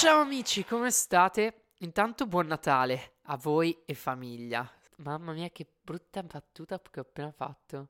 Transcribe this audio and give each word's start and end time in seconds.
Ciao 0.00 0.22
amici, 0.22 0.64
come 0.64 0.90
state? 0.90 1.72
Intanto 1.80 2.24
buon 2.24 2.46
Natale 2.46 3.16
a 3.24 3.36
voi 3.36 3.82
e 3.84 3.92
famiglia. 3.92 4.66
Mamma 4.96 5.32
mia, 5.32 5.50
che 5.50 5.66
brutta 5.82 6.22
battuta 6.22 6.80
che 6.80 7.00
ho 7.00 7.02
appena 7.02 7.30
fatto. 7.30 7.88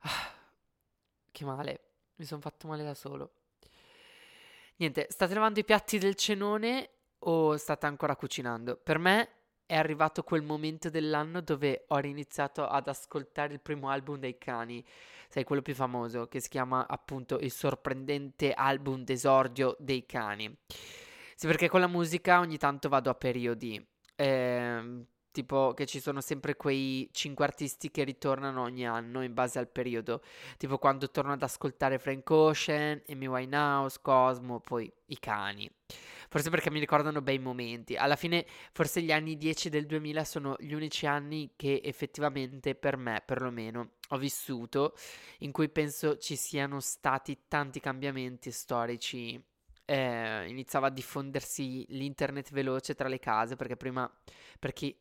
Ah, 0.00 0.34
che 1.32 1.44
male, 1.46 1.80
mi 2.16 2.26
sono 2.26 2.42
fatto 2.42 2.68
male 2.68 2.84
da 2.84 2.92
solo. 2.92 3.30
Niente, 4.76 5.06
state 5.08 5.32
lavando 5.32 5.60
i 5.60 5.64
piatti 5.64 5.96
del 5.96 6.14
cenone 6.14 6.90
o 7.20 7.56
state 7.56 7.86
ancora 7.86 8.14
cucinando? 8.14 8.76
Per 8.76 8.98
me 8.98 9.28
è 9.70 9.76
arrivato 9.76 10.24
quel 10.24 10.42
momento 10.42 10.90
dell'anno 10.90 11.40
dove 11.40 11.84
ho 11.86 12.00
iniziato 12.00 12.66
ad 12.66 12.88
ascoltare 12.88 13.52
il 13.52 13.60
primo 13.60 13.88
album 13.88 14.18
dei 14.18 14.36
cani, 14.36 14.84
sai, 15.28 15.44
quello 15.44 15.62
più 15.62 15.76
famoso, 15.76 16.26
che 16.26 16.40
si 16.40 16.48
chiama 16.48 16.88
appunto 16.88 17.38
Il 17.38 17.52
sorprendente 17.52 18.52
album 18.52 19.04
d'esordio 19.04 19.76
dei 19.78 20.04
cani. 20.06 20.52
Sì, 21.36 21.46
perché 21.46 21.68
con 21.68 21.78
la 21.78 21.86
musica 21.86 22.40
ogni 22.40 22.58
tanto 22.58 22.88
vado 22.88 23.10
a 23.10 23.14
periodi. 23.14 23.80
Eh, 24.16 25.04
tipo 25.30 25.74
che 25.74 25.86
ci 25.86 26.00
sono 26.00 26.20
sempre 26.20 26.56
quei 26.56 27.08
cinque 27.12 27.44
artisti 27.44 27.90
che 27.90 28.04
ritornano 28.04 28.62
ogni 28.62 28.86
anno 28.86 29.22
in 29.22 29.34
base 29.34 29.58
al 29.58 29.68
periodo, 29.68 30.22
tipo 30.56 30.78
quando 30.78 31.10
torno 31.10 31.32
ad 31.32 31.42
ascoltare 31.42 31.98
Frank 31.98 32.28
Ocean, 32.30 33.02
Amy 33.08 33.26
Winehouse, 33.26 33.98
Cosmo, 34.02 34.60
poi 34.60 34.92
i 35.06 35.18
cani. 35.18 35.70
Forse 36.28 36.50
perché 36.50 36.70
mi 36.70 36.78
ricordano 36.78 37.22
bei 37.22 37.38
momenti. 37.38 37.96
Alla 37.96 38.14
fine, 38.14 38.46
forse 38.72 39.02
gli 39.02 39.10
anni 39.10 39.36
10 39.36 39.68
del 39.68 39.86
2000 39.86 40.24
sono 40.24 40.56
gli 40.60 40.72
unici 40.72 41.06
anni 41.06 41.52
che 41.56 41.80
effettivamente 41.82 42.74
per 42.76 42.96
me, 42.96 43.22
perlomeno, 43.24 43.94
ho 44.10 44.16
vissuto, 44.16 44.94
in 45.38 45.50
cui 45.50 45.68
penso 45.68 46.18
ci 46.18 46.36
siano 46.36 46.78
stati 46.80 47.46
tanti 47.48 47.80
cambiamenti 47.80 48.50
storici. 48.52 49.42
Eh, 49.84 50.48
iniziava 50.48 50.86
a 50.86 50.90
diffondersi 50.90 51.84
l'internet 51.88 52.52
veloce 52.52 52.94
tra 52.94 53.08
le 53.08 53.18
case, 53.18 53.56
perché 53.56 53.76
prima, 53.76 54.08
per 54.60 54.72
chi 54.72 54.96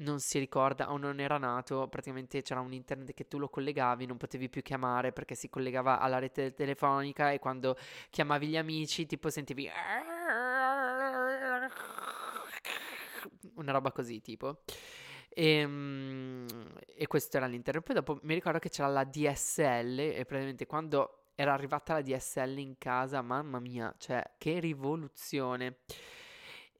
non 0.00 0.20
si 0.20 0.38
ricorda 0.38 0.92
o 0.92 0.96
non 0.96 1.20
era 1.20 1.38
nato, 1.38 1.88
praticamente 1.88 2.42
c'era 2.42 2.60
un 2.60 2.72
internet 2.72 3.14
che 3.14 3.28
tu 3.28 3.38
lo 3.38 3.48
collegavi, 3.48 4.06
non 4.06 4.16
potevi 4.16 4.48
più 4.48 4.62
chiamare 4.62 5.12
perché 5.12 5.34
si 5.34 5.48
collegava 5.48 5.98
alla 5.98 6.18
rete 6.18 6.52
telefonica 6.54 7.30
e 7.30 7.38
quando 7.38 7.76
chiamavi 8.10 8.46
gli 8.48 8.56
amici 8.56 9.06
tipo 9.06 9.30
sentivi 9.30 9.70
una 13.54 13.72
roba 13.72 13.92
così 13.92 14.20
tipo. 14.20 14.62
E, 15.28 15.46
ehm, 15.58 16.46
e, 16.86 17.06
questo 17.06 17.36
era 17.36 17.46
l'interno. 17.46 17.82
Poi 17.82 17.94
dopo 17.94 18.18
mi 18.22 18.34
ricordo 18.34 18.58
che 18.58 18.68
c'era 18.68 18.88
la 18.88 19.04
DSL 19.04 19.98
e 19.98 20.24
praticamente 20.26 20.66
quando 20.66 21.30
era 21.34 21.52
arrivata 21.52 21.94
la 21.94 22.02
DSL 22.02 22.58
in 22.58 22.76
casa, 22.78 23.22
mamma 23.22 23.60
mia, 23.60 23.94
cioè 23.98 24.22
che 24.38 24.58
rivoluzione. 24.60 25.78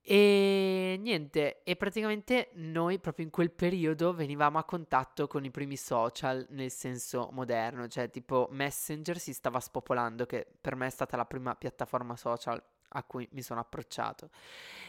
E 0.02 0.96
niente, 0.98 1.62
e 1.62 1.76
praticamente 1.76 2.50
noi 2.54 2.98
proprio 2.98 3.26
in 3.26 3.30
quel 3.30 3.50
periodo 3.50 4.14
venivamo 4.14 4.58
a 4.58 4.64
contatto 4.64 5.26
con 5.26 5.44
i 5.44 5.50
primi 5.50 5.76
social 5.76 6.46
nel 6.50 6.70
senso 6.70 7.28
moderno, 7.32 7.86
cioè 7.86 8.10
tipo 8.10 8.48
Messenger 8.50 9.18
si 9.18 9.32
stava 9.32 9.60
spopolando, 9.60 10.26
che 10.26 10.46
per 10.60 10.74
me 10.74 10.86
è 10.86 10.90
stata 10.90 11.16
la 11.16 11.26
prima 11.26 11.54
piattaforma 11.54 12.16
social 12.16 12.62
a 12.92 13.02
cui 13.04 13.28
mi 13.32 13.42
sono 13.42 13.60
approcciato. 13.60 14.30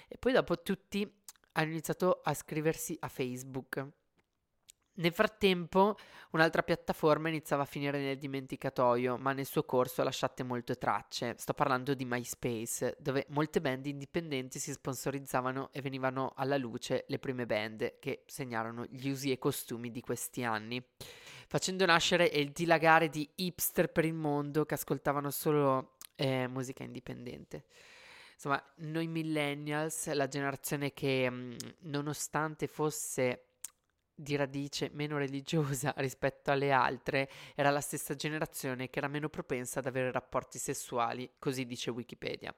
E 0.08 0.18
poi 0.18 0.32
dopo 0.32 0.62
tutti 0.62 1.10
hanno 1.54 1.70
iniziato 1.70 2.22
a 2.24 2.34
scriversi 2.34 2.98
a 3.02 3.08
Facebook. 3.08 3.88
Nel 5.02 5.14
frattempo, 5.14 5.98
un'altra 6.32 6.62
piattaforma 6.62 7.28
iniziava 7.28 7.64
a 7.64 7.66
finire 7.66 8.00
nel 8.00 8.20
dimenticatoio, 8.20 9.18
ma 9.18 9.34
nel 9.34 9.48
suo 9.48 9.64
corso 9.64 10.04
lasciate 10.04 10.44
molte 10.44 10.76
tracce. 10.76 11.34
Sto 11.40 11.56
parlando 11.56 11.96
di 11.96 12.06
MySpace, 12.06 12.98
dove 13.00 13.26
molte 13.30 13.62
band 13.62 13.88
indipendenti 13.88 14.60
si 14.60 14.72
sponsorizzavano 14.72 15.70
e 15.72 15.82
venivano 15.82 16.34
alla 16.36 16.56
luce 16.56 17.06
le 17.08 17.18
prime 17.18 17.48
band 17.48 17.98
che 17.98 18.26
segnarono 18.28 18.86
gli 18.92 19.10
usi 19.10 19.32
e 19.32 19.40
costumi 19.40 19.90
di 19.90 20.02
questi 20.02 20.44
anni, 20.44 20.80
facendo 21.48 21.84
nascere 21.88 22.26
il 22.26 22.52
dilagare 22.52 23.10
di 23.10 23.28
hipster 23.34 23.92
per 23.92 24.06
il 24.06 24.14
mondo 24.14 24.66
che 24.66 24.76
ascoltavano 24.76 25.32
solo 25.32 25.96
eh, 26.14 26.46
musica 26.48 26.84
indipendente. 26.84 27.64
Insomma, 28.36 28.64
noi 28.78 29.08
millennials, 29.08 30.14
la 30.14 30.28
generazione 30.28 30.94
che 30.94 31.28
mm, 31.28 31.54
nonostante 31.80 32.68
fosse 32.68 33.46
di 34.22 34.36
radice 34.36 34.90
meno 34.94 35.18
religiosa 35.18 35.94
rispetto 35.98 36.52
alle 36.52 36.72
altre, 36.72 37.30
era 37.56 37.70
la 37.70 37.82
stessa 37.82 38.16
generazione 38.16 38.90
che 38.90 39.00
era 39.00 39.08
meno 39.08 39.30
propensa 39.30 39.80
ad 39.80 39.88
avere 39.88 40.12
rapporti 40.12 40.60
sessuali, 40.60 41.30
così 41.40 41.66
dice 41.66 41.90
Wikipedia. 41.90 42.54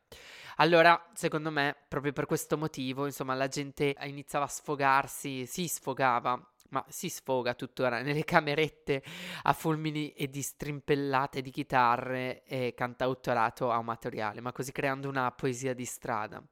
Allora, 0.58 1.10
secondo 1.14 1.52
me, 1.52 1.76
proprio 1.88 2.12
per 2.12 2.26
questo 2.26 2.58
motivo, 2.58 3.06
insomma, 3.06 3.34
la 3.34 3.48
gente 3.48 3.96
iniziava 4.02 4.46
a 4.46 4.50
sfogarsi, 4.50 5.46
si 5.46 5.68
sfogava 5.68 6.48
ma 6.74 6.84
si 6.90 7.08
sfoga 7.08 7.54
tuttora 7.54 8.02
nelle 8.02 8.24
camerette 8.24 9.04
a 9.44 9.54
fulmini 9.54 10.12
e 10.14 10.28
di 10.28 10.42
strimpellate 10.42 11.42
di 11.42 11.52
chitarre 11.52 12.44
e 12.46 12.74
cantautorato 12.76 13.70
amatoriale, 13.70 14.42
ma 14.42 14.52
così 14.52 14.72
creando 14.72 15.08
una 15.08 15.32
poesia 15.32 15.76
di 15.76 15.86
strada. 15.86 16.44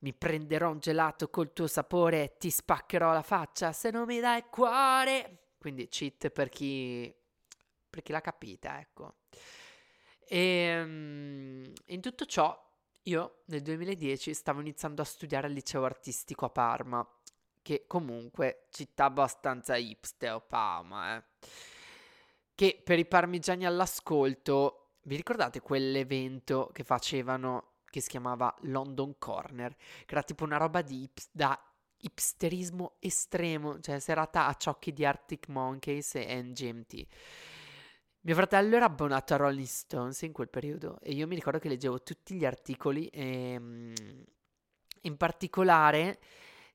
Mi 0.00 0.12
prenderò 0.12 0.70
un 0.70 0.78
gelato 0.78 1.28
col 1.28 1.52
tuo 1.52 1.66
sapore 1.66 2.22
e 2.22 2.36
ti 2.38 2.50
spaccherò 2.50 3.12
la 3.12 3.22
faccia 3.22 3.72
se 3.72 3.90
non 3.90 4.06
mi 4.06 4.20
dai 4.20 4.44
cuore. 4.50 5.48
Quindi 5.58 5.88
cheat 5.88 6.30
per 6.30 6.48
chi, 6.48 7.12
per 7.88 8.02
chi 8.02 8.12
l'ha 8.12 8.20
capita, 8.20 8.78
ecco. 8.78 9.14
E 10.28 10.82
um, 10.82 11.72
in 11.86 12.00
tutto 12.00 12.26
ciò 12.26 12.64
io 13.04 13.42
nel 13.46 13.62
2010 13.62 14.34
stavo 14.34 14.60
iniziando 14.60 15.02
a 15.02 15.04
studiare 15.04 15.46
al 15.46 15.52
liceo 15.52 15.84
artistico 15.84 16.44
a 16.46 16.50
Parma 16.50 17.08
che 17.62 17.84
comunque 17.86 18.66
città 18.70 19.06
abbastanza 19.06 19.76
hipster 19.76 20.40
Parma, 20.46 21.16
eh. 21.16 21.24
Che 22.54 22.80
per 22.82 22.98
i 22.98 23.06
parmigiani 23.06 23.66
all'ascolto, 23.66 24.92
vi 25.02 25.16
ricordate 25.16 25.60
quell'evento 25.60 26.70
che 26.72 26.84
facevano 26.84 27.72
che 27.96 28.02
si 28.02 28.10
chiamava 28.10 28.54
London 28.64 29.14
Corner, 29.18 29.74
che 29.74 30.12
era 30.12 30.22
tipo 30.22 30.44
una 30.44 30.58
roba 30.58 30.82
di 30.82 31.04
ips- 31.04 31.30
da 31.32 31.58
hipsterismo 31.96 32.96
estremo, 32.98 33.80
cioè 33.80 33.98
serata 34.00 34.46
a 34.46 34.52
ciocchi 34.52 34.92
di 34.92 35.06
Arctic 35.06 35.48
Monkeys 35.48 36.16
e 36.16 36.42
NGMT. 36.42 37.06
Mio 38.20 38.34
fratello 38.34 38.76
era 38.76 38.84
abbonato 38.84 39.32
a 39.32 39.38
Rolling 39.38 39.66
Stones 39.66 40.20
in 40.22 40.32
quel 40.32 40.50
periodo 40.50 40.98
e 41.00 41.12
io 41.12 41.26
mi 41.26 41.36
ricordo 41.36 41.58
che 41.58 41.68
leggevo 41.68 42.02
tutti 42.02 42.34
gli 42.34 42.44
articoli 42.44 43.06
e 43.06 43.58
mm, 43.58 43.94
in 45.02 45.16
particolare 45.16 46.18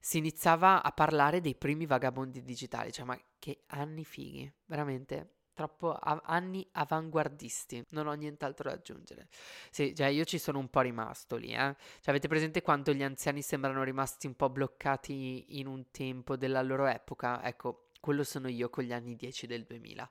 si 0.00 0.18
iniziava 0.18 0.82
a 0.82 0.90
parlare 0.90 1.40
dei 1.40 1.54
primi 1.54 1.86
vagabondi 1.86 2.42
digitali, 2.42 2.90
cioè 2.90 3.04
ma 3.04 3.16
che 3.38 3.62
anni 3.66 4.04
fighi, 4.04 4.52
veramente 4.64 5.41
troppo 5.54 5.92
a- 5.92 6.22
anni 6.24 6.66
avanguardisti, 6.72 7.84
non 7.90 8.06
ho 8.06 8.12
nient'altro 8.12 8.68
da 8.68 8.76
aggiungere. 8.76 9.28
Sì, 9.70 9.94
cioè 9.94 10.08
io 10.08 10.24
ci 10.24 10.38
sono 10.38 10.58
un 10.58 10.68
po' 10.68 10.80
rimasto 10.80 11.36
lì, 11.36 11.52
eh. 11.52 11.74
Cioè 11.74 12.10
avete 12.10 12.28
presente 12.28 12.62
quando 12.62 12.92
gli 12.92 13.02
anziani 13.02 13.42
sembrano 13.42 13.82
rimasti 13.82 14.26
un 14.26 14.34
po' 14.34 14.50
bloccati 14.50 15.58
in 15.58 15.66
un 15.66 15.90
tempo 15.90 16.36
della 16.36 16.62
loro 16.62 16.86
epoca? 16.86 17.42
Ecco, 17.44 17.88
quello 18.00 18.24
sono 18.24 18.48
io 18.48 18.68
con 18.70 18.84
gli 18.84 18.92
anni 18.92 19.14
10 19.16 19.46
del 19.46 19.64
2000. 19.64 20.10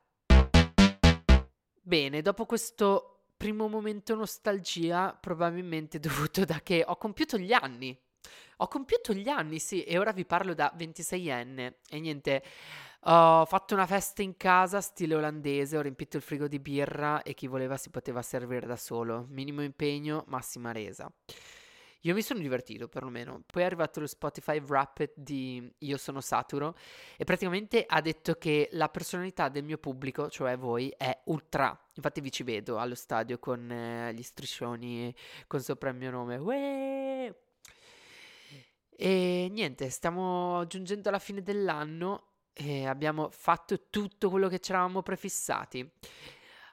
Bene, 1.83 2.21
dopo 2.21 2.45
questo 2.45 3.23
primo 3.35 3.67
momento 3.67 4.13
nostalgia, 4.13 5.17
probabilmente 5.19 5.99
dovuto 5.99 6.45
da 6.45 6.61
che 6.61 6.83
ho 6.85 6.95
compiuto 6.95 7.37
gli 7.37 7.53
anni, 7.53 7.99
ho 8.57 8.67
compiuto 8.67 9.13
gli 9.13 9.27
anni, 9.27 9.57
sì, 9.57 9.83
e 9.83 9.97
ora 9.97 10.11
vi 10.11 10.25
parlo 10.25 10.53
da 10.53 10.71
26enne. 10.77 11.77
E 11.89 11.99
niente, 11.99 12.43
ho 13.03 13.45
fatto 13.45 13.73
una 13.73 13.87
festa 13.87 14.21
in 14.21 14.37
casa, 14.37 14.79
stile 14.79 15.15
olandese, 15.15 15.77
ho 15.77 15.81
riempito 15.81 16.17
il 16.17 16.23
frigo 16.23 16.47
di 16.47 16.59
birra 16.59 17.23
e 17.23 17.33
chi 17.33 17.47
voleva 17.47 17.77
si 17.77 17.89
poteva 17.89 18.21
servire 18.21 18.67
da 18.67 18.75
solo. 18.75 19.25
Minimo 19.29 19.63
impegno, 19.63 20.23
massima 20.27 20.71
resa. 20.71 21.11
Io 22.01 22.13
mi 22.15 22.21
sono 22.21 22.39
divertito 22.39 22.87
perlomeno. 22.87 23.43
Poi 23.45 23.61
è 23.61 23.65
arrivato 23.65 23.99
lo 23.99 24.07
Spotify 24.07 24.59
Wrapped 24.59 25.13
di 25.15 25.71
Io 25.79 25.97
sono 25.97 26.19
saturo 26.19 26.75
e 27.15 27.23
praticamente 27.23 27.85
ha 27.87 28.01
detto 28.01 28.35
che 28.35 28.69
la 28.71 28.89
personalità 28.89 29.49
del 29.49 29.63
mio 29.63 29.77
pubblico, 29.77 30.29
cioè 30.29 30.57
voi, 30.57 30.93
è 30.97 31.21
ultra. 31.25 31.77
Infatti 31.95 32.21
vi 32.21 32.31
ci 32.31 32.43
vedo 32.43 32.77
allo 32.77 32.95
stadio 32.95 33.37
con 33.37 33.69
eh, 33.71 34.13
gli 34.13 34.23
striscioni 34.23 35.13
con 35.47 35.59
sopra 35.61 35.89
il 35.89 35.95
mio 35.95 36.11
nome. 36.11 36.37
Ueeh! 36.37 37.35
E 38.95 39.47
niente, 39.51 39.89
stiamo 39.89 40.65
giungendo 40.67 41.09
alla 41.09 41.19
fine 41.19 41.41
dell'anno 41.41 42.30
e 42.53 42.85
abbiamo 42.85 43.29
fatto 43.31 43.87
tutto 43.89 44.29
quello 44.29 44.47
che 44.47 44.59
ci 44.59 44.71
eravamo 44.71 45.01
prefissati. 45.01 45.89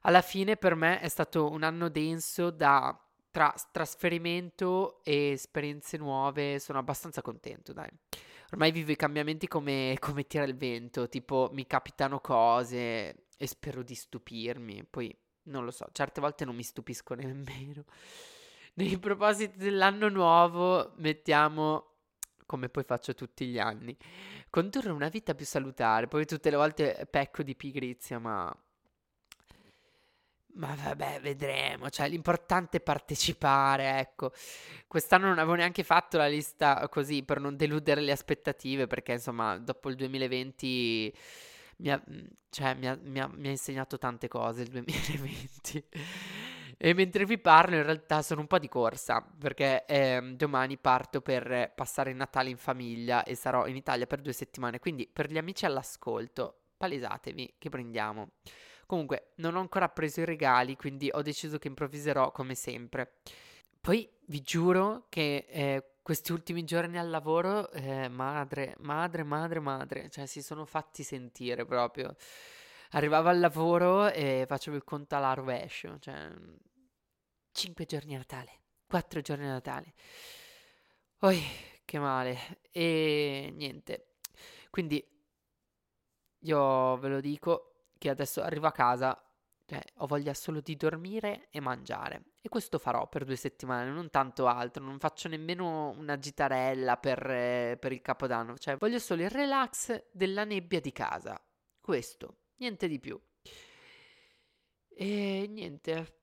Alla 0.03 0.23
fine 0.23 0.57
per 0.57 0.75
me 0.75 1.01
è 1.01 1.09
stato 1.09 1.51
un 1.51 1.63
anno 1.63 1.89
denso 1.89 2.51
da 2.51 2.99
tra 3.31 3.55
trasferimento 3.71 5.01
e 5.05 5.31
esperienze 5.31 5.97
nuove, 5.97 6.59
sono 6.59 6.79
abbastanza 6.79 7.23
contento, 7.23 7.73
dai. 7.73 7.89
Ormai 8.51 8.71
vivo 8.73 8.91
i 8.93 8.97
cambiamenti 8.97 9.47
come, 9.47 9.97
come 9.99 10.27
tira 10.27 10.45
il 10.45 10.57
vento, 10.57 11.09
tipo 11.09 11.51
mi 11.53 11.67
capitano 11.67 12.21
cose 12.21 13.27
e 13.37 13.47
spero 13.47 13.83
di 13.83 13.95
stupirmi, 13.95 14.85
poi 14.89 15.15
non 15.45 15.65
lo 15.65 15.71
so, 15.71 15.87
certe 15.93 16.21
volte 16.21 16.45
non 16.45 16.57
mi 16.57 16.63
stupisco 16.63 17.15
nemmeno. 17.15 17.85
nei 18.75 18.99
propositi 18.99 19.59
dell'anno 19.59 20.09
nuovo 20.09 20.93
mettiamo, 20.97 21.98
come 22.49 22.69
poi 22.71 22.85
faccio 22.85 23.15
tutti 23.15 23.47
gli 23.47 23.59
anni, 23.59 23.97
condurre 24.51 24.91
una 24.91 25.09
vita 25.09 25.35
più 25.35 25.45
salutare. 25.47 26.09
Poi 26.09 26.25
tutte 26.27 26.51
le 26.51 26.57
volte 26.57 27.07
pecco 27.11 27.43
di 27.43 27.55
pigrizia, 27.55 28.19
ma 28.19 28.51
ma 30.55 30.75
vabbè, 30.75 31.21
vedremo. 31.21 31.89
Cioè, 31.91 32.09
l'importante 32.09 32.79
è 32.79 32.81
partecipare, 32.81 33.99
ecco. 34.01 34.33
Quest'anno 34.89 35.27
non 35.29 35.39
avevo 35.39 35.55
neanche 35.55 35.85
fatto 35.85 36.17
la 36.17 36.27
lista 36.27 36.89
così 36.89 37.23
per 37.23 37.41
non 37.41 37.57
deludere 37.57 38.01
le 38.01 38.13
aspettative, 38.13 38.87
perché 38.87 39.13
insomma, 39.13 39.57
dopo 39.59 39.89
il 39.89 39.97
2020 39.97 41.15
mi 41.79 41.91
ha, 41.91 42.03
cioè, 42.51 42.75
mi 42.75 42.89
ha, 42.89 42.99
mi 43.01 43.21
ha, 43.21 43.29
mi 43.33 43.49
ha 43.49 43.51
insegnato 43.51 43.99
tante 43.99 44.27
cose 44.29 44.63
il 44.63 44.71
2020. 44.71 45.85
E 46.81 46.95
mentre 46.95 47.25
vi 47.25 47.39
parlo, 47.39 47.75
in 47.75 47.83
realtà 47.83 48.23
sono 48.23 48.41
un 48.41 48.47
po' 48.47 48.61
di 48.61 48.69
corsa, 48.69 49.21
perché 49.37 49.85
eh, 49.85 50.35
domani 50.37 50.79
parto 50.79 51.21
per 51.21 51.73
passare 51.75 52.11
il 52.11 52.17
Natale 52.17 52.51
in 52.51 52.57
famiglia 52.57 53.25
e 53.25 53.35
sarò 53.35 53.67
in 53.67 53.75
Italia 53.75 54.07
per 54.07 54.21
due 54.21 54.33
settimane. 54.33 54.79
Quindi, 54.79 55.09
per 55.13 55.29
gli 55.29 55.39
amici 55.39 55.67
all'ascolto, 55.67 56.67
palesatevi 56.77 57.55
che 57.59 57.69
prendiamo. 57.69 58.31
Comunque, 58.87 59.33
non 59.37 59.57
ho 59.57 59.61
ancora 59.61 59.89
preso 59.89 60.21
i 60.21 60.25
regali, 60.25 60.77
quindi 60.77 61.11
ho 61.13 61.21
deciso 61.21 61.59
che 61.59 61.67
improvviserò 61.67 62.31
come 62.31 62.55
sempre. 62.55 63.15
Poi 63.81 64.09
vi 64.27 64.41
giuro 64.43 65.07
che 65.09 65.47
eh, 65.49 65.85
questi 66.01 66.31
ultimi 66.31 66.63
giorni 66.65 66.97
al 66.97 67.11
lavoro, 67.11 67.71
eh, 67.73 68.09
madre, 68.09 68.77
madre, 68.79 69.25
madre, 69.25 69.61
madre, 69.61 70.11
cioè 70.11 70.27
si 70.27 70.43
sono 70.43 70.65
fatti 70.65 71.03
sentire 71.03 71.67
proprio. 71.67 72.15
Arrivavo 72.93 73.29
al 73.29 73.41
lavoro 73.41 74.09
e 74.11 74.45
facevo 74.47 74.77
il 74.77 74.85
conto 74.85 75.17
alla 75.17 75.35
rovescio, 75.35 75.99
cioè 75.99 76.31
5 77.59 77.87
giorni 77.87 78.15
a 78.15 78.19
Natale, 78.19 78.61
4 78.87 79.21
giorni 79.21 79.45
a 79.45 79.51
Natale. 79.51 79.93
Oi, 81.23 81.43
che 81.85 81.99
male. 81.99 82.61
E 82.71 83.53
niente. 83.53 84.19
Quindi 84.71 85.05
io 86.43 86.97
ve 86.99 87.09
lo 87.09 87.21
dico, 87.21 87.89
che 87.99 88.11
adesso 88.11 88.43
arrivo 88.43 88.69
a 88.69 88.73
casa, 88.73 89.21
cioè, 89.67 89.83
ho 89.97 90.07
voglia 90.07 90.35
solo 90.35 90.61
di 90.61 90.77
dormire 90.77 91.49
e 91.51 91.59
mangiare. 91.59 92.27
E 92.41 92.49
questo 92.49 92.79
farò 92.79 93.09
per 93.09 93.25
due 93.25 93.35
settimane, 93.35 93.91
non 93.91 94.09
tanto 94.09 94.47
altro. 94.47 94.85
Non 94.85 95.01
faccio 95.01 95.27
nemmeno 95.27 95.89
una 95.99 96.17
gitarella 96.17 96.97
per, 96.97 97.29
eh, 97.29 97.77
per 97.81 97.91
il 97.91 98.03
capodanno. 98.03 98.57
Cioè, 98.57 98.77
voglio 98.77 99.01
solo 99.01 99.23
il 99.23 99.31
relax 99.31 100.11
della 100.13 100.45
nebbia 100.45 100.81
di 100.81 100.93
casa. 100.93 101.45
Questo, 101.81 102.37
niente 102.59 102.87
di 102.87 103.01
più. 103.01 103.21
E 104.91 105.47
niente. 105.49 106.18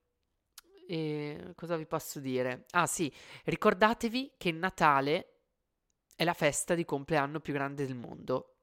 E 0.88 1.54
cosa 1.56 1.78
vi 1.78 1.86
posso 1.86 2.20
dire? 2.20 2.66
Ah 2.72 2.86
sì, 2.86 3.12
ricordatevi 3.46 4.34
che 4.38 4.52
Natale 4.52 5.30
è 6.16 6.24
la 6.24 6.34
festa 6.34 6.76
di 6.76 6.86
compleanno 6.86 7.40
più 7.40 7.54
grande 7.54 7.86
del 7.86 7.96
mondo. 7.96 8.58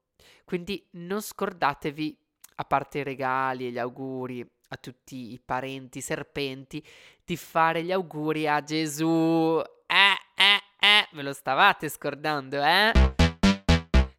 Quindi 0.44 0.86
non 0.92 1.20
scordatevi 1.20 2.19
a 2.56 2.64
parte 2.64 2.98
i 2.98 3.02
regali 3.02 3.66
e 3.66 3.70
gli 3.70 3.78
auguri 3.78 4.48
a 4.69 4.76
tutti 4.76 5.32
i 5.32 5.40
parenti 5.44 6.00
serpenti, 6.00 6.84
di 7.24 7.36
fare 7.36 7.82
gli 7.82 7.92
auguri 7.92 8.48
a 8.48 8.62
Gesù. 8.62 9.60
Eh, 9.86 10.42
eh, 10.42 10.86
eh, 10.86 11.08
ve 11.12 11.22
lo 11.22 11.32
stavate 11.32 11.88
scordando, 11.88 12.62
eh? 12.62 12.92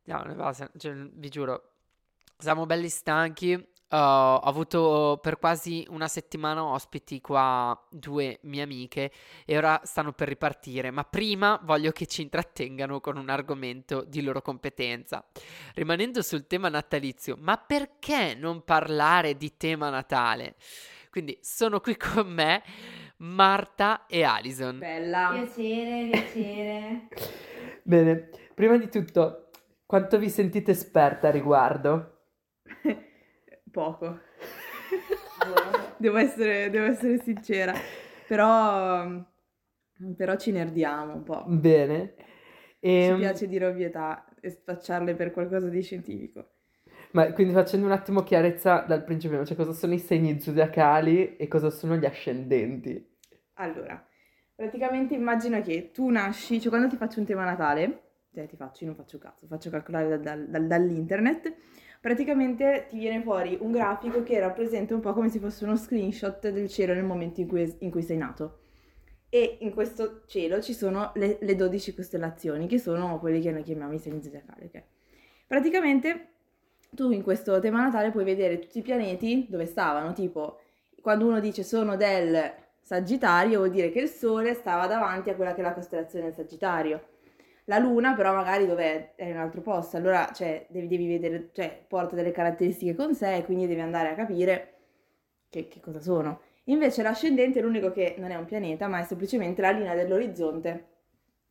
Andiamo, 0.06 0.54
cioè, 0.78 0.94
vi 0.94 1.30
giuro, 1.30 1.72
siamo 2.38 2.66
belli 2.66 2.90
stanchi, 2.90 3.73
Uh, 3.94 3.96
ho 3.96 4.40
avuto 4.40 5.20
per 5.22 5.38
quasi 5.38 5.86
una 5.92 6.08
settimana 6.08 6.64
ospiti 6.64 7.22
qua 7.22 7.80
due 7.92 8.40
mie 8.42 8.64
amiche 8.64 9.12
e 9.46 9.56
ora 9.56 9.80
stanno 9.84 10.14
per 10.14 10.30
ripartire, 10.30 10.90
ma 10.90 11.04
prima 11.04 11.60
voglio 11.62 11.92
che 11.92 12.08
ci 12.08 12.24
intrattengano 12.24 13.00
con 13.00 13.18
un 13.18 13.30
argomento 13.30 14.04
di 14.04 14.24
loro 14.24 14.42
competenza. 14.42 15.24
Rimanendo 15.76 16.24
sul 16.24 16.48
tema 16.48 16.70
natalizio, 16.70 17.38
ma 17.40 17.56
perché 17.58 18.34
non 18.34 18.64
parlare 18.64 19.38
di 19.38 19.58
tema 19.58 19.92
Natale? 19.92 20.56
Quindi 21.12 21.38
sono 21.42 21.80
qui 21.80 21.96
con 21.96 22.26
me 22.26 22.64
Marta 23.18 24.08
e 24.08 24.24
Alison. 24.24 24.80
Bella. 24.80 25.30
Piacere, 25.34 26.10
piacere. 26.10 27.08
Bene, 27.84 28.30
prima 28.56 28.76
di 28.78 28.90
tutto, 28.90 29.50
quanto 29.86 30.18
vi 30.18 30.32
sentite 30.32 30.72
esperta 30.72 31.28
a 31.28 31.32
riguardo? 31.32 32.13
Poco. 33.74 34.20
devo, 35.98 36.18
essere, 36.18 36.70
devo 36.70 36.86
essere 36.86 37.18
sincera. 37.18 37.74
Però, 38.28 39.26
però 40.16 40.36
ci 40.36 40.52
nerdiamo 40.52 41.16
un 41.16 41.24
po'. 41.24 41.44
Bene. 41.48 42.14
E... 42.80 43.02
Ci 43.06 43.10
ehm, 43.10 43.18
piace 43.18 43.48
dire 43.48 43.66
ovvietà 43.66 44.26
e 44.40 44.52
spacciarle 44.52 45.16
per 45.16 45.32
qualcosa 45.32 45.70
di 45.70 45.82
scientifico. 45.82 46.52
Ma 47.14 47.34
quindi 47.34 47.54
facendo 47.54 47.88
un 47.88 47.94
attimo 47.94 48.22
chiarezza 48.22 48.82
dal 48.88 49.04
principio, 49.04 49.44
cioè 49.44 49.58
cosa 49.58 49.74
sono 49.74 49.94
i 49.94 50.00
segni 50.00 50.40
zodiacali 50.40 51.36
e 51.36 51.48
cosa 51.48 51.72
sono 51.72 51.96
gli 51.96 52.06
ascendenti? 52.06 53.18
Allora, 53.54 54.08
praticamente 54.54 55.16
immagino 55.16 55.60
che 55.62 55.90
tu 55.92 56.10
nasci, 56.10 56.60
cioè 56.60 56.70
quando 56.70 56.90
ti 56.90 56.96
faccio 56.96 57.20
un 57.20 57.26
tema 57.26 57.44
natale, 57.44 58.02
cioè 58.32 58.46
ti 58.46 58.56
faccio, 58.56 58.84
io 58.84 58.92
non 58.92 59.00
faccio 59.00 59.18
cazzo, 59.18 59.48
faccio 59.48 59.72
calcolare 59.72 60.10
dal, 60.10 60.22
dal, 60.22 60.48
dal, 60.48 60.68
dall'internet, 60.68 61.56
praticamente 62.04 62.88
ti 62.90 62.98
viene 62.98 63.22
fuori 63.22 63.58
un 63.62 63.72
grafico 63.72 64.24
che 64.24 64.38
rappresenta 64.38 64.94
un 64.94 65.00
po' 65.00 65.14
come 65.14 65.30
se 65.30 65.40
fosse 65.40 65.64
uno 65.64 65.78
screenshot 65.78 66.50
del 66.50 66.68
cielo 66.68 66.94
nel 66.94 67.06
momento 67.06 67.40
in 67.40 67.48
cui, 67.48 67.78
in 67.80 67.92
cui 67.92 68.02
sei 68.02 68.18
nato. 68.18 68.60
E 69.30 69.60
in 69.62 69.72
questo 69.72 70.24
cielo 70.26 70.62
ci 70.62 70.74
sono 70.74 71.14
le, 71.16 71.38
le 71.40 71.56
12 71.56 71.96
costellazioni, 71.96 72.68
che 72.68 72.78
sono 72.78 73.20
quelle 73.20 73.40
che 73.40 73.52
noi 73.52 73.64
chiamiamo 73.64 73.94
i 73.94 74.00
segni 74.00 74.22
zodiacali. 74.22 74.66
Okay? 74.66 74.84
Praticamente 75.48 76.28
tu 76.90 77.10
in 77.12 77.24
questo 77.24 77.58
tema 77.62 77.82
natale 77.82 78.12
puoi 78.12 78.26
vedere 78.26 78.60
tutti 78.60 78.80
i 78.80 78.82
pianeti 78.82 79.48
dove 79.50 79.66
stavano, 79.66 80.12
tipo 80.12 80.60
quando 81.02 81.26
uno 81.26 81.40
dice 81.40 81.64
sono 81.64 81.96
del 81.96 82.52
Sagittario 82.82 83.60
vuol 83.60 83.72
dire 83.72 83.92
che 83.92 84.02
il 84.02 84.10
Sole 84.10 84.54
stava 84.56 84.88
davanti 84.88 85.30
a 85.30 85.36
quella 85.36 85.54
che 85.54 85.62
è 85.62 85.64
la 85.64 85.74
costellazione 85.74 86.26
del 86.26 86.34
Sagittario 86.34 87.12
la 87.66 87.78
luna 87.78 88.14
però 88.14 88.34
magari 88.34 88.66
dov'è? 88.66 89.14
È 89.16 89.26
in 89.26 89.36
un 89.36 89.42
altro 89.42 89.62
posto, 89.62 89.98
allora 89.98 90.32
cioè, 90.34 90.66
devi, 90.70 90.88
devi, 90.88 91.08
vedere, 91.08 91.50
cioè 91.54 91.84
porta 91.88 92.16
delle 92.16 92.32
caratteristiche 92.32 92.96
con 92.96 93.16
sé 93.16 93.38
e 93.38 93.46
quindi 93.46 93.68
devi 93.68 93.80
andare 93.80 94.10
a 94.10 94.16
capire 94.16 94.74
che, 95.50 95.68
che 95.68 95.80
cosa 95.80 96.00
sono. 96.00 96.42
Invece 96.66 97.02
l'ascendente 97.04 97.60
è 97.60 97.62
l'unico 97.62 97.92
che 97.92 98.16
non 98.18 98.32
è 98.32 98.36
un 98.36 98.46
pianeta, 98.46 98.88
ma 98.88 99.00
è 99.00 99.04
semplicemente 99.04 99.62
la 99.62 99.72
linea 99.72 99.96
dell'orizzonte 99.96 100.88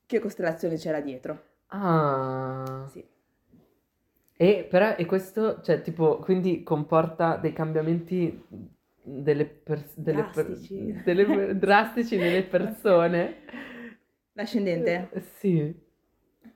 che 0.07 0.19
costellazione 0.19 0.77
c'era 0.77 1.01
dietro. 1.01 1.43
Ah. 1.69 2.87
Sì. 2.89 3.05
E 4.37 4.67
però, 4.69 4.95
e 4.97 5.07
questo, 5.07 5.61
cioè, 5.63 5.83
tipo, 5.83 6.19
quindi 6.19 6.63
comporta 6.63 7.37
dei 7.37 7.53
cambiamenti 7.53 8.45
delle 9.03 9.47
pers- 9.47 9.99
delle 9.99 10.29
drastici. 10.33 10.77
Per- 10.77 11.03
delle, 11.05 11.59
drastici 11.59 12.17
nelle 12.17 12.43
persone. 12.45 13.37
L'ascendente? 14.33 15.11
Sì. 15.37 15.91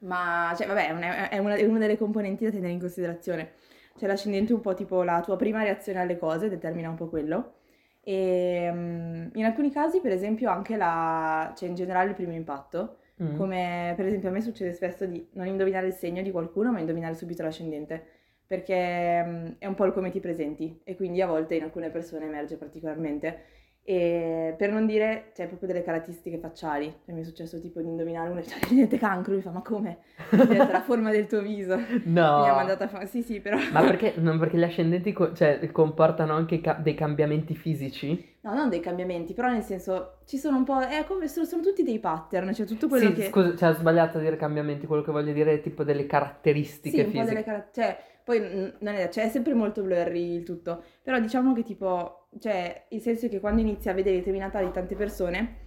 Ma, 0.01 0.53
cioè, 0.57 0.67
vabbè, 0.67 0.89
è 0.89 0.91
una, 0.91 1.29
è, 1.29 1.39
una, 1.39 1.55
è 1.55 1.65
una 1.65 1.79
delle 1.79 1.97
componenti 1.97 2.45
da 2.45 2.51
tenere 2.51 2.73
in 2.73 2.81
considerazione. 2.81 3.53
Cioè, 3.97 4.09
l'ascendente 4.09 4.53
è 4.53 4.55
un 4.55 4.61
po' 4.61 4.75
tipo 4.75 5.03
la 5.03 5.21
tua 5.21 5.37
prima 5.37 5.63
reazione 5.63 6.01
alle 6.01 6.19
cose, 6.19 6.49
determina 6.49 6.89
un 6.89 6.97
po' 6.97 7.09
quello. 7.09 7.55
E 8.03 8.69
um, 8.71 9.31
in 9.33 9.45
alcuni 9.45 9.71
casi, 9.71 10.01
per 10.01 10.13
esempio, 10.13 10.51
anche 10.51 10.77
la... 10.77 11.53
cioè 11.57 11.69
in 11.69 11.75
generale 11.75 12.11
il 12.11 12.15
primo 12.15 12.33
impatto. 12.33 12.99
Mm. 13.23 13.37
Come 13.37 13.95
per 13.97 14.05
esempio 14.07 14.29
a 14.29 14.33
me 14.33 14.43
succede 14.43 14.75
spesso 14.75 15.07
di 15.07 15.27
non 15.33 15.47
indovinare 15.47 15.87
il 15.87 15.95
segno 15.95 16.21
di 16.23 16.31
qualcuno, 16.31 16.71
ma 16.71 16.81
indovinare 16.81 17.15
subito 17.15 17.43
l'ascendente. 17.43 18.05
Perché 18.47 19.23
um, 19.25 19.55
è 19.59 19.67
un 19.67 19.75
po' 19.75 19.87
il 19.87 19.93
come 19.93 20.11
ti 20.11 20.21
presenti 20.21 20.81
e 20.85 20.95
quindi 20.95 21.21
a 21.21 21.27
volte 21.27 21.57
in 21.57 21.63
alcune 21.63 21.91
persone 21.91 22.27
emerge 22.27 22.57
particolarmente. 22.57 23.43
E 23.89 24.53
per 24.59 24.73
non 24.73 24.85
dire, 24.85 25.31
cioè, 25.33 25.47
proprio 25.47 25.69
delle 25.69 25.85
caratteristiche 25.85 26.39
facciali. 26.39 26.93
Cioè, 27.05 27.15
mi 27.15 27.21
è 27.21 27.25
successo 27.25 27.61
tipo 27.61 27.81
di 27.81 27.87
indovinare 27.87 28.29
uno 28.31 28.41
e 28.41 28.43
cioè, 28.43 28.59
niente 28.75 28.99
cancro, 28.99 29.33
mi 29.33 29.41
fa, 29.41 29.51
ma 29.53 29.63
come? 29.63 29.99
la 30.31 30.83
forma 30.85 31.13
del 31.13 31.29
tuo 31.29 31.41
viso. 31.41 31.79
No. 32.17 32.41
Mi 32.41 32.49
ha 32.49 32.55
mandato 32.55 32.85
a 32.85 32.89
fare, 32.89 33.07
sì 33.07 33.23
sì, 33.23 33.41
però... 33.41 33.57
Ma 33.73 33.83
perché, 33.83 34.15
non 34.17 34.39
perché 34.39 34.57
gli 34.57 34.63
ascendenti 34.63 35.13
co- 35.13 35.33
cioè, 35.35 35.71
comportano 35.71 36.35
anche 36.35 36.61
ca- 36.61 36.75
dei 36.75 36.95
cambiamenti 36.95 37.55
fisici? 37.55 38.35
No, 38.41 38.55
non 38.55 38.69
dei 38.69 38.81
cambiamenti, 38.81 39.35
però 39.35 39.51
nel 39.51 39.63
senso, 39.63 40.19
ci 40.25 40.37
sono 40.37 40.57
un 40.57 40.65
po', 40.65 40.81
è 40.81 41.05
come, 41.07 41.29
sono, 41.29 41.47
sono 41.47 41.63
tutti 41.63 41.83
dei 41.83 41.99
pattern, 41.99 42.53
cioè 42.55 42.67
tutto 42.67 42.89
quello 42.89 43.09
sì, 43.09 43.13
che... 43.13 43.29
scusa, 43.29 43.55
cioè 43.57 43.71
ho 43.71 43.75
sbagliato 43.75 44.19
a 44.19 44.21
dire 44.21 44.37
cambiamenti, 44.37 44.87
quello 44.87 45.03
che 45.03 45.13
voglio 45.13 45.33
dire 45.33 45.55
è 45.55 45.61
tipo 45.61 45.85
delle 45.85 46.07
caratteristiche 46.07 46.97
sì, 46.97 47.05
fisiche. 47.05 47.19
un 47.19 47.25
po' 47.25 47.31
delle 47.31 47.45
caratteristiche, 47.45 47.87
cioè 47.87 48.15
poi 48.27 48.41
non 48.81 48.95
è, 48.95 49.09
cioè, 49.09 49.27
è 49.27 49.29
sempre 49.29 49.55
molto 49.55 49.83
blurry 49.83 50.35
il 50.35 50.43
tutto, 50.43 50.83
però 51.01 51.21
diciamo 51.21 51.53
che 51.55 51.63
tipo, 51.63 52.26
cioè, 52.39 52.87
il 52.91 53.01
senso 53.01 53.27
è 53.27 53.29
che 53.29 53.41
quando 53.41 53.61
inizi 53.61 53.89
a 53.89 53.93
vedere 53.93 54.31
natali 54.39 54.67
di 54.67 54.73
tante 54.73 54.95
persone, 54.95 55.65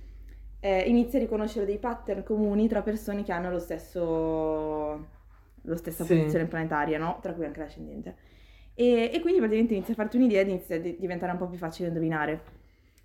eh, 0.59 0.81
inizi 0.81 1.15
a 1.17 1.19
riconoscere 1.19 1.65
dei 1.65 1.77
pattern 1.77 2.23
comuni 2.23 2.67
tra 2.67 2.81
persone 2.81 3.23
che 3.23 3.31
hanno 3.31 3.49
lo 3.49 3.59
stesso, 3.59 5.07
lo 5.61 5.75
stessa 5.75 6.03
sì. 6.03 6.15
posizione 6.15 6.45
planetaria, 6.45 6.97
no? 6.97 7.19
Tra 7.21 7.33
cui 7.33 7.45
anche 7.45 7.59
l'ascendente. 7.59 8.15
E, 8.73 9.11
e 9.13 9.19
quindi 9.19 9.39
praticamente 9.39 9.73
inizi 9.73 9.91
a 9.91 9.95
farti 9.95 10.17
un'idea 10.17 10.41
e 10.41 10.49
inizia 10.49 10.75
a 10.75 10.79
diventare 10.79 11.31
un 11.31 11.37
po' 11.37 11.47
più 11.47 11.57
facile 11.57 11.87
indovinare. 11.87 12.57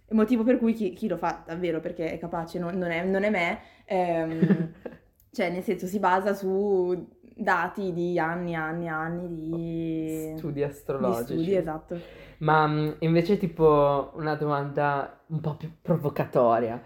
Il 0.09 0.17
motivo 0.17 0.45
per 0.45 0.59
cui 0.59 0.75
chi, 0.75 0.93
chi 0.93 1.09
lo 1.09 1.17
fa 1.17 1.43
davvero 1.47 1.81
perché 1.81 2.13
è 2.13 2.19
capace, 2.19 2.59
non, 2.59 2.77
non, 2.77 2.91
è, 2.91 3.05
non 3.05 3.25
è, 3.25 3.31
me, 3.31 3.61
ehm, 3.87 4.73
cioè 5.33 5.51
nel 5.51 5.63
senso 5.63 5.87
si 5.87 5.99
basa 5.99 6.35
su 6.35 7.09
dati 7.35 7.93
di 7.93 8.19
anni, 8.19 8.53
e 8.53 8.55
anni, 8.55 8.85
e 8.87 8.89
anni 8.89 9.29
di 9.29 10.35
studi 10.37 10.63
astrologici. 10.63 11.35
Di 11.35 11.43
studi, 11.43 11.57
esatto. 11.57 12.01
Ma 12.39 12.67
mm, 12.67 12.91
invece 13.01 13.37
tipo 13.37 14.13
una 14.15 14.35
domanda 14.35 15.23
un 15.27 15.41
po' 15.41 15.57
più 15.57 15.71
provocatoria. 15.81 16.83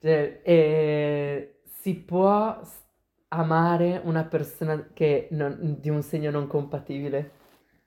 Cioè, 0.00 0.40
eh, 0.42 1.60
si 1.64 1.94
può 1.94 2.60
amare 3.28 4.00
una 4.04 4.24
persona 4.24 4.90
che 4.92 5.28
non, 5.30 5.76
di 5.80 5.90
un 5.90 6.02
segno 6.02 6.30
non 6.30 6.46
compatibile? 6.46 7.30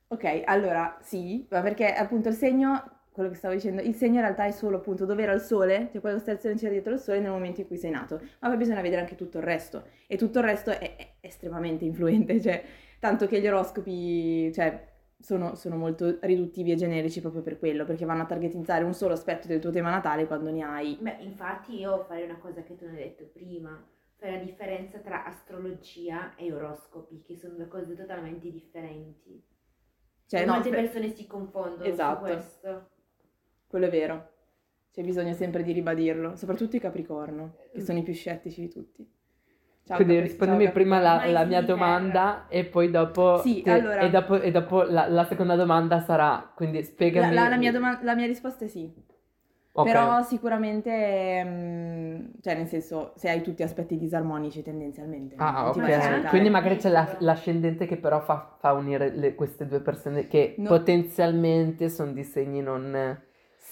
Ok, 0.07 0.43
allora 0.45 0.97
sì, 1.01 1.45
ma 1.49 1.61
perché 1.61 1.93
appunto 1.93 2.29
il 2.29 2.35
segno 2.35 2.97
quello 3.17 3.31
che 3.31 3.37
stavo 3.37 3.55
dicendo, 3.55 3.81
il 3.81 3.95
segno 3.95 4.17
in 4.17 4.21
realtà 4.21 4.45
è 4.45 4.51
solo 4.51 4.77
appunto 4.77 5.03
dove 5.05 5.23
era 5.23 5.31
il 5.31 5.41
sole, 5.41 5.89
cioè 5.91 6.01
quella 6.01 6.17
costellazione 6.17 6.55
c'era 6.55 6.71
dietro 6.71 6.93
il 6.93 6.99
sole 6.99 7.19
nel 7.19 7.31
momento 7.31 7.61
in 7.61 7.67
cui 7.67 7.77
sei 7.77 7.89
nato, 7.89 8.21
ma 8.39 8.47
poi 8.49 8.57
bisogna 8.57 8.81
vedere 8.81 9.01
anche 9.01 9.15
tutto 9.15 9.39
il 9.39 9.43
resto 9.43 9.85
e 10.05 10.17
tutto 10.17 10.37
il 10.37 10.45
resto 10.45 10.69
è 10.69 11.15
estremamente 11.27 11.85
influente, 11.85 12.41
cioè 12.41 12.63
tanto 12.99 13.27
che 13.27 13.39
gli 13.39 13.47
oroscopi, 13.47 14.51
cioè 14.53 14.95
sono, 15.19 15.55
sono, 15.55 15.77
molto 15.77 16.17
riduttivi 16.21 16.71
e 16.71 16.75
generici 16.75 17.21
proprio 17.21 17.41
per 17.41 17.57
quello, 17.59 17.85
perché 17.85 18.05
vanno 18.05 18.23
a 18.23 18.27
targetizzare 18.27 18.83
un 18.83 18.93
solo 18.93 19.13
aspetto 19.13 19.47
del 19.47 19.59
tuo 19.59 19.71
tema 19.71 19.89
natale 19.89 20.27
quando 20.27 20.51
ne 20.51 20.63
hai. 20.63 20.97
Beh, 20.99 21.17
infatti 21.19 21.79
io 21.79 22.03
farei 22.05 22.25
una 22.25 22.37
cosa 22.37 22.63
che 22.63 22.75
tu 22.75 22.85
non 22.85 22.95
hai 22.95 23.01
detto 23.01 23.25
prima, 23.25 23.83
fare 24.15 24.33
la 24.33 24.43
differenza 24.43 24.99
tra 24.99 25.25
astrologia 25.25 26.35
e 26.35 26.51
oroscopi, 26.53 27.21
che 27.21 27.35
sono 27.35 27.55
due 27.55 27.67
cose 27.67 27.95
totalmente 27.95 28.51
differenti. 28.51 29.43
Cioè, 30.27 30.45
no, 30.45 30.53
molte 30.53 30.69
per... 30.69 30.81
persone 30.81 31.13
si 31.15 31.25
confondono 31.25 31.83
esatto. 31.83 32.25
su 32.25 32.31
questo. 32.31 32.89
Quello 33.67 33.85
è 33.85 33.89
vero. 33.89 34.31
C'è 34.91 35.03
bisogno 35.03 35.33
sempre 35.33 35.63
di 35.63 35.71
ribadirlo, 35.73 36.35
soprattutto 36.35 36.75
i 36.75 36.79
Capricorno, 36.79 37.57
che 37.71 37.81
sono 37.81 37.99
i 37.99 38.03
più 38.03 38.13
scettici 38.13 38.61
di 38.61 38.69
tutti. 38.69 39.16
Ciao, 39.87 39.95
Quindi 39.95 40.15
Capri- 40.15 40.29
rispondimi 40.29 40.63
ciao, 40.65 40.73
prima 40.73 40.99
la, 40.99 41.25
la 41.27 41.45
mia 41.45 41.61
domanda 41.61 42.47
e 42.49 42.65
poi 42.65 42.91
dopo, 42.91 43.37
sì, 43.37 43.61
te, 43.61 43.71
allora, 43.71 44.01
e 44.01 44.09
dopo, 44.09 44.41
e 44.41 44.51
dopo 44.51 44.81
la, 44.81 45.07
la, 45.07 45.23
seconda 45.23 45.55
domanda 45.55 46.01
sarà, 46.01 46.51
quindi 46.53 46.83
spiegami. 46.83 47.33
La, 47.33 47.47
la, 47.47 47.55
mia, 47.55 47.71
doma- 47.71 47.97
la 48.03 48.13
mia 48.13 48.25
risposta 48.25 48.65
è 48.65 48.67
sì. 48.67 48.93
Okay. 49.71 49.93
Però 49.93 50.21
sicuramente, 50.23 51.41
mh, 51.41 51.47
mm, 51.47 52.25
cioè 52.41 52.55
nel 52.55 52.67
senso, 52.67 53.13
se 53.15 53.29
hai 53.29 53.41
tutti 53.41 53.63
aspetti 53.63 53.97
disarmonici 53.97 54.61
tendenzialmente. 54.61 55.35
Ah, 55.37 55.69
ok. 55.69 56.27
Quindi 56.27 56.49
magari 56.49 56.75
c'è 56.75 56.89
la, 56.89 57.15
l'ascendente 57.19 57.85
che 57.85 57.95
però 57.95 58.19
fa, 58.19 58.57
fa 58.59 58.73
unire 58.73 59.15
le, 59.15 59.35
queste 59.35 59.67
due 59.67 59.79
persone 59.79 60.27
che 60.27 60.55
no. 60.57 60.67
potenzialmente 60.67 61.87
sono 61.87 62.11
di 62.11 62.25
segni 62.25 62.61
non... 62.61 63.21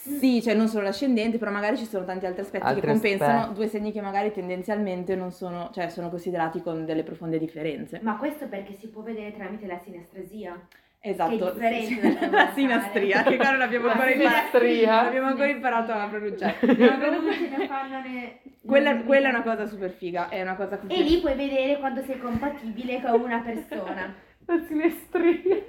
Sì, 0.05 0.39
cioè 0.39 0.53
non 0.53 0.67
solo 0.67 0.83
l'ascendente, 0.83 1.39
però 1.39 1.49
magari 1.49 1.77
ci 1.77 1.85
sono 1.85 2.05
tanti 2.05 2.27
altri 2.27 2.41
aspetti 2.41 2.63
altri 2.63 2.81
che 2.81 2.87
compensano 2.87 3.39
aspetti. 3.39 3.53
due 3.55 3.67
segni 3.67 3.91
che 3.91 4.01
magari 4.01 4.31
tendenzialmente 4.31 5.15
non 5.15 5.31
sono, 5.31 5.71
cioè 5.73 5.89
sono 5.89 6.09
considerati 6.09 6.61
con 6.61 6.85
delle 6.85 7.01
profonde 7.01 7.39
differenze. 7.39 7.99
Ma 8.03 8.17
questo 8.17 8.47
perché 8.47 8.75
si 8.75 8.89
può 8.89 9.01
vedere 9.01 9.33
tramite 9.33 9.65
la 9.65 9.79
sinestresia. 9.79 10.59
Esatto, 10.99 11.55
la 11.57 12.51
sinastria, 12.53 13.23
che 13.23 13.35
qua 13.35 13.51
non 13.51 13.61
abbiamo 13.61 13.89
ancora 13.89 14.11
imparato, 14.11 14.57
abbiamo 14.57 15.27
ancora 15.27 15.49
imparato 15.49 15.91
a 15.91 16.07
pronunciare. 16.07 16.55
quella, 18.65 18.97
quella 19.03 19.27
è 19.27 19.31
una 19.31 19.43
cosa 19.43 19.65
super 19.65 19.91
figa, 19.91 20.29
è 20.29 20.41
una 20.41 20.55
cosa 20.55 20.79
E 20.87 21.01
lì 21.01 21.19
puoi 21.19 21.35
vedere 21.35 21.79
quando 21.79 22.03
sei 22.03 22.19
compatibile 22.19 23.01
con 23.01 23.21
una 23.21 23.39
persona. 23.39 24.13
La 24.45 24.63
sinestria. 24.67 25.65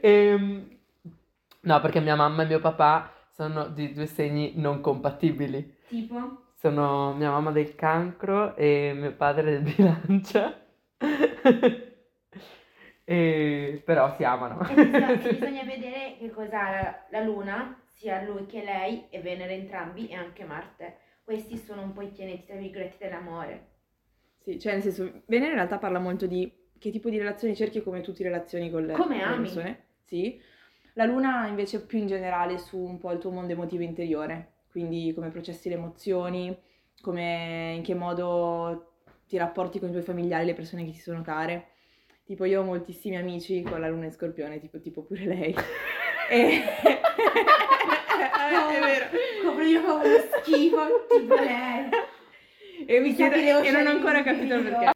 ehm 0.00 0.74
No, 1.66 1.80
perché 1.80 1.98
mia 1.98 2.14
mamma 2.14 2.44
e 2.44 2.46
mio 2.46 2.60
papà 2.60 3.12
sono 3.32 3.66
di 3.66 3.92
due 3.92 4.06
segni 4.06 4.52
non 4.54 4.80
compatibili. 4.80 5.78
Tipo? 5.88 6.44
Sono 6.54 7.12
mia 7.12 7.30
mamma 7.30 7.50
del 7.50 7.74
cancro 7.74 8.54
e 8.54 8.92
mio 8.94 9.12
padre 9.14 9.50
del 9.50 9.62
bilancia. 9.74 10.64
e... 13.02 13.82
Però 13.84 14.14
si 14.14 14.22
amano. 14.22 14.64
E 14.68 14.74
bisogna, 14.74 15.14
bisogna 15.18 15.64
vedere 15.64 16.16
che 16.18 16.30
cosa 16.30 16.70
la, 16.70 17.06
la 17.10 17.20
luna, 17.20 17.76
sia 17.86 18.22
lui 18.22 18.46
che 18.46 18.62
lei, 18.62 19.06
e 19.10 19.20
Venere 19.20 19.54
entrambi, 19.54 20.06
e 20.06 20.14
anche 20.14 20.44
Marte. 20.44 20.98
Questi 21.24 21.56
sono 21.56 21.82
un 21.82 21.92
po' 21.92 22.02
i 22.02 22.10
pianeti, 22.10 22.46
tra 22.46 22.54
virgolette, 22.54 23.04
dell'amore. 23.04 23.66
Sì, 24.38 24.60
cioè 24.60 24.74
nel 24.74 24.82
senso, 24.82 25.22
Venere 25.26 25.50
in 25.50 25.56
realtà 25.56 25.78
parla 25.78 25.98
molto 25.98 26.26
di 26.26 26.48
che 26.78 26.90
tipo 26.92 27.10
di 27.10 27.18
relazioni 27.18 27.56
cerchi 27.56 27.82
come 27.82 28.02
tu 28.02 28.12
ti 28.12 28.22
relazioni 28.22 28.70
con 28.70 28.86
le, 28.86 28.92
come 28.92 29.20
con 29.20 29.30
le 29.30 29.36
persone. 29.38 29.84
Sì 30.04 30.54
la 30.96 31.04
luna 31.04 31.46
invece 31.46 31.84
più 31.84 31.98
in 31.98 32.06
generale 32.06 32.58
su 32.58 32.78
un 32.78 32.98
po' 32.98 33.12
il 33.12 33.18
tuo 33.18 33.30
mondo 33.30 33.52
emotivo 33.52 33.82
interiore, 33.82 34.54
quindi 34.70 35.12
come 35.14 35.28
processi 35.28 35.68
le 35.68 35.74
emozioni, 35.74 36.56
come 37.02 37.74
in 37.76 37.82
che 37.82 37.94
modo 37.94 38.92
ti 39.28 39.36
rapporti 39.36 39.78
con 39.78 39.88
i 39.88 39.92
tuoi 39.92 40.02
familiari, 40.02 40.46
le 40.46 40.54
persone 40.54 40.84
che 40.84 40.92
ti 40.92 41.00
sono 41.00 41.20
care. 41.20 41.68
Tipo 42.24 42.44
io 42.44 42.62
ho 42.62 42.64
moltissimi 42.64 43.16
amici 43.16 43.62
con 43.62 43.78
la 43.78 43.88
luna 43.88 44.06
in 44.06 44.12
scorpione, 44.12 44.58
tipo, 44.58 44.80
tipo 44.80 45.02
pure 45.02 45.26
lei. 45.26 45.54
e... 46.30 46.62
è 48.72 48.80
vero. 48.80 49.06
Come 49.44 49.66
io 49.66 49.82
fa 49.82 49.92
uno 49.92 50.04
schifo, 50.40 51.06
tipo 51.08 51.34
lei. 51.34 51.88
E 52.86 53.00
mi 53.00 53.14
chiedo, 53.14 53.36
e 53.36 53.70
non 53.70 53.86
ho 53.86 53.90
ancora 53.90 54.22
capito 54.22 54.54
il 54.54 54.62
perché. 54.62 54.92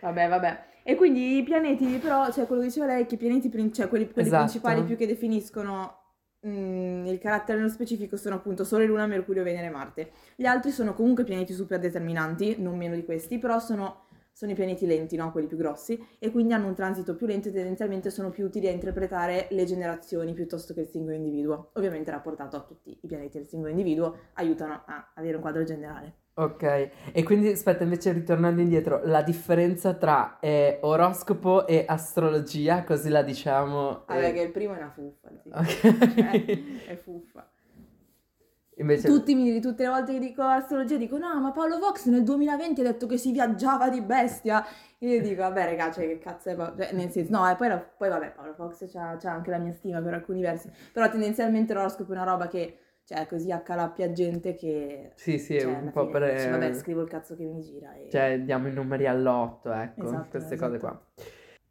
Vabbè, 0.00 0.28
vabbè. 0.28 0.70
E 0.82 0.94
quindi 0.96 1.38
i 1.38 1.42
pianeti, 1.42 1.98
però, 1.98 2.30
cioè 2.32 2.46
quello 2.46 2.62
che 2.62 2.68
diceva 2.68 2.86
lei, 2.86 3.06
che 3.06 3.14
i 3.14 3.18
pianeti, 3.18 3.50
cioè 3.72 3.88
quelli, 3.88 4.10
quelli 4.10 4.28
esatto. 4.28 4.44
principali 4.44 4.82
più 4.82 4.96
che 4.96 5.06
definiscono 5.06 6.02
mh, 6.40 6.48
mm, 6.48 7.06
il 7.06 7.18
carattere 7.18 7.58
nello 7.58 7.70
specifico 7.70 8.16
sono 8.16 8.36
appunto 8.36 8.64
Sole, 8.64 8.86
Luna, 8.86 9.06
Mercurio, 9.06 9.42
Venere 9.42 9.66
e 9.66 9.70
Marte. 9.70 10.10
Gli 10.36 10.44
altri 10.46 10.70
sono 10.70 10.94
comunque 10.94 11.24
pianeti 11.24 11.52
super 11.52 11.78
determinanti, 11.78 12.56
non 12.58 12.76
meno 12.76 12.94
di 12.94 13.04
questi, 13.04 13.38
però 13.38 13.58
sono, 13.58 14.06
sono 14.32 14.52
i 14.52 14.54
pianeti 14.54 14.86
lenti, 14.86 15.16
no? 15.16 15.30
Quelli 15.30 15.46
più 15.46 15.56
grossi, 15.56 16.04
e 16.18 16.30
quindi 16.30 16.52
hanno 16.52 16.66
un 16.66 16.74
transito 16.74 17.14
più 17.14 17.26
lento 17.26 17.48
e 17.48 17.52
tendenzialmente 17.52 18.10
sono 18.10 18.30
più 18.30 18.46
utili 18.46 18.68
a 18.68 18.70
interpretare 18.70 19.48
le 19.50 19.64
generazioni 19.64 20.32
piuttosto 20.32 20.74
che 20.74 20.80
il 20.80 20.88
singolo 20.88 21.14
individuo. 21.14 21.70
Ovviamente 21.74 22.10
rapportato 22.10 22.56
a 22.56 22.60
tutti 22.60 22.98
i 23.00 23.06
pianeti 23.06 23.38
del 23.38 23.46
singolo 23.46 23.70
individuo, 23.70 24.16
aiutano 24.34 24.82
a 24.86 25.12
avere 25.14 25.36
un 25.36 25.42
quadro 25.42 25.62
generale. 25.64 26.21
Ok, 26.34 26.62
e 27.12 27.22
quindi 27.24 27.48
aspetta, 27.48 27.84
invece 27.84 28.12
ritornando 28.12 28.62
indietro, 28.62 29.02
la 29.04 29.22
differenza 29.22 29.92
tra 29.92 30.38
eh, 30.40 30.78
oroscopo 30.80 31.66
e 31.66 31.84
astrologia, 31.86 32.84
così 32.84 33.10
la 33.10 33.22
diciamo. 33.22 34.04
Vabbè, 34.06 34.28
eh... 34.28 34.32
che 34.32 34.40
il 34.40 34.50
primo 34.50 34.72
è 34.74 34.78
una 34.78 34.90
fuffa, 34.90 35.28
sì. 35.42 35.50
Ok. 35.52 36.16
Eh, 36.16 36.64
è 36.88 36.96
fuffa. 36.96 37.46
Invece... 38.76 39.06
Tutti 39.06 39.34
mi, 39.34 39.60
tutte 39.60 39.82
le 39.82 39.90
volte 39.90 40.12
che 40.14 40.18
dico 40.18 40.42
astrologia 40.42 40.96
dico 40.96 41.18
no, 41.18 41.38
ma 41.38 41.52
Paolo 41.52 41.78
Vox 41.78 42.06
nel 42.06 42.22
2020 42.22 42.80
ha 42.80 42.84
detto 42.84 43.06
che 43.06 43.18
si 43.18 43.30
viaggiava 43.30 43.90
di 43.90 44.00
bestia. 44.00 44.64
Io 45.00 45.20
dico, 45.20 45.42
vabbè 45.42 45.64
raga, 45.66 45.92
cioè 45.92 46.06
che 46.06 46.18
cazzo 46.18 46.48
è 46.48 46.54
Paolo... 46.54 46.76
Cioè, 46.78 46.92
nel 46.94 47.10
senso, 47.10 47.30
no, 47.36 47.50
e 47.50 47.56
poi, 47.56 47.68
la... 47.68 47.78
poi 47.78 48.08
vabbè, 48.08 48.32
Paolo 48.32 48.54
Vox 48.56 48.90
c'ha, 48.90 49.16
c'ha 49.18 49.30
anche 49.30 49.50
la 49.50 49.58
mia 49.58 49.72
stima 49.72 50.00
per 50.00 50.14
alcuni 50.14 50.40
versi, 50.40 50.70
però 50.92 51.10
tendenzialmente 51.10 51.74
l'oroscopo 51.74 52.12
è 52.12 52.14
una 52.14 52.24
roba 52.24 52.48
che 52.48 52.78
cioè 53.04 53.26
così 53.26 53.50
accalapia 53.50 54.12
gente 54.12 54.54
che... 54.54 55.12
Sì, 55.16 55.38
sì, 55.38 55.58
cioè, 55.58 55.74
un 55.74 55.90
po' 55.92 56.08
per... 56.08 56.32
Dice, 56.32 56.50
vabbè, 56.50 56.72
scrivo 56.74 57.02
il 57.02 57.08
cazzo 57.08 57.36
che 57.36 57.44
mi 57.44 57.60
gira. 57.60 57.94
E... 57.94 58.08
Cioè, 58.10 58.40
diamo 58.40 58.68
i 58.68 58.72
numeri 58.72 59.06
all'otto, 59.06 59.72
ecco, 59.72 60.04
esatto, 60.04 60.28
queste 60.30 60.54
esatto. 60.54 60.70
cose 60.70 60.80
qua. 60.80 61.06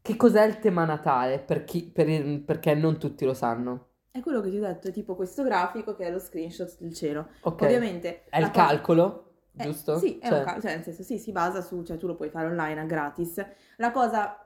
Che 0.01 0.15
cos'è 0.15 0.45
il 0.45 0.59
tema 0.59 0.83
natale 0.85 1.39
per 1.39 1.63
chi, 1.63 1.89
per 1.89 2.09
il, 2.09 2.41
perché 2.41 2.73
non 2.73 2.97
tutti 2.97 3.23
lo 3.23 3.33
sanno? 3.33 3.87
È 4.11 4.19
quello 4.19 4.41
che 4.41 4.49
ti 4.49 4.57
ho 4.57 4.61
detto, 4.61 4.89
è 4.89 4.91
tipo 4.91 5.15
questo 5.15 5.43
grafico 5.43 5.95
che 5.95 6.05
è 6.05 6.11
lo 6.11 6.19
screenshot 6.19 6.77
del 6.79 6.93
cielo. 6.93 7.29
Ok. 7.41 7.61
Ovviamente... 7.61 8.23
È 8.29 8.39
il 8.39 8.51
calcolo? 8.51 9.35
Eh, 9.55 9.63
giusto? 9.63 9.97
Sì, 9.97 10.17
è 10.19 10.27
cioè... 10.27 10.39
un 10.39 10.43
cal- 10.43 10.61
cioè 10.61 10.75
nel 10.75 10.83
senso 10.83 11.03
sì, 11.03 11.17
si 11.17 11.31
basa 11.31 11.61
su, 11.61 11.83
cioè 11.83 11.97
tu 11.97 12.07
lo 12.07 12.15
puoi 12.15 12.29
fare 12.29 12.47
online 12.47 12.81
a 12.81 12.85
gratis. 12.85 13.45
La 13.77 13.91
cosa 13.91 14.37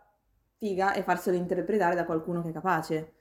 figa 0.58 0.94
è 0.94 1.04
farselo 1.04 1.36
interpretare 1.36 1.96
da 1.96 2.06
qualcuno 2.06 2.42
che 2.42 2.50
è 2.50 2.54
capace 2.54 3.14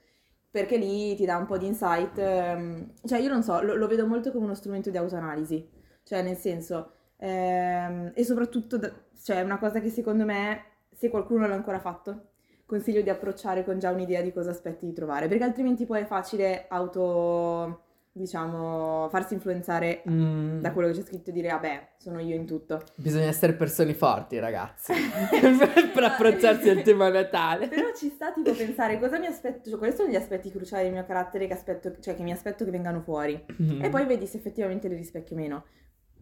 perché 0.55 0.77
lì 0.77 1.15
ti 1.15 1.25
dà 1.25 1.35
un 1.35 1.45
po' 1.45 1.57
di 1.57 1.65
insight. 1.65 2.17
Ehm, 2.17 2.93
cioè, 3.03 3.19
io 3.19 3.27
non 3.27 3.43
so, 3.43 3.59
lo, 3.61 3.75
lo, 3.75 3.87
vedo 3.87 4.07
molto 4.07 4.31
come 4.31 4.45
uno 4.45 4.55
strumento 4.55 4.89
di 4.89 4.95
autoanalisi, 4.95 5.69
cioè 6.03 6.21
nel 6.21 6.37
senso, 6.37 6.91
ehm, 7.17 8.13
e 8.15 8.23
soprattutto, 8.23 8.79
cioè, 9.21 9.41
una 9.41 9.57
cosa 9.57 9.81
che 9.81 9.89
secondo 9.89 10.23
me, 10.23 10.63
se 10.93 11.09
qualcuno 11.09 11.41
non 11.41 11.49
l'ha 11.49 11.55
ancora 11.55 11.79
fatto, 11.79 12.27
consiglio 12.65 13.01
di 13.01 13.09
approcciare 13.09 13.65
con 13.65 13.79
già 13.79 13.89
un'idea 13.89 14.21
di 14.21 14.31
cosa 14.31 14.51
aspetti 14.51 14.85
di 14.85 14.93
trovare, 14.93 15.27
perché 15.27 15.43
altrimenti 15.43 15.85
poi 15.85 16.03
è 16.03 16.05
facile 16.05 16.67
auto 16.69 17.84
diciamo, 18.17 19.09
farsi 19.09 19.33
influenzare 19.33 20.01
mm. 20.09 20.61
da 20.61 20.71
quello 20.71 20.87
che 20.87 20.93
c'è 20.93 21.05
scritto 21.05 21.31
e 21.31 21.33
dire, 21.33 21.49
vabbè, 21.49 21.89
sono 21.97 22.19
io 22.19 22.33
in 22.33 22.45
tutto. 22.45 22.81
Bisogna 22.95 23.25
essere 23.25 23.53
persone 23.53 23.93
forti, 23.93 24.39
ragazzi, 24.39 24.93
per 25.93 26.03
approcciarsi 26.03 26.69
al 26.69 26.81
tema 26.81 27.09
Natale. 27.09 27.67
Però 27.67 27.93
ci 27.93 28.07
sta 28.07 28.31
tipo 28.31 28.53
pensare 28.53 28.99
cosa 28.99 29.19
mi 29.19 29.25
aspetto, 29.25 29.69
cioè 29.69 29.77
quali 29.77 29.93
sono 29.93 30.09
gli 30.09 30.15
aspetti 30.15 30.49
cruciali 30.49 30.83
del 30.83 30.93
mio 30.93 31.03
carattere 31.05 31.45
che 31.45 31.53
aspetto, 31.53 31.93
cioè 31.99 32.15
che 32.15 32.23
mi 32.23 32.31
aspetto 32.31 32.63
che 32.63 32.71
vengano 32.71 33.01
fuori. 33.01 33.45
Mm. 33.61 33.83
E 33.83 33.89
poi 33.89 34.05
vedi 34.05 34.25
se 34.27 34.37
effettivamente 34.37 34.87
li 34.87 34.95
rispecchio 34.95 35.35
o 35.35 35.39
meno. 35.39 35.65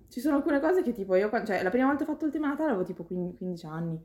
Ci 0.09 0.19
sono 0.19 0.37
alcune 0.37 0.59
cose 0.59 0.81
che 0.81 0.93
tipo 0.93 1.13
io, 1.13 1.29
cioè 1.45 1.61
la 1.61 1.69
prima 1.69 1.85
volta 1.85 2.05
che 2.05 2.09
ho 2.09 2.13
fatto 2.13 2.25
il 2.25 2.31
tema 2.31 2.47
Natale 2.47 2.69
avevo 2.71 2.85
tipo 2.85 3.03
15 3.03 3.65
anni. 3.67 4.03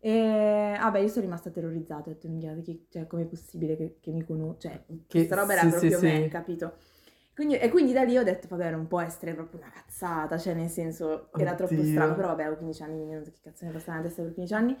E 0.00 0.76
vabbè, 0.76 0.98
io 0.98 1.06
sono 1.06 1.24
rimasta 1.24 1.50
terrorizzata, 1.50 2.10
ho 2.10 2.12
detto, 2.14 2.26
minchia, 2.26 2.56
cioè, 2.88 3.06
com'è 3.06 3.24
possibile 3.26 3.76
che, 3.76 3.98
che 4.00 4.10
mi 4.10 4.24
conosco? 4.24 4.58
Cioè, 4.58 4.82
che, 5.06 5.18
questa 5.18 5.36
roba 5.36 5.52
era 5.52 5.62
sì, 5.62 5.68
proprio 5.68 5.98
sì, 5.98 6.04
me, 6.04 6.22
sì. 6.24 6.28
capito? 6.28 6.74
Quindi, 7.34 7.56
e 7.56 7.70
quindi 7.70 7.92
da 7.92 8.02
lì 8.02 8.18
ho 8.18 8.22
detto, 8.22 8.46
vabbè, 8.48 8.70
non 8.70 8.86
può 8.86 9.00
essere 9.00 9.32
proprio 9.32 9.60
una 9.60 9.70
cazzata, 9.70 10.36
cioè 10.36 10.52
nel 10.52 10.68
senso, 10.68 11.30
era 11.36 11.52
Oddio. 11.52 11.66
troppo 11.66 11.82
strano, 11.82 12.14
però 12.14 12.28
vabbè, 12.28 12.50
ho 12.50 12.56
15 12.56 12.82
anni, 12.82 12.96
quindi 12.96 13.14
non 13.14 13.24
so 13.24 13.30
che 13.30 13.40
cazzo 13.42 13.64
ne 13.64 13.70
basta 13.70 13.94
la 13.94 14.02
testa 14.02 14.22
per 14.22 14.34
15 14.34 14.54
anni. 14.54 14.76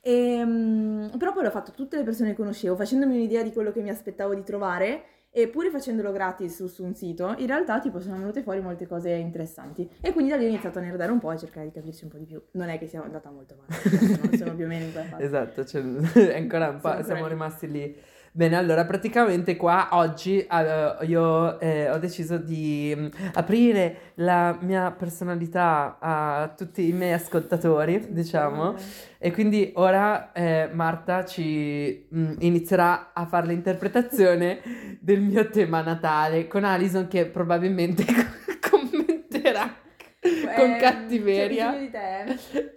E, 0.00 0.42
um, 0.42 1.10
però 1.18 1.32
poi 1.32 1.44
l'ho 1.44 1.50
fatto 1.50 1.72
tutte 1.72 1.96
le 1.96 2.02
persone 2.02 2.30
che 2.30 2.36
conoscevo, 2.36 2.76
facendomi 2.76 3.14
un'idea 3.14 3.42
di 3.42 3.52
quello 3.52 3.72
che 3.72 3.80
mi 3.80 3.88
aspettavo 3.88 4.34
di 4.34 4.42
trovare 4.42 5.04
e 5.30 5.48
pure 5.48 5.70
facendolo 5.70 6.12
gratis 6.12 6.54
su, 6.54 6.66
su, 6.66 6.84
un 6.84 6.94
sito, 6.94 7.34
in 7.38 7.46
realtà 7.46 7.80
tipo 7.80 7.98
sono 8.00 8.18
venute 8.18 8.42
fuori 8.42 8.60
molte 8.60 8.86
cose 8.86 9.10
interessanti. 9.10 9.88
E 10.02 10.12
quindi 10.12 10.30
da 10.30 10.36
lì 10.36 10.44
ho 10.44 10.48
iniziato 10.48 10.78
a 10.78 10.82
nerdare 10.82 11.10
un 11.10 11.18
po' 11.18 11.32
e 11.32 11.38
cercare 11.38 11.66
di 11.66 11.72
capirci 11.72 12.04
un 12.04 12.10
po' 12.10 12.18
di 12.18 12.26
più. 12.26 12.40
Non 12.52 12.68
è 12.68 12.78
che 12.78 12.86
sia 12.86 13.02
andata 13.02 13.30
molto 13.30 13.56
male, 13.56 13.80
sono, 13.80 14.36
sono 14.36 14.54
più 14.54 14.66
o 14.66 14.68
meno 14.68 14.84
in 14.84 14.92
quella 14.92 15.06
fase. 15.06 15.24
Esatto, 15.24 15.64
cioè, 15.64 15.82
ancora 16.36 16.68
un 16.68 16.80
po', 16.80 17.02
siamo 17.02 17.26
rimasti 17.26 17.68
lì 17.68 17.96
Bene, 18.36 18.56
allora 18.56 18.84
praticamente 18.84 19.54
qua 19.56 19.90
oggi 19.92 20.44
uh, 20.50 21.04
io 21.04 21.60
eh, 21.60 21.88
ho 21.88 21.98
deciso 21.98 22.36
di 22.36 22.92
um, 22.92 23.08
aprire 23.34 24.14
la 24.14 24.58
mia 24.60 24.90
personalità 24.90 25.98
a 26.00 26.48
tutti 26.48 26.88
i 26.88 26.92
miei 26.92 27.12
ascoltatori, 27.12 28.08
diciamo, 28.08 28.74
e 29.18 29.30
quindi 29.30 29.70
ora 29.76 30.32
eh, 30.32 30.68
Marta 30.72 31.24
ci 31.24 32.08
um, 32.10 32.34
inizierà 32.40 33.12
a 33.12 33.24
fare 33.24 33.46
l'interpretazione 33.46 34.98
del 34.98 35.20
mio 35.20 35.48
tema 35.48 35.82
natale 35.82 36.48
con 36.48 36.64
Alison 36.64 37.06
che 37.06 37.26
probabilmente 37.26 38.04
commenterà 38.68 39.76
con 40.20 40.70
eh, 40.72 40.76
cattiveria 40.80 41.72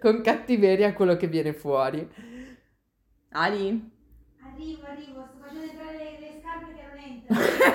con 0.00 0.20
cattiveria 0.20 0.92
quello 0.92 1.16
che 1.16 1.26
viene 1.26 1.52
fuori. 1.52 2.08
Ali? 3.30 3.96
Arrivo, 4.58 4.86
arrivo, 4.86 5.24
sto 5.24 5.38
facendo 5.38 5.70
entrare 5.70 5.96
le, 5.98 6.18
le 6.18 6.40
scarpe 6.40 6.74
che 6.74 6.82
non 6.82 6.98
entrano. 6.98 7.17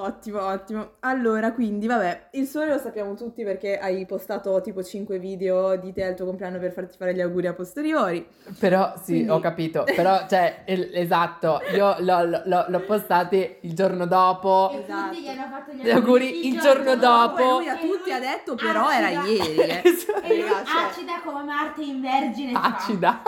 Ottimo, 0.00 0.42
ottimo. 0.42 0.92
Allora, 1.00 1.52
quindi, 1.52 1.86
vabbè, 1.86 2.28
il 2.32 2.46
sole 2.46 2.68
lo 2.68 2.78
sappiamo 2.78 3.14
tutti 3.14 3.44
perché 3.44 3.78
hai 3.78 4.06
postato 4.06 4.58
tipo 4.62 4.82
5 4.82 5.18
video 5.18 5.76
di 5.76 5.92
te 5.92 6.04
al 6.04 6.14
tuo 6.14 6.24
compleanno 6.24 6.58
per 6.58 6.72
farti 6.72 6.96
fare 6.96 7.14
gli 7.14 7.20
auguri 7.20 7.48
a 7.48 7.52
posteriori. 7.52 8.26
Però, 8.58 8.94
sì, 8.96 9.12
quindi... 9.12 9.28
ho 9.28 9.40
capito. 9.40 9.84
Però, 9.84 10.26
cioè, 10.26 10.62
el- 10.64 10.90
esatto, 10.94 11.60
io 11.74 11.96
l'ho, 11.98 12.42
l'ho, 12.44 12.64
l'ho 12.68 12.80
postati 12.80 13.56
il 13.60 13.74
giorno 13.74 14.06
dopo. 14.06 14.70
Esatto. 14.72 15.10
tutti 15.10 15.22
gli 15.22 15.28
hanno 15.28 15.48
fatto 15.50 15.72
gli 15.72 15.90
auguri 15.90 16.46
il, 16.46 16.54
il 16.54 16.60
giorno, 16.60 16.84
giorno 16.84 16.96
dopo. 16.96 17.42
dopo. 17.42 17.58
lui 17.58 17.68
a 17.68 17.76
tutti 17.76 18.10
ha 18.10 18.18
detto, 18.18 18.54
però 18.54 18.86
acida. 18.86 19.08
era 19.08 19.26
ieri. 19.26 19.58
Eh. 19.58 19.80
esatto. 19.84 20.22
E 20.22 20.40
lui 20.40 20.48
cioè... 20.48 20.82
acida 20.88 21.20
come 21.22 21.42
Marte 21.42 21.82
in 21.82 22.00
Vergine. 22.00 22.52
Acida. 22.54 23.22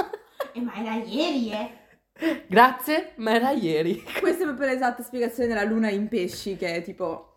E 0.52 0.60
ma 0.60 0.72
era 0.74 0.94
ieri, 0.94 1.50
eh. 1.50 1.80
Grazie, 2.46 3.12
ma 3.16 3.34
era 3.34 3.50
ieri. 3.50 4.02
Questa 4.20 4.42
è 4.42 4.46
proprio 4.46 4.68
l'esatta 4.68 5.02
spiegazione 5.02 5.48
della 5.48 5.64
luna 5.64 5.90
in 5.90 6.08
pesci, 6.08 6.56
che 6.56 6.76
è 6.76 6.82
tipo... 6.82 7.28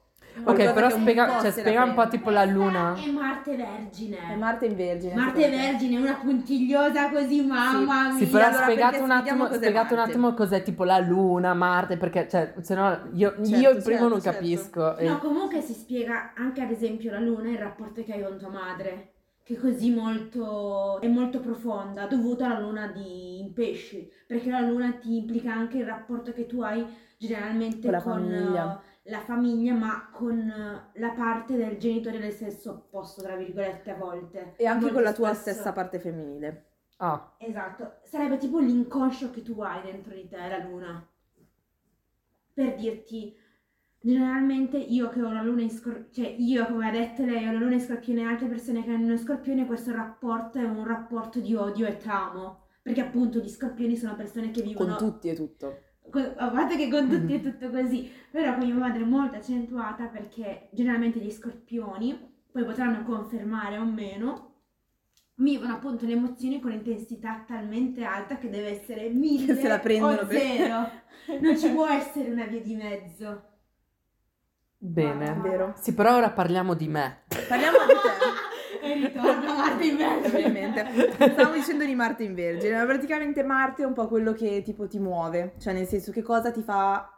Ok, 0.44 0.74
però 0.74 0.90
spiega, 0.90 1.40
cioè, 1.40 1.52
spiega 1.52 1.86
un 1.86 1.94
po' 1.94 2.10
tipo 2.10 2.30
la 2.30 2.44
luna. 2.44 2.94
È 2.94 3.10
Marte 3.10 3.56
Vergine. 3.56 4.18
È 4.34 4.36
Marte 4.36 4.66
in 4.66 4.76
Vergine. 4.76 5.16
Marte 5.16 5.50
Vergine, 5.50 5.98
una 5.98 6.16
puntigliosa 6.16 7.10
così, 7.10 7.42
mamma 7.42 8.12
sì. 8.12 8.16
mia. 8.16 8.26
Sì, 8.26 8.32
però 8.32 8.48
allora, 8.48 8.64
spiegate, 8.64 8.98
un 8.98 9.12
attimo, 9.12 9.54
spiegate 9.54 9.94
un 9.94 10.00
attimo 10.00 10.34
cos'è 10.34 10.62
tipo 10.62 10.84
la 10.84 11.00
luna, 11.00 11.54
Marte, 11.54 11.96
perché 11.96 12.28
cioè, 12.30 12.54
se 12.60 12.76
no 12.76 13.08
io, 13.14 13.34
certo, 13.36 13.56
io 13.56 13.70
il 13.70 13.82
primo 13.82 13.98
certo, 14.00 14.08
non 14.10 14.22
certo. 14.22 14.40
capisco. 14.40 14.96
No, 15.00 15.20
comunque 15.20 15.62
si 15.62 15.74
spiega 15.74 16.34
anche 16.36 16.62
ad 16.62 16.72
esempio 16.72 17.12
la 17.12 17.20
luna 17.20 17.50
il 17.50 17.58
rapporto 17.58 18.04
che 18.04 18.12
hai 18.12 18.22
con 18.22 18.38
tua 18.38 18.50
madre 18.50 19.15
che 19.46 19.60
così 19.60 19.92
molto, 19.92 21.00
è 21.00 21.08
molto 21.08 21.40
profonda, 21.40 22.08
dovuta 22.08 22.48
alla 22.48 22.60
luna 22.60 22.88
di 22.88 23.38
in 23.38 23.54
pesci, 23.54 24.12
perché 24.26 24.50
la 24.50 24.62
luna 24.62 24.94
ti 24.94 25.18
implica 25.18 25.54
anche 25.54 25.78
il 25.78 25.86
rapporto 25.86 26.34
che 26.34 26.48
tu 26.48 26.62
hai 26.62 26.84
generalmente 27.16 27.82
con, 27.82 27.92
la, 27.92 28.02
con 28.02 28.14
famiglia. 28.14 28.66
Uh, 28.66 29.10
la 29.12 29.20
famiglia, 29.20 29.74
ma 29.76 30.10
con 30.12 30.36
uh, 30.36 31.00
la 31.00 31.10
parte 31.12 31.58
del 31.58 31.78
genitore 31.78 32.18
del 32.18 32.32
sesso 32.32 32.72
opposto, 32.72 33.22
tra 33.22 33.36
virgolette, 33.36 33.92
a 33.92 33.96
volte. 33.96 34.54
E 34.56 34.66
anche 34.66 34.86
Molto 34.86 34.96
con 34.96 35.04
la 35.04 35.14
tua 35.14 35.34
spesso. 35.36 35.52
stessa 35.52 35.74
parte 35.74 36.00
femminile. 36.00 36.66
Ah. 36.98 37.36
Esatto, 37.38 37.98
sarebbe 38.02 38.38
tipo 38.38 38.58
l'inconscio 38.58 39.30
che 39.30 39.44
tu 39.44 39.62
hai 39.62 39.84
dentro 39.84 40.16
di 40.16 40.28
te, 40.28 40.38
la 40.38 40.58
luna. 40.58 41.08
Per 42.52 42.74
dirti, 42.74 43.38
Generalmente 44.06 44.78
io 44.78 45.10
che 45.10 45.20
ho 45.24 45.32
la 45.32 45.42
luna 45.42 45.64
in 45.64 45.72
scorpione, 45.72 46.10
cioè 46.12 46.36
io 46.38 46.68
come 46.68 46.88
ha 46.88 46.92
detto 46.92 47.26
lei 47.26 47.48
ho 47.48 47.52
la 47.52 47.58
luna 47.58 47.74
in 47.74 47.82
scorpione 47.82 48.22
e 48.22 48.26
altre 48.26 48.46
persone 48.46 48.84
che 48.84 48.92
hanno 48.92 49.18
scorpione, 49.18 49.66
questo 49.66 49.94
rapporto 49.94 50.60
è 50.60 50.64
un 50.64 50.86
rapporto 50.86 51.40
di 51.40 51.56
odio 51.56 51.88
e 51.88 51.98
tramo. 51.98 52.66
Perché 52.84 53.02
appunto 53.02 53.40
gli 53.40 53.50
scorpioni 53.50 53.98
sono 53.98 54.16
persone 54.16 54.52
che 54.52 54.62
vivono... 54.62 54.96
Con 54.96 55.10
tutti 55.10 55.30
e 55.30 55.34
tutto. 55.34 55.80
Con, 56.12 56.22
a 56.38 56.52
parte 56.52 56.78
che 56.78 56.88
con 56.88 57.10
tutti 57.10 57.34
è 57.34 57.42
tutto 57.50 57.72
così, 57.72 58.08
però 58.30 58.56
con 58.56 58.68
mia 58.68 58.76
madre 58.76 59.02
è 59.02 59.06
molto 59.08 59.38
accentuata 59.38 60.06
perché 60.06 60.70
generalmente 60.72 61.18
gli 61.18 61.32
scorpioni, 61.32 62.16
poi 62.52 62.64
potranno 62.64 63.04
confermare 63.04 63.80
o 63.80 63.86
meno, 63.86 64.54
vivono 65.38 65.74
appunto 65.74 66.06
le 66.06 66.12
emozioni 66.12 66.60
con 66.60 66.72
intensità 66.72 67.44
talmente 67.48 68.04
alta 68.04 68.38
che 68.38 68.52
deve 68.52 68.80
essere 68.80 69.10
mille 69.10 69.56
che 69.56 69.62
se 69.62 69.68
la 69.68 69.80
prendono 69.80 70.22
o 70.22 70.28
zero. 70.30 70.92
non 71.42 71.58
ci 71.58 71.72
può 71.72 71.88
essere 71.88 72.30
una 72.30 72.46
via 72.46 72.62
di 72.62 72.76
mezzo. 72.76 73.54
Bene, 74.86 75.30
ah, 75.30 75.34
vero. 75.42 75.74
Sì, 75.80 75.94
però 75.94 76.16
ora 76.16 76.30
parliamo 76.30 76.74
di 76.74 76.88
me. 76.88 77.24
Parliamo 77.48 77.78
di 77.88 77.94
te. 77.94 78.54
e 78.86 78.94
ritorno 78.94 79.54
Marte 79.56 79.86
in 79.86 79.98
Vergine. 79.98 80.28
Ovviamente. 80.28 81.32
Stavo 81.32 81.54
dicendo 81.54 81.86
di 81.86 81.96
Marte 81.96 82.24
in 82.24 82.36
Vergine, 82.36 82.78
ma 82.78 82.86
praticamente 82.86 83.44
Marte 83.44 83.84
è 83.84 83.86
un 83.86 83.94
po' 83.94 84.08
quello 84.08 84.34
che 84.34 84.62
tipo 84.64 84.88
ti 84.88 85.00
muove, 85.00 85.56
cioè 85.60 85.74
nel 85.74 85.88
senso 85.88 86.12
che 86.12 86.22
cosa 86.22 86.52
ti 86.52 86.62
fa 86.62 87.10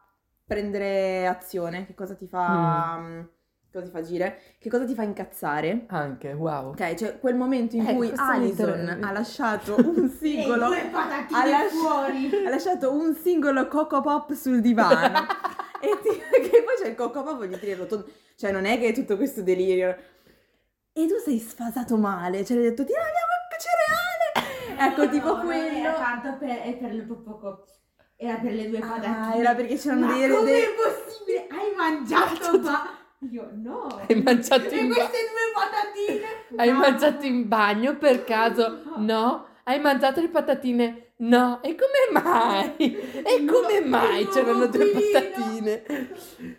prendere 0.45 1.27
azione, 1.27 1.85
che 1.85 1.93
cosa 1.93 2.15
ti 2.15 2.27
fa... 2.27 2.97
Mm. 2.99 3.21
Cosa 3.69 3.85
ti 3.85 3.91
fa 3.91 3.99
agire? 3.99 4.39
Che 4.59 4.69
cosa 4.69 4.85
ti 4.85 4.95
fa 4.95 5.03
incazzare? 5.03 5.83
Anche, 5.87 6.31
wow. 6.31 6.69
Ok, 6.69 6.93
cioè 6.95 7.19
quel 7.19 7.35
momento 7.35 7.75
in 7.75 7.85
eh, 7.85 7.93
cui 7.93 8.11
Alison 8.15 8.99
ha 9.03 9.11
lasciato 9.11 9.75
un 9.75 10.09
singolo. 10.17 10.65
ha, 10.67 11.45
las- 11.45 11.73
ha 12.45 12.49
lasciato 12.49 12.91
un 12.93 13.13
singolo 13.13 13.67
Coco 13.67 14.01
Pop 14.01 14.33
sul 14.33 14.61
divano. 14.61 15.27
E 15.79 15.99
ti, 16.01 16.09
che 16.49 16.63
poi 16.63 16.75
c'è 16.81 16.89
il 16.89 16.95
cocco 16.95 17.23
proprio 17.23 17.47
di 17.47 17.57
tiri 17.59 17.73
rotondo. 17.73 18.09
Cioè, 18.35 18.51
non 18.51 18.65
è 18.65 18.79
che 18.79 18.89
è 18.89 18.93
tutto 18.93 19.15
questo 19.15 19.41
delirio. 19.41 19.95
E 20.93 21.07
tu 21.07 21.15
sei 21.23 21.39
sfasato 21.39 21.97
male, 21.97 22.43
cioè 22.43 22.57
hai 22.57 22.63
detto 22.63 22.83
ti 22.85 22.93
andiamo 22.93 23.11
a 23.11 23.57
cereale! 23.57 24.55
Ecco, 24.89 25.05
no, 25.05 25.09
tipo 25.09 25.35
no, 25.35 25.41
quello. 25.41 25.77
Era 25.77 25.93
tanto 25.93 26.37
per, 26.37 26.61
è 26.61 26.73
per 26.75 26.93
il 26.93 27.03
poco. 27.03 27.65
Era 28.15 28.35
per 28.37 28.53
le 28.53 28.69
due 28.69 28.77
ah, 28.79 28.87
patatine. 28.87 29.15
Ah, 29.15 29.35
era 29.35 29.55
perché 29.55 29.75
c'erano 29.75 30.13
dei... 30.13 30.27
Ma 30.27 30.35
com'è 30.35 30.63
possibile? 30.75 31.47
Hai 31.49 31.75
mangiato 31.75 32.59
ma... 32.59 32.97
Io 33.31 33.49
no. 33.53 33.87
Hai 34.07 34.21
mangiato 34.21 34.75
in 34.75 34.87
bagno. 34.87 34.93
Queste 34.93 35.17
due 35.29 35.51
patatine? 35.53 36.27
Hai 36.55 36.71
no. 36.71 36.77
mangiato 36.77 37.25
in 37.25 37.47
bagno 37.47 37.97
per 37.97 38.23
caso? 38.25 38.81
No. 38.97 39.47
Hai 39.63 39.79
mangiato 39.79 40.21
le 40.21 40.29
patatine? 40.29 41.06
No. 41.17 41.61
E 41.63 41.75
come 41.75 42.21
mai? 42.21 42.75
E 42.77 43.45
come 43.45 43.79
no, 43.79 43.87
mai 43.87 44.27
c'erano 44.27 44.67
due 44.67 44.91
patatine? 44.91 45.83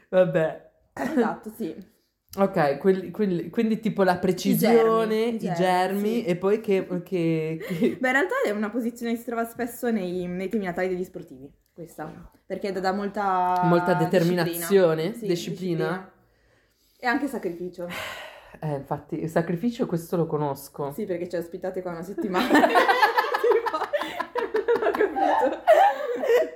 Vabbè. 0.09 0.71
Esatto, 0.95 1.53
sì. 1.57 1.97
Ok, 2.37 2.77
quelli, 2.79 3.11
quelli, 3.11 3.49
quindi 3.49 3.81
tipo 3.81 4.03
la 4.03 4.19
precisione, 4.19 5.25
i 5.25 5.31
germi, 5.31 5.35
i 5.35 5.39
germi, 5.39 5.57
germi 5.57 6.13
sì. 6.21 6.25
e 6.25 6.37
poi 6.37 6.61
che, 6.61 6.87
che, 7.03 7.59
che, 7.67 7.97
Beh, 7.99 8.07
in 8.07 8.13
realtà 8.13 8.35
è 8.45 8.51
una 8.51 8.69
posizione 8.69 9.13
che 9.13 9.19
si 9.19 9.25
trova 9.25 9.45
spesso 9.45 9.91
nei, 9.91 10.27
nei 10.27 10.49
temi 10.49 10.67
natali 10.67 10.89
degli 10.89 11.05
sportivi, 11.05 11.51
questa, 11.73 12.31
perché 12.45 12.71
dà 12.73 12.93
molta... 12.93 13.63
Molta 13.65 13.95
determinazione, 13.95 15.13
disciplina. 15.13 15.19
Sì, 15.19 15.27
disciplina. 15.27 15.87
disciplina. 15.87 16.13
E 17.01 17.07
anche 17.07 17.27
sacrificio. 17.29 17.89
Eh, 18.61 18.75
infatti, 18.75 19.23
il 19.23 19.31
sacrificio 19.31 19.87
questo 19.87 20.17
lo 20.17 20.27
conosco. 20.27 20.93
Sì, 20.93 21.07
perché 21.07 21.29
ci 21.29 21.37
ospitate 21.37 21.81
qua 21.81 21.93
una 21.93 22.03
settimana. 22.03 22.49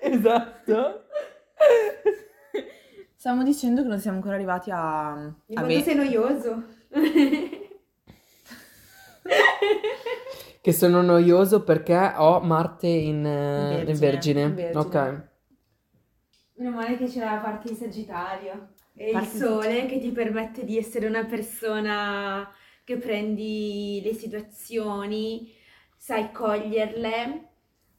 esatto. 0.02 1.04
Stiamo 3.14 3.42
dicendo 3.44 3.82
che 3.82 3.88
non 3.88 4.00
siamo 4.00 4.16
ancora 4.16 4.34
arrivati 4.34 4.70
a... 4.72 5.32
Il 5.46 5.56
a 5.56 5.60
mondo 5.60 5.80
sei 5.80 5.94
noioso. 5.94 6.64
che 10.60 10.72
sono 10.72 11.02
noioso 11.02 11.62
perché 11.62 12.14
ho 12.16 12.40
Marte 12.40 12.88
in, 12.88 13.22
vergine. 13.22 13.90
in 13.90 13.98
vergine. 13.98 14.42
In 14.42 14.54
vergine. 14.54 14.78
Ok. 14.78 15.30
Meno 16.54 16.70
male 16.76 16.96
che 16.96 17.06
c'è 17.06 17.20
la 17.20 17.38
parte 17.38 17.68
in 17.70 17.76
Sagittario. 17.76 18.74
E 18.94 19.10
il 19.10 19.26
sole 19.26 19.86
che 19.86 19.98
ti 20.00 20.10
permette 20.10 20.64
di 20.64 20.76
essere 20.76 21.06
una 21.06 21.24
persona 21.24 22.50
che 22.84 22.98
prendi 22.98 24.02
le 24.04 24.12
situazioni, 24.14 25.52
sai 25.96 26.32
coglierle 26.32 27.51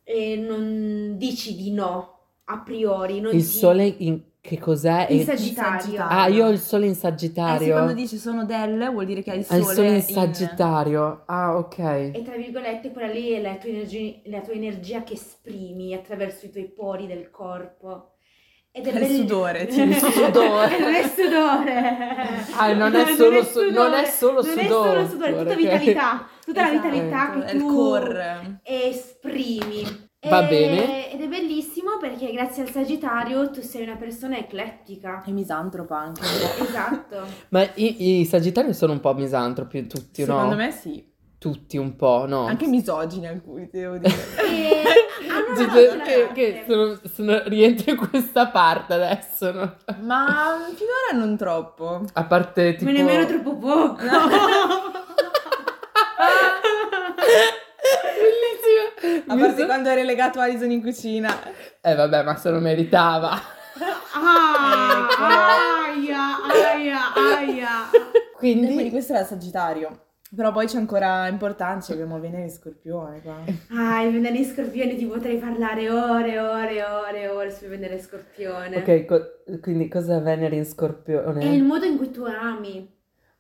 e 0.03 0.35
non 0.35 1.15
dici 1.17 1.55
di 1.55 1.71
no 1.71 2.19
a 2.45 2.59
priori. 2.59 3.17
il 3.17 3.29
ti... 3.29 3.41
sole 3.41 3.85
in 3.85 4.21
che 4.45 4.59
cos'è? 4.59 5.07
In 5.09 5.23
sagittario. 5.23 6.03
Ah, 6.05 6.27
io 6.27 6.47
ho 6.47 6.49
il 6.49 6.59
sole 6.59 6.85
in 6.85 6.95
Sagittario. 6.95 7.61
Eh 7.61 7.63
sì, 7.63 7.71
quando 7.71 7.93
dici 7.93 8.17
sono 8.17 8.43
del, 8.43 8.89
vuol 8.91 9.05
dire 9.05 9.23
che 9.23 9.31
hai 9.31 9.37
il 9.37 9.45
sole, 9.45 9.59
il 9.59 9.65
sole 9.67 9.95
in 9.95 10.01
Sagittario. 10.01 11.05
In... 11.07 11.19
Ah, 11.27 11.55
ok. 11.55 11.77
E 11.77 12.21
tra 12.25 12.35
virgolette, 12.35 12.91
quella 12.91 13.07
lì 13.07 13.29
è 13.29 13.41
la 13.41 13.55
tua, 13.55 13.69
energia, 13.69 14.19
la 14.25 14.41
tua 14.41 14.51
energia 14.51 15.03
che 15.03 15.13
esprimi 15.13 15.93
attraverso 15.93 16.45
i 16.47 16.49
tuoi 16.49 16.65
pori 16.65 17.07
del 17.07 17.31
corpo. 17.31 18.12
Ed 18.75 18.87
è, 18.87 18.91
è 18.91 19.05
il 19.05 19.15
sudore, 19.17 19.67
ti 19.69 19.81
il 19.81 19.95
sudore. 19.95 20.79
non 20.79 20.93
è 20.95 21.07
sudore. 21.07 22.45
Ah, 22.57 22.73
non 22.73 22.95
è 22.95 23.05
solo, 23.13 23.29
non 23.29 23.37
è 23.37 23.43
sudore. 23.43 23.71
Non 23.71 23.93
è 23.93 24.05
solo 24.05 24.41
non 24.41 24.43
sudore. 24.43 24.63
È 24.63 24.67
solo 24.67 25.07
sudore, 25.07 25.31
tutta 25.31 25.41
okay. 25.43 25.55
vitalità. 25.55 26.27
Tutta 26.43 26.61
esatto. 26.61 26.75
la 26.75 26.81
vitalità 26.81 27.33
che 27.33 27.45
è 27.45 27.57
tu 27.57 28.61
esprimi. 28.63 30.09
Va 30.27 30.47
e, 30.47 30.49
bene. 30.49 31.11
Ed 31.11 31.21
è 31.21 31.27
bellissimo 31.27 31.97
perché 31.99 32.31
grazie 32.31 32.63
al 32.63 32.71
Sagittario 32.71 33.51
tu 33.51 33.61
sei 33.61 33.83
una 33.83 33.95
persona 33.95 34.39
eclettica. 34.39 35.21
E 35.23 35.31
misantropa 35.31 35.99
anche. 35.99 36.21
esatto. 36.59 37.27
Ma 37.49 37.61
i, 37.75 38.21
i 38.21 38.25
Sagittari 38.25 38.73
sono 38.73 38.93
un 38.93 39.01
po' 39.01 39.13
misantropi 39.13 39.85
tutti, 39.85 40.23
Secondo 40.23 40.41
no? 40.41 40.49
Secondo 40.49 40.63
me 40.63 40.71
sì. 40.71 41.12
Tutti 41.43 41.75
un 41.75 41.97
po', 41.97 42.25
no? 42.25 42.45
Anche 42.45 42.67
misogini 42.67 43.27
alcuni, 43.27 43.67
devo 43.69 43.97
dire. 43.97 44.15
e... 44.47 44.81
che, 46.05 46.29
che 46.33 46.63
sono, 46.65 46.97
sono, 47.13 47.43
rientro 47.47 47.91
in 47.91 47.97
questa 47.97 48.47
parte 48.47 48.93
adesso, 48.93 49.51
no? 49.51 49.75
Ma 49.99 50.55
finora 50.73 51.11
non 51.21 51.35
troppo. 51.35 52.05
A 52.13 52.23
parte 52.23 52.75
tipo... 52.75 52.89
Ma 52.89 52.95
nemmeno 52.97 53.25
troppo 53.25 53.57
poco. 53.57 53.95
Bellissimo. 58.23 59.23
A 59.27 59.35
parte 59.35 59.59
so... 59.59 59.65
quando 59.65 59.89
eri 59.89 60.05
legato 60.05 60.39
a 60.39 60.43
Alison 60.43 60.71
in 60.71 60.81
cucina. 60.81 61.37
Eh 61.81 61.93
vabbè, 61.93 62.23
ma 62.23 62.37
se 62.37 62.51
lo 62.51 62.59
meritava. 62.59 63.37
Ah, 64.15 65.07
ecco. 65.09 65.23
aia, 65.23 66.37
aia, 66.71 67.13
aia. 67.13 67.89
Quindi... 68.37 68.67
quindi 68.67 68.91
questo 68.91 69.13
era 69.13 69.25
Sagittario. 69.25 70.12
Però 70.35 70.51
poi 70.51 70.65
c'è 70.65 70.77
ancora 70.77 71.27
importanza, 71.27 71.93
abbiamo 71.93 72.19
Venere 72.19 72.43
in 72.43 72.49
Scorpione 72.49 73.21
qua. 73.21 73.37
Ah, 73.69 74.01
il 74.01 74.11
Venere 74.11 74.37
in 74.37 74.45
Scorpione 74.45 74.95
ti 74.95 75.05
potrei 75.05 75.37
parlare 75.37 75.89
ore, 75.91 76.39
ore, 76.39 76.83
ore, 76.83 77.27
ore 77.27 77.51
su 77.51 77.67
Venere 77.67 77.95
in 77.95 78.01
Scorpione. 78.01 78.77
Ok, 78.77 79.05
co- 79.05 79.59
quindi 79.61 79.87
cos'è 79.87 80.19
Venere 80.21 80.55
in 80.55 80.65
Scorpione? 80.65 81.39
È 81.39 81.45
il 81.45 81.63
modo 81.63 81.85
in 81.85 81.97
cui 81.97 82.09
tu 82.09 82.23
ami. 82.23 82.91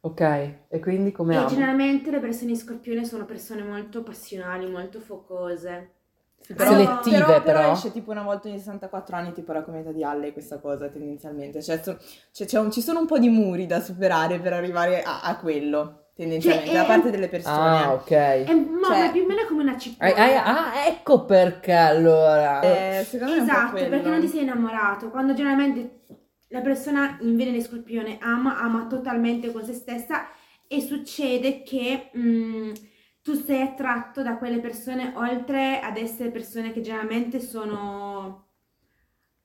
Ok, 0.01 0.19
e 0.67 0.79
quindi 0.79 1.11
come 1.11 1.33
e 1.33 1.37
amo? 1.37 1.47
generalmente 1.47 2.11
le 2.11 2.19
persone 2.19 2.51
in 2.51 2.57
Scorpione 2.57 3.05
sono 3.05 3.25
persone 3.25 3.63
molto 3.63 4.03
passionali, 4.03 4.69
molto 4.69 4.99
focose. 4.99 5.93
Però, 6.45 6.71
Selettive 6.71 7.17
però, 7.17 7.41
però. 7.41 7.41
però 7.41 7.71
esce 7.71 7.91
tipo 7.91 8.11
una 8.11 8.21
volta 8.21 8.49
ogni 8.49 8.59
64 8.59 9.15
anni 9.15 9.31
tipo 9.31 9.53
la 9.53 9.63
cometa 9.63 9.91
di 9.93 10.03
Halle 10.03 10.33
questa 10.33 10.59
cosa 10.59 10.89
tendenzialmente. 10.89 11.61
Cioè, 11.63 11.81
so, 11.81 11.97
cioè 12.31 12.59
un, 12.59 12.69
ci 12.69 12.81
sono 12.81 12.99
un 12.99 13.07
po' 13.07 13.17
di 13.17 13.29
muri 13.29 13.65
da 13.65 13.79
superare 13.79 14.39
per 14.39 14.53
arrivare 14.53 15.01
a, 15.01 15.21
a 15.21 15.37
quello 15.39 16.02
tendenzialmente 16.15 16.71
cioè, 16.71 16.79
da 16.79 16.85
parte 16.85 17.09
delle 17.09 17.27
persone. 17.27 17.57
Ah, 17.57 17.93
ok. 17.93 18.09
È, 18.11 18.53
ma 18.53 18.87
cioè, 18.87 19.11
più 19.11 19.23
o 19.23 19.27
meno 19.27 19.45
come 19.47 19.63
una 19.63 19.77
cipolla. 19.77 20.15
Ah, 20.15 20.71
ah, 20.71 20.87
ecco 20.87 21.25
perché 21.25 21.73
allora. 21.73 22.61
Eh, 22.61 23.03
secondo 23.03 23.35
me 23.35 23.41
esatto, 23.41 23.73
perché 23.73 24.09
non 24.09 24.19
ti 24.19 24.27
sei 24.27 24.41
innamorato. 24.41 25.09
Quando 25.09 25.33
generalmente 25.33 26.01
la 26.53 26.61
persona 26.61 27.17
in 27.21 27.35
Venere 27.35 27.61
Scorpione 27.61 28.17
ama, 28.21 28.59
ama 28.59 28.85
totalmente 28.85 29.51
con 29.51 29.63
se 29.63 29.73
stessa 29.73 30.27
e 30.67 30.81
succede 30.81 31.63
che 31.63 32.09
mh, 32.13 32.19
mm, 32.19 32.71
tu 33.23 33.33
sei 33.33 33.61
attratto 33.61 34.21
da 34.21 34.37
quelle 34.37 34.59
persone 34.59 35.13
oltre 35.15 35.79
ad 35.79 35.97
essere 35.97 36.29
persone 36.29 36.71
che 36.71 36.81
generalmente 36.81 37.39
sono 37.39 38.47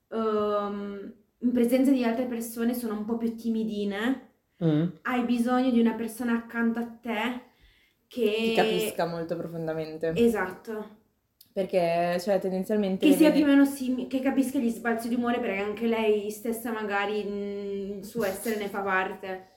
um, 0.09 1.13
in 1.39 1.51
presenza 1.51 1.91
di 1.91 2.03
altre 2.03 2.25
persone 2.25 2.73
sono 2.73 2.93
un 2.93 3.05
po' 3.05 3.17
più 3.17 3.35
timidine 3.35 4.28
mm. 4.63 4.87
hai 5.03 5.23
bisogno 5.23 5.69
di 5.69 5.79
una 5.79 5.93
persona 5.93 6.33
accanto 6.33 6.79
a 6.79 6.85
te 6.85 7.41
che 8.07 8.35
ti 8.35 8.53
capisca 8.55 9.05
molto 9.05 9.35
profondamente. 9.37 10.11
Esatto. 10.15 10.97
Perché, 11.51 12.17
cioè, 12.19 12.39
tendenzialmente... 12.39 13.07
Che 13.07 13.15
sia 13.15 13.31
più 13.31 13.43
o 13.43 13.47
meno 13.47 13.65
simile, 13.65 14.07
che 14.07 14.19
capisca 14.19 14.59
gli 14.59 14.69
sbalzi 14.69 15.09
di 15.09 15.15
umore 15.15 15.39
perché 15.39 15.61
anche 15.61 15.87
lei 15.87 16.31
stessa 16.31 16.71
magari 16.71 17.97
il 17.97 18.05
suo 18.05 18.23
essere 18.23 18.57
ne 18.57 18.67
fa 18.67 18.81
parte. 18.81 19.47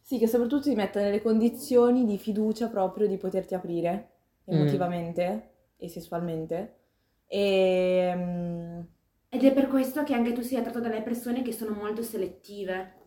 Sì, 0.00 0.18
che 0.18 0.26
soprattutto 0.26 0.68
ti 0.68 0.74
metta 0.74 1.00
nelle 1.00 1.22
condizioni 1.22 2.04
di 2.04 2.18
fiducia 2.18 2.68
proprio 2.68 3.06
di 3.06 3.16
poterti 3.16 3.54
aprire 3.54 4.10
emotivamente 4.44 5.32
mm. 5.34 5.38
e 5.78 5.88
sessualmente. 5.88 6.76
E... 7.26 8.12
Um... 8.14 8.86
Ed 9.28 9.42
è 9.42 9.52
per 9.52 9.66
questo 9.66 10.04
che 10.04 10.14
anche 10.14 10.32
tu 10.32 10.42
sei 10.42 10.58
attratto 10.58 10.80
dalle 10.80 11.02
persone 11.02 11.42
che 11.42 11.52
sono 11.52 11.74
molto 11.74 12.02
selettive. 12.02 13.03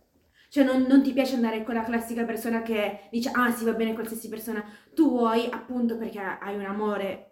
Cioè 0.50 0.64
non, 0.64 0.84
non, 0.84 1.04
ti 1.04 1.12
piace 1.12 1.36
andare 1.36 1.64
con 1.64 1.76
la 1.76 1.84
classica 1.84 2.24
persona 2.24 2.62
che 2.62 3.08
dice 3.12 3.30
ah 3.34 3.52
sì 3.52 3.66
va 3.66 3.74
bene 3.74 3.94
qualsiasi 3.94 4.30
persona, 4.30 4.64
tu 4.94 5.10
vuoi 5.10 5.48
appunto 5.52 5.98
perché 5.98 6.20
hai 6.20 6.56
un 6.56 6.66
amore 6.66 7.24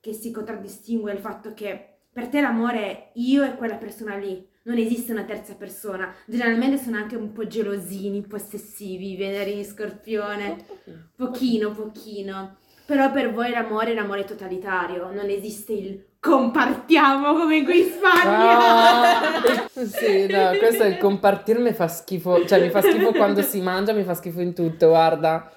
che 0.00 0.12
si 0.12 0.30
contraddistingue 0.30 1.12
il 1.12 1.18
fatto 1.18 1.54
che 1.54 1.94
per 2.12 2.28
te 2.28 2.40
l'amore 2.40 2.80
è 2.80 3.10
io 3.14 3.42
e 3.42 3.56
quella 3.56 3.76
persona 3.76 4.16
lì, 4.16 4.46
non 4.64 4.78
esiste 4.78 5.12
una 5.12 5.24
terza 5.24 5.54
persona. 5.54 6.14
Generalmente 6.26 6.78
sono 6.78 6.96
anche 6.96 7.16
un 7.16 7.32
po' 7.32 7.46
gelosini, 7.46 8.22
possessivi, 8.22 9.16
venere 9.16 9.50
in 9.50 9.64
scorpione, 9.64 10.64
pochino, 11.16 11.72
pochino. 11.72 12.58
Però 12.86 13.10
per 13.10 13.32
voi 13.32 13.50
l'amore 13.50 13.90
è 13.90 13.92
un 13.92 14.00
amore 14.00 14.24
totalitario, 14.24 15.10
non 15.10 15.30
esiste 15.30 15.72
il 15.72 16.04
compartiamo 16.20 17.34
come 17.34 17.64
qui 17.64 17.80
in 17.80 17.90
Spagna. 17.90 19.20
Ah, 19.20 19.86
sì, 19.86 20.26
no, 20.26 20.50
questo 20.58 20.82
è 20.82 20.86
il 20.88 20.98
compartire 20.98 21.60
mi 21.60 21.72
fa 21.72 21.88
schifo, 21.88 22.46
cioè 22.46 22.60
mi 22.60 22.70
fa 22.70 22.82
schifo 22.82 23.12
quando 23.12 23.40
si 23.42 23.60
mangia, 23.60 23.92
mi 23.92 24.04
fa 24.04 24.14
schifo 24.14 24.40
in 24.40 24.54
tutto, 24.54 24.88
guarda. 24.88 25.50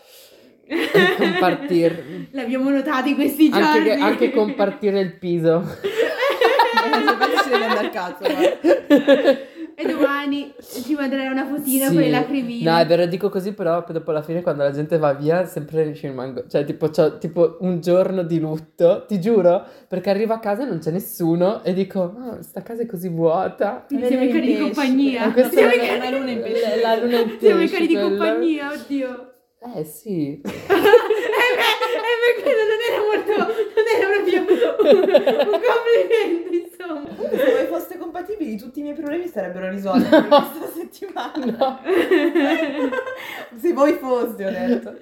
Il 0.68 1.16
compartir. 1.18 2.28
L'abbiamo 2.32 2.70
notato 2.70 3.08
in 3.08 3.16
questi 3.16 3.50
giorni. 3.50 3.90
Anche, 3.90 3.94
anche 3.94 4.32
compartire 4.32 5.00
il 5.00 5.18
piso. 5.18 5.64
Eh, 5.82 7.44
ci 7.44 7.50
deve 7.50 7.66
andare 7.66 7.88
a 7.88 7.90
cazzo. 7.90 9.56
E 9.80 9.86
domani 9.86 10.52
ci 10.60 10.96
manderai 10.96 11.28
una 11.28 11.46
fotina 11.46 11.86
sì. 11.86 11.94
con 11.94 12.02
le 12.02 12.10
lacrimine. 12.10 12.68
No, 12.68 12.80
è 12.80 12.86
vero, 12.88 13.06
dico 13.06 13.30
così, 13.30 13.54
però 13.54 13.86
dopo 13.88 14.12
la 14.12 14.24
fine, 14.24 14.42
quando 14.42 14.64
la 14.64 14.72
gente 14.72 14.98
va 14.98 15.14
via, 15.14 15.46
sempre 15.46 15.94
ci 15.94 16.08
rimango. 16.08 16.48
Cioè, 16.48 16.66
tipo, 16.66 16.90
tipo 17.20 17.58
un 17.60 17.80
giorno 17.80 18.24
di 18.24 18.40
lutto, 18.40 19.06
ti 19.08 19.22
giuro, 19.22 19.64
perché 19.88 20.10
arrivo 20.10 20.34
a 20.34 20.40
casa 20.40 20.64
e 20.64 20.66
non 20.66 20.80
c'è 20.80 20.90
nessuno 20.90 21.64
e 21.64 21.74
dico, 21.74 22.00
oh, 22.00 22.42
sta 22.42 22.64
casa 22.64 22.82
è 22.82 22.86
così 22.88 23.10
vuota. 23.10 23.86
Siamo 23.88 24.24
i 24.24 24.32
cari 24.32 24.56
di 24.56 24.60
compagnia. 24.60 25.32
Questa 25.32 25.54
Siamo 25.54 25.70
è 25.70 26.00
la, 26.00 26.10
la 26.10 26.18
luna 26.18 26.32
in 26.32 26.42
pesce. 26.42 26.82
La 26.82 26.96
luna 26.96 27.20
in 27.20 27.26
pesce. 27.26 27.46
Siamo 27.46 27.62
i 27.62 27.70
cari 27.70 27.86
di 27.86 28.00
compagnia, 28.00 28.72
oddio. 28.72 29.34
Eh 29.76 29.84
sì. 29.84 30.42
eh 31.38 31.54
beh, 31.56 32.42
perché 32.42 32.52
non 32.54 32.80
era 32.88 33.00
molto, 33.04 33.34
non 33.76 33.86
era 33.96 34.08
proprio 34.14 34.40
un 34.42 35.62
complimento, 35.62 36.54
insomma. 36.54 37.38
Se 37.38 37.52
voi 37.52 37.66
foste 37.68 37.98
compatibili, 37.98 38.58
tutti 38.58 38.80
i 38.80 38.84
miei 38.84 38.96
problemi 38.96 39.28
sarebbero 39.28 39.70
risolti 39.70 40.10
no. 40.10 40.28
questa 40.28 40.68
settimana. 40.76 41.46
No. 41.46 41.80
Se 43.58 43.74
voi 43.74 43.94
foste, 43.94 44.46
ho 44.46 44.50
detto. 44.50 44.96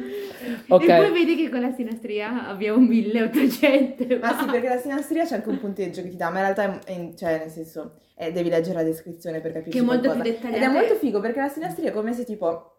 Okay. 0.68 0.88
E 0.88 1.04
poi 1.04 1.12
vedi 1.12 1.36
che 1.36 1.50
con 1.50 1.62
la 1.62 1.72
sinastria 1.72 2.48
abbiamo 2.48 2.80
1800. 2.80 4.18
Ma 4.20 4.38
sì, 4.38 4.46
perché 4.46 4.68
la 4.68 4.78
sinastria 4.78 5.26
c'è 5.26 5.36
anche 5.36 5.50
un 5.50 5.60
punteggio 5.60 6.02
che 6.02 6.10
ti 6.10 6.16
dà, 6.16 6.30
ma 6.30 6.40
in 6.40 6.54
realtà, 6.54 6.80
è, 6.84 6.94
è, 6.94 7.14
cioè, 7.16 7.40
nel 7.40 7.50
senso, 7.50 7.96
è, 8.16 8.32
devi 8.32 8.50
leggere 8.50 8.76
la 8.76 8.84
descrizione 8.84 9.42
per 9.42 9.52
capire. 9.52 9.72
Che 9.72 9.80
è 9.80 9.82
molto 9.82 10.12
più 10.12 10.22
dettagliata. 10.22 10.56
Ed 10.56 10.64
è 10.64 10.74
molto 10.74 10.96
figo, 10.96 11.20
perché 11.20 11.40
la 11.40 11.50
sinastria 11.50 11.90
è 11.90 11.94
come 11.94 12.14
se 12.14 12.24
tipo 12.26 12.72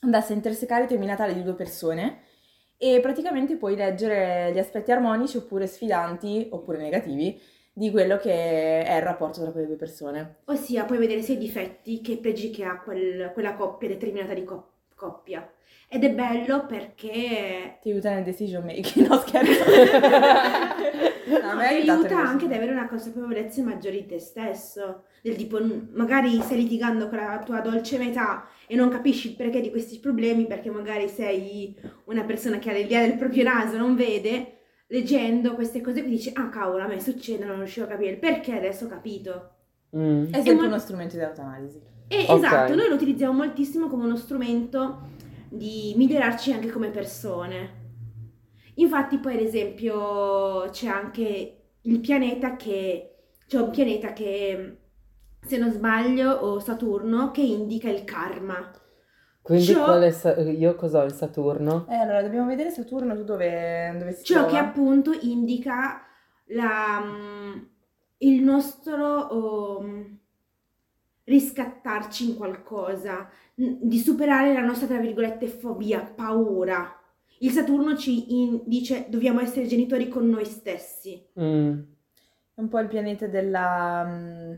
andasse 0.00 0.32
a 0.32 0.36
intersecare 0.36 0.84
i 0.84 0.86
temi 0.86 1.06
natali 1.06 1.34
di 1.34 1.42
due 1.42 1.54
persone 1.54 2.18
e 2.84 3.00
praticamente 3.00 3.56
puoi 3.56 3.76
leggere 3.76 4.50
gli 4.52 4.58
aspetti 4.58 4.92
armonici 4.92 5.38
oppure 5.38 5.66
sfidanti 5.66 6.48
oppure 6.50 6.76
negativi 6.76 7.40
di 7.72 7.90
quello 7.90 8.18
che 8.18 8.82
è 8.82 8.96
il 8.96 9.02
rapporto 9.02 9.40
tra 9.40 9.52
quelle 9.52 9.66
due 9.66 9.76
persone. 9.76 10.40
Ossia, 10.44 10.84
puoi 10.84 10.98
vedere 10.98 11.22
sia 11.22 11.34
i 11.34 11.38
difetti 11.38 12.02
che 12.02 12.12
i 12.12 12.18
pregi 12.18 12.50
che 12.50 12.64
ha 12.64 12.78
quel, 12.78 13.30
quella 13.32 13.54
coppia 13.54 13.88
determinata 13.88 14.34
di 14.34 14.44
co- 14.44 14.72
coppia. 14.94 15.50
Ed 15.88 16.04
è 16.04 16.10
bello 16.10 16.66
perché... 16.66 17.78
Ti 17.80 17.90
aiuta 17.90 18.12
nel 18.12 18.22
decision 18.22 18.64
making, 18.64 19.06
no 19.06 19.16
scherzo. 19.16 19.64
no, 21.26 21.54
no, 21.54 21.60
ti 21.60 21.90
aiuta 21.90 22.18
anche 22.18 22.44
ad 22.46 22.52
avere 22.52 22.72
una 22.72 22.88
consapevolezza 22.88 23.62
maggiore 23.62 23.96
di 23.96 24.06
te 24.06 24.18
stesso. 24.18 25.04
Del 25.22 25.36
tipo, 25.36 25.58
magari 25.92 26.40
stai 26.40 26.58
litigando 26.58 27.08
con 27.08 27.18
la 27.18 27.42
tua 27.44 27.60
dolce 27.60 27.96
metà 27.96 28.46
e 28.66 28.76
non 28.76 28.90
capisci 28.90 29.30
il 29.30 29.36
perché 29.36 29.60
di 29.60 29.70
questi 29.70 29.98
problemi 29.98 30.46
perché 30.46 30.70
magari 30.70 31.08
sei 31.08 31.74
una 32.04 32.24
persona 32.24 32.58
che 32.58 32.70
ha 32.70 32.74
l'idea 32.74 33.00
del 33.00 33.16
proprio 33.16 33.42
naso, 33.44 33.78
non 33.78 33.94
vede, 33.94 34.58
leggendo 34.88 35.54
queste 35.54 35.80
cose 35.80 36.02
qui 36.02 36.10
dici, 36.10 36.30
ah 36.34 36.48
cavolo, 36.50 36.82
a 36.82 36.86
me 36.86 37.00
succede, 37.00 37.44
non 37.44 37.56
riuscivo 37.56 37.86
a 37.86 37.88
capire 37.88 38.10
il 38.10 38.18
perché, 38.18 38.54
adesso 38.54 38.84
ho 38.84 38.88
capito. 38.88 39.50
Mm. 39.96 40.26
È 40.26 40.42
sempre 40.42 40.54
mo- 40.54 40.66
uno 40.66 40.78
strumento 40.78 41.16
di 41.16 41.22
autoanalisi. 41.22 41.80
Okay. 42.06 42.36
Esatto, 42.36 42.74
noi 42.74 42.88
lo 42.88 42.94
utilizziamo 42.94 43.32
moltissimo 43.32 43.88
come 43.88 44.04
uno 44.04 44.16
strumento 44.16 45.08
di 45.48 45.94
migliorarci 45.96 46.52
anche 46.52 46.70
come 46.70 46.90
persone. 46.90 47.82
Infatti 48.76 49.18
poi 49.18 49.34
ad 49.34 49.40
esempio 49.40 50.68
c'è 50.70 50.88
anche 50.88 51.56
il 51.80 52.00
pianeta 52.00 52.56
che, 52.56 53.14
c'è 53.46 53.58
un 53.60 53.70
pianeta 53.70 54.12
che 54.12 54.78
se 55.40 55.56
non 55.58 55.70
sbaglio 55.70 56.30
o 56.30 56.58
Saturno 56.58 57.30
che 57.30 57.42
indica 57.42 57.88
il 57.88 58.04
karma. 58.04 58.70
Quindi 59.42 59.64
Ciò... 59.64 59.84
qual 59.84 60.02
è 60.02 60.10
sa- 60.10 60.40
io 60.40 60.74
cosa 60.74 61.02
ho 61.02 61.04
il 61.04 61.12
Saturno? 61.12 61.86
Eh 61.88 61.96
allora 61.96 62.22
dobbiamo 62.22 62.46
vedere 62.46 62.70
Saturno 62.70 63.14
tu 63.14 63.24
dove, 63.24 63.94
dove 63.98 64.12
si 64.12 64.24
Ciò 64.24 64.46
trova. 64.46 64.50
che 64.50 64.56
appunto 64.56 65.12
indica 65.12 66.02
la, 66.46 67.02
il 68.18 68.42
nostro... 68.42 69.78
Um, 69.80 70.18
riscattarci 71.24 72.30
in 72.30 72.36
qualcosa, 72.36 73.28
di 73.54 73.98
superare 73.98 74.52
la 74.52 74.60
nostra, 74.60 74.86
tra 74.86 74.98
virgolette, 74.98 75.46
fobia, 75.46 76.00
paura. 76.00 77.00
Il 77.38 77.50
Saturno 77.50 77.96
ci 77.96 78.40
in, 78.40 78.62
dice 78.66 79.06
dobbiamo 79.08 79.40
essere 79.40 79.66
genitori 79.66 80.08
con 80.08 80.28
noi 80.28 80.44
stessi. 80.44 81.26
Mm. 81.40 81.78
È 82.54 82.60
un 82.60 82.68
po' 82.68 82.78
il 82.78 82.88
pianeta 82.88 83.26
della, 83.26 84.04
mm, 84.04 84.54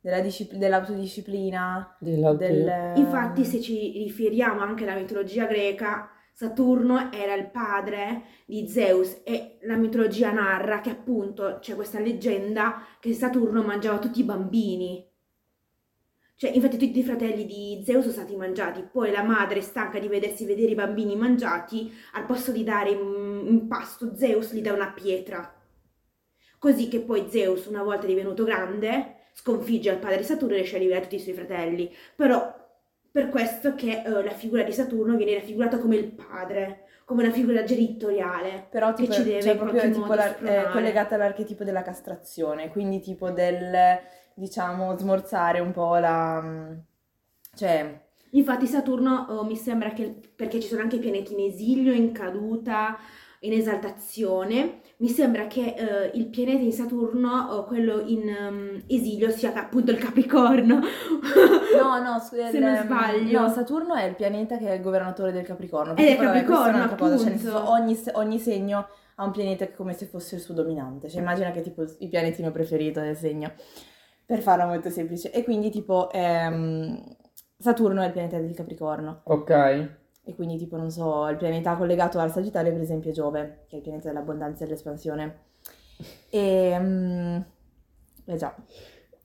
della 0.00 0.20
discipl- 0.20 0.56
dell'autodisciplina. 0.56 1.96
Del... 2.00 2.92
Infatti, 2.96 3.44
se 3.44 3.60
ci 3.60 4.02
riferiamo 4.02 4.60
anche 4.60 4.84
alla 4.84 4.98
mitologia 4.98 5.46
greca, 5.46 6.10
Saturno 6.32 7.10
era 7.12 7.34
il 7.34 7.50
padre 7.50 8.24
di 8.44 8.68
Zeus 8.68 9.22
e 9.24 9.58
la 9.62 9.76
mitologia 9.76 10.32
narra 10.32 10.82
che 10.82 10.90
appunto 10.90 11.58
c'è 11.60 11.74
questa 11.74 11.98
leggenda 11.98 12.82
che 13.00 13.14
Saturno 13.14 13.62
mangiava 13.62 13.98
tutti 13.98 14.20
i 14.20 14.24
bambini. 14.24 15.02
Cioè, 16.38 16.50
infatti 16.50 16.76
tutti 16.76 16.98
i 16.98 17.02
fratelli 17.02 17.46
di 17.46 17.82
Zeus 17.82 18.02
sono 18.02 18.12
stati 18.12 18.36
mangiati, 18.36 18.82
poi 18.82 19.10
la 19.10 19.22
madre, 19.22 19.62
stanca 19.62 19.98
di 19.98 20.06
vedersi 20.06 20.44
vedere 20.44 20.72
i 20.72 20.74
bambini 20.74 21.16
mangiati, 21.16 21.90
al 22.12 22.26
posto 22.26 22.52
di 22.52 22.62
dare 22.62 22.90
in 22.90 23.66
pasto 23.66 24.14
Zeus 24.14 24.52
gli 24.52 24.60
dà 24.60 24.74
una 24.74 24.92
pietra. 24.92 25.50
Così 26.58 26.88
che 26.88 27.00
poi 27.00 27.28
Zeus, 27.30 27.64
una 27.64 27.82
volta 27.82 28.06
divenuto 28.06 28.44
grande, 28.44 29.14
sconfigge 29.32 29.90
il 29.90 29.98
padre 29.98 30.22
Saturno 30.24 30.54
e 30.54 30.58
riesce 30.58 30.76
a 30.76 30.78
liberare 30.78 31.04
tutti 31.04 31.16
i 31.16 31.20
suoi 31.20 31.34
fratelli. 31.34 31.90
Però 32.14 32.54
per 33.10 33.30
questo 33.30 33.74
che 33.74 34.02
uh, 34.04 34.22
la 34.22 34.34
figura 34.34 34.62
di 34.62 34.72
Saturno 34.72 35.16
viene 35.16 35.38
raffigurata 35.38 35.78
come 35.78 35.96
il 35.96 36.12
padre, 36.12 36.84
come 37.06 37.22
una 37.22 37.32
figura 37.32 37.64
genitoriale. 37.64 38.66
Però 38.68 38.92
tipo, 38.92 39.08
che 39.08 39.14
ci 39.14 39.24
deve 39.24 39.40
cioè, 39.40 39.56
proprio 39.56 39.90
tipo 39.90 40.12
è 40.12 40.68
collegata 40.70 41.14
all'archetipo 41.14 41.64
della 41.64 41.82
castrazione, 41.82 42.68
quindi 42.68 43.00
tipo 43.00 43.30
del 43.30 43.98
diciamo, 44.36 44.96
smorzare 44.96 45.60
un 45.60 45.72
po' 45.72 45.96
la... 45.96 46.40
Mm, 46.42 46.72
cioè... 47.54 48.04
Infatti 48.30 48.66
Saturno 48.66 49.26
oh, 49.30 49.44
mi 49.44 49.56
sembra 49.56 49.90
che, 49.90 50.14
perché 50.34 50.60
ci 50.60 50.68
sono 50.68 50.82
anche 50.82 50.96
i 50.96 51.00
pianeti 51.00 51.32
in 51.32 51.40
esilio, 51.40 51.92
in 51.92 52.12
caduta, 52.12 52.98
in 53.40 53.52
esaltazione, 53.52 54.80
mi 54.98 55.08
sembra 55.08 55.46
che 55.46 55.74
uh, 55.78 56.16
il 56.18 56.26
pianeta 56.26 56.62
in 56.62 56.72
Saturno, 56.72 57.46
o 57.50 57.64
quello 57.64 58.00
in 58.00 58.22
um, 58.28 58.82
esilio, 58.88 59.30
sia 59.30 59.54
appunto 59.54 59.90
il 59.90 59.98
Capricorno. 59.98 60.80
no, 61.80 62.02
no, 62.02 62.18
scusa, 62.18 62.50
se 62.50 62.58
non 62.58 62.76
sbaglio. 62.76 63.40
No, 63.40 63.48
Saturno 63.48 63.94
è 63.94 64.04
il 64.04 64.16
pianeta 64.16 64.58
che 64.58 64.68
è 64.68 64.74
il 64.74 64.82
governatore 64.82 65.32
del 65.32 65.44
Capricorno. 65.44 65.96
Ed 65.96 66.08
è 66.08 66.16
Capricorno, 66.16 66.90
è 66.90 66.94
cosa, 66.94 67.16
cioè, 67.16 67.28
senso, 67.28 67.70
ogni, 67.70 67.98
ogni 68.14 68.38
segno 68.38 68.86
ha 69.14 69.24
un 69.24 69.30
pianeta 69.30 69.64
che 69.64 69.72
è 69.72 69.74
come 69.76 69.94
se 69.94 70.04
fosse 70.04 70.34
il 70.34 70.42
suo 70.42 70.52
dominante. 70.52 71.08
Cioè, 71.08 71.20
immagina 71.20 71.52
che 71.52 71.60
è 71.60 71.62
tipo 71.62 71.82
il 71.82 72.08
pianetino 72.08 72.50
preferito 72.50 73.00
del 73.00 73.16
segno 73.16 73.52
per 74.26 74.40
farla 74.40 74.66
molto 74.66 74.90
semplice. 74.90 75.30
E 75.30 75.44
quindi 75.44 75.70
tipo 75.70 76.10
ehm, 76.10 77.00
Saturno 77.56 78.02
è 78.02 78.06
il 78.06 78.12
pianeta 78.12 78.38
del 78.38 78.54
Capricorno. 78.54 79.20
Ok. 79.24 79.50
E 80.28 80.34
quindi 80.34 80.58
tipo, 80.58 80.76
non 80.76 80.90
so, 80.90 81.28
il 81.28 81.36
pianeta 81.36 81.76
collegato 81.76 82.18
al 82.18 82.32
Sagittario 82.32 82.72
per 82.72 82.80
esempio 82.80 83.10
è 83.10 83.14
Giove, 83.14 83.64
che 83.68 83.74
è 83.74 83.76
il 83.76 83.82
pianeta 83.82 84.08
dell'abbondanza 84.08 84.64
e 84.64 84.66
dell'espansione. 84.66 85.38
E... 86.28 86.76
Um, 86.76 87.44
eh 88.24 88.36
già. 88.36 88.54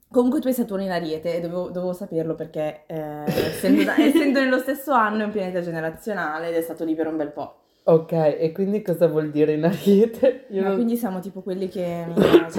Comunque 0.10 0.40
tu 0.40 0.48
hai 0.48 0.54
Saturno 0.54 0.84
in 0.84 0.92
Ariete 0.92 1.36
e 1.36 1.40
dovevo, 1.40 1.70
dovevo 1.70 1.94
saperlo 1.94 2.36
perché 2.36 2.84
eh, 2.86 3.24
essendo, 3.26 3.90
essendo 3.98 4.42
nello 4.42 4.60
stesso 4.60 4.92
anno 4.92 5.22
è 5.22 5.26
un 5.26 5.32
pianeta 5.32 5.62
generazionale 5.62 6.50
ed 6.50 6.56
è 6.56 6.62
stato 6.62 6.84
lì 6.84 6.94
per 6.94 7.08
un 7.08 7.18
bel 7.18 7.32
po'. 7.32 7.56
Ok, 7.84 8.12
e 8.12 8.52
quindi 8.54 8.84
cosa 8.84 9.08
vuol 9.08 9.32
dire 9.32 9.54
in 9.54 9.64
Ariete? 9.64 10.46
Io 10.50 10.62
Ma 10.62 10.68
non... 10.68 10.76
quindi 10.76 10.98
siamo 10.98 11.20
tipo 11.20 11.42
quelli 11.42 11.68
che 11.68 12.06
mi 12.08 12.14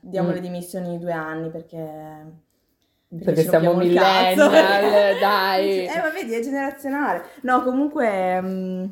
diamo 0.00 0.30
mm. 0.30 0.32
le 0.32 0.40
dimissioni 0.40 0.98
due 0.98 1.12
anni 1.12 1.50
perché... 1.50 2.50
Perché, 3.12 3.24
perché 3.24 3.42
siamo 3.42 3.74
millennial, 3.74 4.48
dai! 5.20 5.84
eh, 5.84 6.00
ma 6.00 6.08
vedi, 6.08 6.32
è 6.32 6.40
generazionale. 6.40 7.22
No, 7.42 7.62
comunque 7.62 8.38
um, 8.38 8.90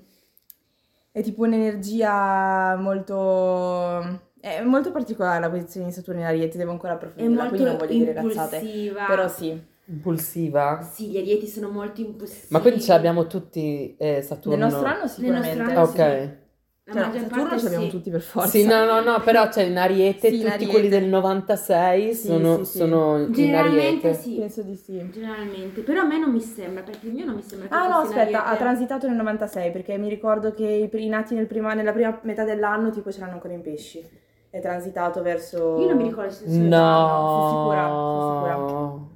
è 1.10 1.22
tipo 1.22 1.44
un'energia 1.44 2.76
molto... 2.76 4.28
È 4.38 4.62
molto 4.62 4.90
particolare 4.90 5.40
la 5.40 5.50
posizione 5.50 5.86
di 5.86 5.92
Saturno 5.92 6.20
in 6.20 6.26
Ariete, 6.26 6.58
devo 6.58 6.70
ancora 6.70 6.94
approfondirla, 6.94 7.48
quindi 7.48 7.64
non 7.64 7.76
voglio 7.76 7.92
dire 7.92 8.12
cazzate. 8.12 8.60
Però 9.06 9.28
sì. 9.28 9.68
Impulsiva? 9.90 10.82
Sì, 10.82 11.08
gli 11.08 11.16
arieti 11.16 11.48
sono 11.48 11.68
molto 11.68 12.00
impulsivi. 12.00 12.46
Ma 12.50 12.60
quindi 12.60 12.80
ce 12.80 12.92
l'abbiamo 12.92 13.26
tutti 13.26 13.96
eh, 13.98 14.22
Saturno? 14.22 14.56
Nel 14.56 14.70
nostro 14.70 14.88
anno 14.88 15.08
sicuramente. 15.08 15.62
Nel 15.62 15.72
nostro 15.74 16.02
anno, 16.02 16.12
ok. 16.12 16.22
Sì. 16.22 16.48
La 16.92 17.10
cioè, 17.12 17.20
Saturno 17.20 17.56
ce 17.56 17.64
l'abbiamo 17.64 17.84
sì. 17.84 17.90
tutti 17.90 18.10
per 18.10 18.20
forza. 18.20 18.48
Sì, 18.48 18.64
no, 18.64 18.84
no, 18.84 19.00
no, 19.00 19.20
però 19.20 19.48
c'è 19.48 19.62
in 19.62 19.78
Ariete, 19.78 20.28
sì, 20.28 20.34
tutti 20.34 20.46
in 20.46 20.52
Ariete. 20.52 20.72
quelli 20.72 20.88
del 20.88 21.04
96 21.04 22.14
sì, 22.14 22.26
sono, 22.26 22.64
sì, 22.64 22.78
sono 22.78 23.18
in 23.18 23.32
Generalmente 23.32 24.08
Ariete. 24.08 24.14
sì. 24.14 24.34
Penso 24.36 24.62
di 24.62 24.74
sì. 24.74 25.10
Generalmente, 25.12 25.82
però 25.82 26.00
a 26.00 26.04
me 26.04 26.18
non 26.18 26.32
mi 26.32 26.40
sembra, 26.40 26.82
perché 26.82 27.06
il 27.06 27.12
mio 27.12 27.26
non 27.26 27.36
mi 27.36 27.42
sembra 27.42 27.68
che 27.68 27.74
Ah 27.74 27.86
no, 27.86 27.96
aspetta, 27.98 28.44
ha 28.44 28.56
transitato 28.56 29.06
nel 29.06 29.16
96, 29.16 29.70
perché 29.70 29.96
mi 29.98 30.08
ricordo 30.08 30.52
che 30.52 30.64
i, 30.92 31.04
i 31.04 31.08
nati 31.08 31.34
nel 31.34 31.46
prima, 31.46 31.74
nella 31.74 31.92
prima 31.92 32.18
metà 32.22 32.42
dell'anno 32.44 32.90
tipo 32.90 33.12
ce 33.12 33.20
l'hanno 33.20 33.34
ancora 33.34 33.54
in 33.54 33.62
pesci. 33.62 34.04
È 34.50 34.58
transitato 34.58 35.22
verso... 35.22 35.78
Io 35.78 35.86
non 35.86 35.96
mi 35.96 36.08
ricordo 36.08 36.32
se 36.32 36.48
sia 36.48 36.60
No. 36.60 37.28
Sono 37.28 37.48
sicura, 37.50 37.86
sono 37.86 39.10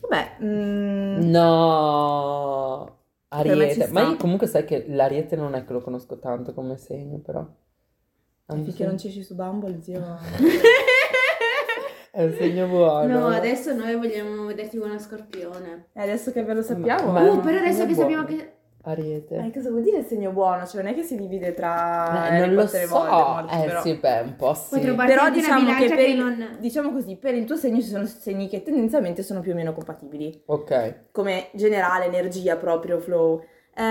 sicura. 0.00 0.08
Vabbè. 0.08 0.36
Mm... 0.42 1.30
No. 1.30 2.95
Ariete, 3.28 3.88
ma 3.88 4.02
io 4.02 4.16
comunque 4.16 4.46
sai 4.46 4.64
che 4.64 4.86
l'Ariete 4.88 5.36
non 5.36 5.54
è 5.54 5.64
che 5.64 5.72
lo 5.72 5.80
conosco 5.80 6.18
tanto 6.18 6.54
come 6.54 6.76
segno, 6.76 7.18
però. 7.18 7.46
Anzi, 8.46 8.64
Finché 8.64 8.86
non 8.86 8.98
ci 8.98 9.08
esci 9.08 9.24
su 9.24 9.34
Bumble, 9.34 9.82
zio. 9.82 10.00
è 12.12 12.24
un 12.24 12.32
segno 12.32 12.68
buono. 12.68 13.18
No, 13.18 13.26
adesso 13.26 13.74
noi 13.74 13.96
vogliamo 13.96 14.46
vederti 14.46 14.78
con 14.78 14.88
una 14.88 14.98
scorpione. 14.98 15.88
E 15.92 16.00
adesso 16.00 16.32
che 16.32 16.42
ve 16.44 16.54
lo 16.54 16.62
sappiamo. 16.62 17.12
Ma, 17.12 17.20
ma 17.20 17.32
uh, 17.32 17.40
però 17.40 17.58
adesso 17.58 17.84
che 17.84 17.92
buono. 17.92 18.00
sappiamo 18.00 18.24
che 18.24 18.55
Ariete. 18.90 19.36
Eh, 19.36 19.52
cosa 19.52 19.70
vuol 19.70 19.82
dire 19.82 19.98
il 19.98 20.04
segno 20.04 20.30
buono? 20.30 20.64
Cioè, 20.64 20.82
non 20.82 20.92
è 20.92 20.94
che 20.94 21.02
si 21.02 21.16
divide 21.16 21.54
tra 21.54 22.28
eh, 22.28 22.46
non 22.46 22.54
lo 22.54 22.66
so. 22.66 22.86
Volte, 22.86 23.54
eh 23.54 23.64
però... 23.66 23.82
sì, 23.82 23.94
beh, 23.94 24.20
un 24.20 24.36
po' 24.36 24.54
sì. 24.54 24.78
Però 24.78 25.30
diciamo 25.30 25.74
che, 25.74 25.88
per, 25.88 25.96
che 25.96 26.14
non... 26.14 26.56
diciamo 26.60 26.92
così, 26.92 27.16
per 27.16 27.34
il 27.34 27.44
tuo 27.44 27.56
segno 27.56 27.80
ci 27.80 27.88
sono 27.88 28.06
segni 28.06 28.48
che 28.48 28.62
tendenzialmente 28.62 29.22
sono 29.22 29.40
più 29.40 29.52
o 29.52 29.54
meno 29.54 29.72
compatibili. 29.72 30.42
Ok. 30.46 31.10
Come 31.10 31.48
generale, 31.54 32.04
energia 32.04 32.56
proprio, 32.56 33.00
flow. 33.00 33.42
Eh, 33.74 33.82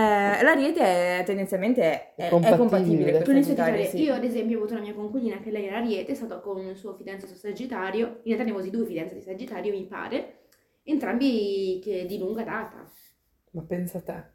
l'ariete 0.42 1.20
è, 1.20 1.24
tendenzialmente 1.26 1.82
è, 1.82 2.14
è, 2.16 2.30
compatibile, 2.30 2.54
è 2.54 2.58
compatibile 2.58 3.24
con 3.24 3.36
il 3.36 3.44
Sagittario. 3.44 3.86
Sì. 3.86 4.02
Io 4.02 4.14
ad 4.14 4.24
esempio 4.24 4.56
ho 4.56 4.60
avuto 4.62 4.74
una 4.76 4.84
mia 4.84 4.94
conquilina 4.94 5.40
che 5.40 5.52
lei 5.52 5.68
era 5.68 5.78
ariete, 5.78 6.14
è 6.14 6.16
stata 6.16 6.40
con 6.40 6.60
il 6.60 6.76
suo 6.76 6.96
fidanzato 6.96 7.36
Sagittario, 7.36 8.22
in 8.24 8.36
realtà 8.36 8.44
ne 8.46 8.52
avevo 8.52 8.70
due 8.70 8.86
fidanzati 8.86 9.22
Sagittario 9.22 9.74
mi 9.74 9.86
pare, 9.86 10.38
entrambi 10.84 11.82
che 11.84 12.06
di 12.08 12.18
lunga 12.18 12.44
data. 12.44 12.90
Ma 13.52 13.62
pensa 13.62 13.98
a 14.00 14.02
te. 14.02 14.34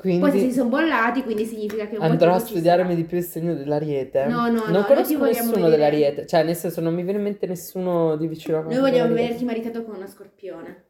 Quindi 0.00 0.30
Poi 0.30 0.40
si 0.40 0.52
sono 0.52 0.70
bollati, 0.70 1.22
quindi 1.22 1.44
significa 1.44 1.86
che 1.86 1.96
un 1.96 2.02
andrò 2.02 2.32
a 2.32 2.38
studiarmi 2.38 2.94
di 2.94 3.04
più 3.04 3.18
il 3.18 3.22
segno 3.22 3.52
dell'ariete. 3.54 4.24
No, 4.24 4.48
no, 4.48 4.64
non 4.64 4.72
no, 4.72 4.84
conosco 4.84 5.22
nessuno 5.26 5.50
vedere... 5.50 5.70
dell'ariete, 5.70 6.26
cioè 6.26 6.42
nel 6.42 6.56
senso 6.56 6.80
non 6.80 6.94
mi 6.94 7.02
viene 7.02 7.18
in 7.18 7.24
mente 7.24 7.46
nessuno 7.46 8.16
di 8.16 8.26
vicino 8.26 8.56
a 8.56 8.62
me. 8.62 8.72
Noi 8.72 8.90
vogliamo 8.90 9.12
vederti 9.12 9.44
maritato 9.44 9.84
con 9.84 9.96
una 9.96 10.06
scorpione. 10.06 10.84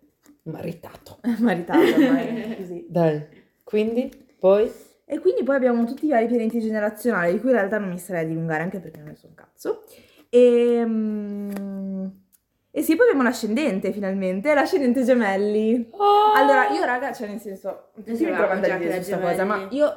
Maritato. 0.44 1.18
Maritato, 1.40 1.81
ormai, 1.81 2.55
così. 2.61 2.87
Dai, 2.88 3.26
quindi, 3.64 4.11
poi... 4.38 4.70
E 5.05 5.18
quindi 5.18 5.42
poi 5.42 5.57
abbiamo 5.57 5.85
tutti 5.87 6.07
i 6.07 6.11
vari 6.11 6.29
pianeti 6.29 6.61
generazionali, 6.61 7.33
di 7.33 7.40
cui 7.40 7.48
in 7.50 7.57
realtà 7.57 7.79
non 7.79 7.88
mi 7.88 7.98
sarei 7.98 8.22
a 8.22 8.29
dilungare, 8.29 8.62
anche 8.62 8.79
perché 8.79 8.98
non 8.98 9.09
ne 9.09 9.16
so 9.16 9.26
un 9.26 9.35
cazzo. 9.35 9.83
E... 10.29 10.83
Um... 10.85 12.29
E 12.72 12.83
sì, 12.83 12.94
poi 12.94 13.06
abbiamo 13.06 13.24
l'ascendente 13.24 13.90
finalmente, 13.90 14.54
l'ascendente 14.54 15.02
gemelli. 15.02 15.88
Oh! 15.90 16.33
Allora, 16.35 16.68
io 16.68 16.85
raga, 16.85 17.12
cioè 17.12 17.26
nel 17.26 17.40
senso, 17.40 17.90
non 17.94 18.16
si 18.16 18.24
mi 18.24 18.33
trova 18.33 18.52
a 18.52 18.56
dire 18.56 18.78
questa 18.78 19.18
cosa, 19.18 19.44
ma 19.44 19.66
io, 19.70 19.92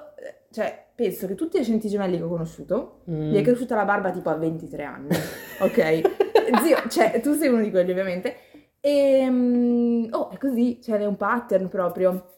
cioè, 0.52 0.88
penso 0.96 1.28
che 1.28 1.36
tutti 1.36 1.58
gli 1.58 1.62
ascendenti 1.62 1.88
gemelli 1.88 2.18
che 2.18 2.24
ho 2.24 2.30
conosciuto, 2.30 3.04
mm. 3.12 3.32
gli 3.32 3.38
è 3.38 3.42
cresciuta 3.44 3.76
la 3.76 3.86
barba 3.86 4.10
tipo 4.10 4.30
a 4.30 4.36
23 4.36 4.84
anni, 4.84 5.16
ok? 5.60 6.02
Zio, 6.64 6.88
cioè, 6.90 7.20
tu 7.22 7.34
sei 7.34 7.50
uno 7.50 7.62
di 7.62 7.70
quelli 7.70 7.92
ovviamente. 7.92 8.36
E, 8.80 9.28
um, 9.28 10.08
oh, 10.12 10.30
è 10.32 10.38
così, 10.38 10.82
cioè 10.82 11.00
è 11.00 11.06
un 11.06 11.16
pattern 11.16 11.70
proprio. 11.70 12.32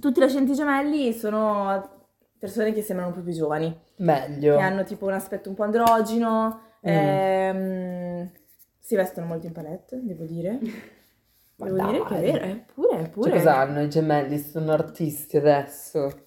Tutti 0.00 0.20
gli 0.20 0.24
ascendenti 0.24 0.56
gemelli 0.56 1.12
sono 1.12 2.06
persone 2.38 2.72
che 2.72 2.82
sembrano 2.82 3.10
un 3.10 3.16
po' 3.16 3.22
più 3.22 3.32
giovani. 3.32 3.76
Meglio. 3.96 4.56
Che 4.56 4.62
hanno 4.62 4.84
tipo 4.84 5.06
un 5.06 5.12
aspetto 5.12 5.48
un 5.48 5.54
po' 5.54 5.64
androgino. 5.64 6.60
Mm. 6.86 6.90
Ehm, 6.90 8.30
si 8.84 8.96
vestono 8.96 9.26
molto 9.26 9.46
in 9.46 9.52
palette, 9.52 9.98
devo 10.02 10.24
dire. 10.24 10.58
Ma 11.56 11.64
devo 11.66 11.76
dai. 11.76 11.90
dire 11.92 12.04
che 12.04 12.16
è 12.16 12.20
vero, 12.20 12.44
è 12.44 12.64
pure, 12.74 12.98
è 12.98 13.08
pure. 13.08 13.30
Cioè, 13.30 13.38
cosa 13.38 13.56
hanno 13.56 13.82
i 13.82 13.88
gemelli? 13.88 14.38
Sono 14.38 14.72
artisti 14.72 15.38
adesso. 15.38 16.26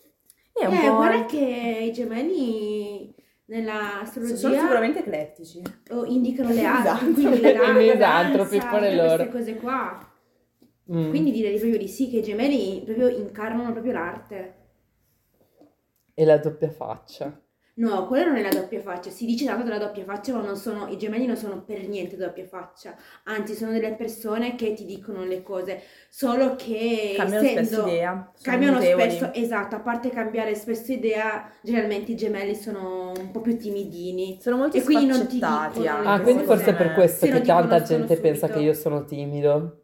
È 0.51 0.65
un 0.65 0.73
eh, 0.73 0.87
po'... 0.87 0.95
guarda 0.95 1.25
che 1.25 1.83
i 1.83 1.91
gemelli 1.93 3.13
nella 3.45 3.99
astrologia 4.01 4.35
sono 4.35 4.55
sicuramente 4.55 4.99
eclettici. 4.99 5.61
O 5.91 6.05
indicano 6.05 6.49
le 6.49 6.65
arti, 6.65 6.87
esatto. 6.87 7.11
quindi 7.11 7.41
le 7.41 7.97
danze, 7.97 8.41
esatto, 8.41 8.49
piccole 8.49 8.95
loro. 8.95 9.15
queste 9.15 9.29
cose 9.29 9.55
qua. 9.57 10.11
Mm. 10.91 11.09
Quindi 11.09 11.31
direi 11.31 11.59
proprio 11.59 11.77
di 11.77 11.87
sì 11.87 12.09
che 12.09 12.17
i 12.17 12.23
gemelli 12.23 12.81
proprio 12.83 13.09
incarnano 13.09 13.71
proprio 13.71 13.93
l'arte. 13.93 14.55
E 16.11 16.25
la 16.25 16.39
doppia 16.39 16.71
faccia. 16.71 17.39
No, 17.77 18.07
quello 18.07 18.27
non 18.27 18.37
è 18.37 18.41
la 18.41 18.49
doppia 18.49 18.81
faccia. 18.81 19.11
Si 19.11 19.25
dice 19.25 19.45
tanto 19.45 19.63
della 19.63 19.77
doppia 19.77 20.03
faccia, 20.03 20.33
ma 20.33 20.41
non 20.41 20.55
sono, 20.55 20.87
i 20.87 20.97
gemelli 20.97 21.27
non 21.27 21.35
sono 21.35 21.61
per 21.61 21.87
niente 21.87 22.17
doppia 22.17 22.45
faccia. 22.45 22.95
Anzi, 23.25 23.53
sono 23.53 23.71
delle 23.71 23.93
persone 23.93 24.55
che 24.55 24.73
ti 24.73 24.83
dicono 24.83 25.23
le 25.23 25.43
cose. 25.43 25.81
Solo 26.09 26.55
che 26.55 27.13
cambiano 27.15 27.45
essendo, 27.45 27.67
spesso 27.67 27.87
idea. 27.87 28.31
Cambiano 28.41 28.77
mutevoli. 28.77 29.11
spesso, 29.11 29.33
esatto. 29.33 29.75
A 29.75 29.79
parte 29.81 30.09
cambiare 30.09 30.55
spesso 30.55 30.91
idea, 30.91 31.51
generalmente 31.61 32.13
i 32.13 32.15
gemelli 32.15 32.55
sono 32.55 33.11
un 33.15 33.29
po' 33.29 33.41
più 33.41 33.57
timidini. 33.57 34.39
Sono 34.41 34.57
molto 34.57 34.77
e 34.77 34.81
quindi 34.81 35.05
non 35.05 35.27
ti 35.27 35.35
dicono 35.35 35.99
Ah, 36.03 36.19
quindi 36.21 36.45
forse 36.45 36.71
è 36.71 36.75
per 36.75 36.93
questo 36.93 37.27
che 37.27 37.41
tanta 37.41 37.81
gente 37.83 38.15
subito. 38.15 38.21
pensa 38.21 38.47
che 38.47 38.59
io 38.59 38.73
sono 38.73 39.05
timido. 39.05 39.83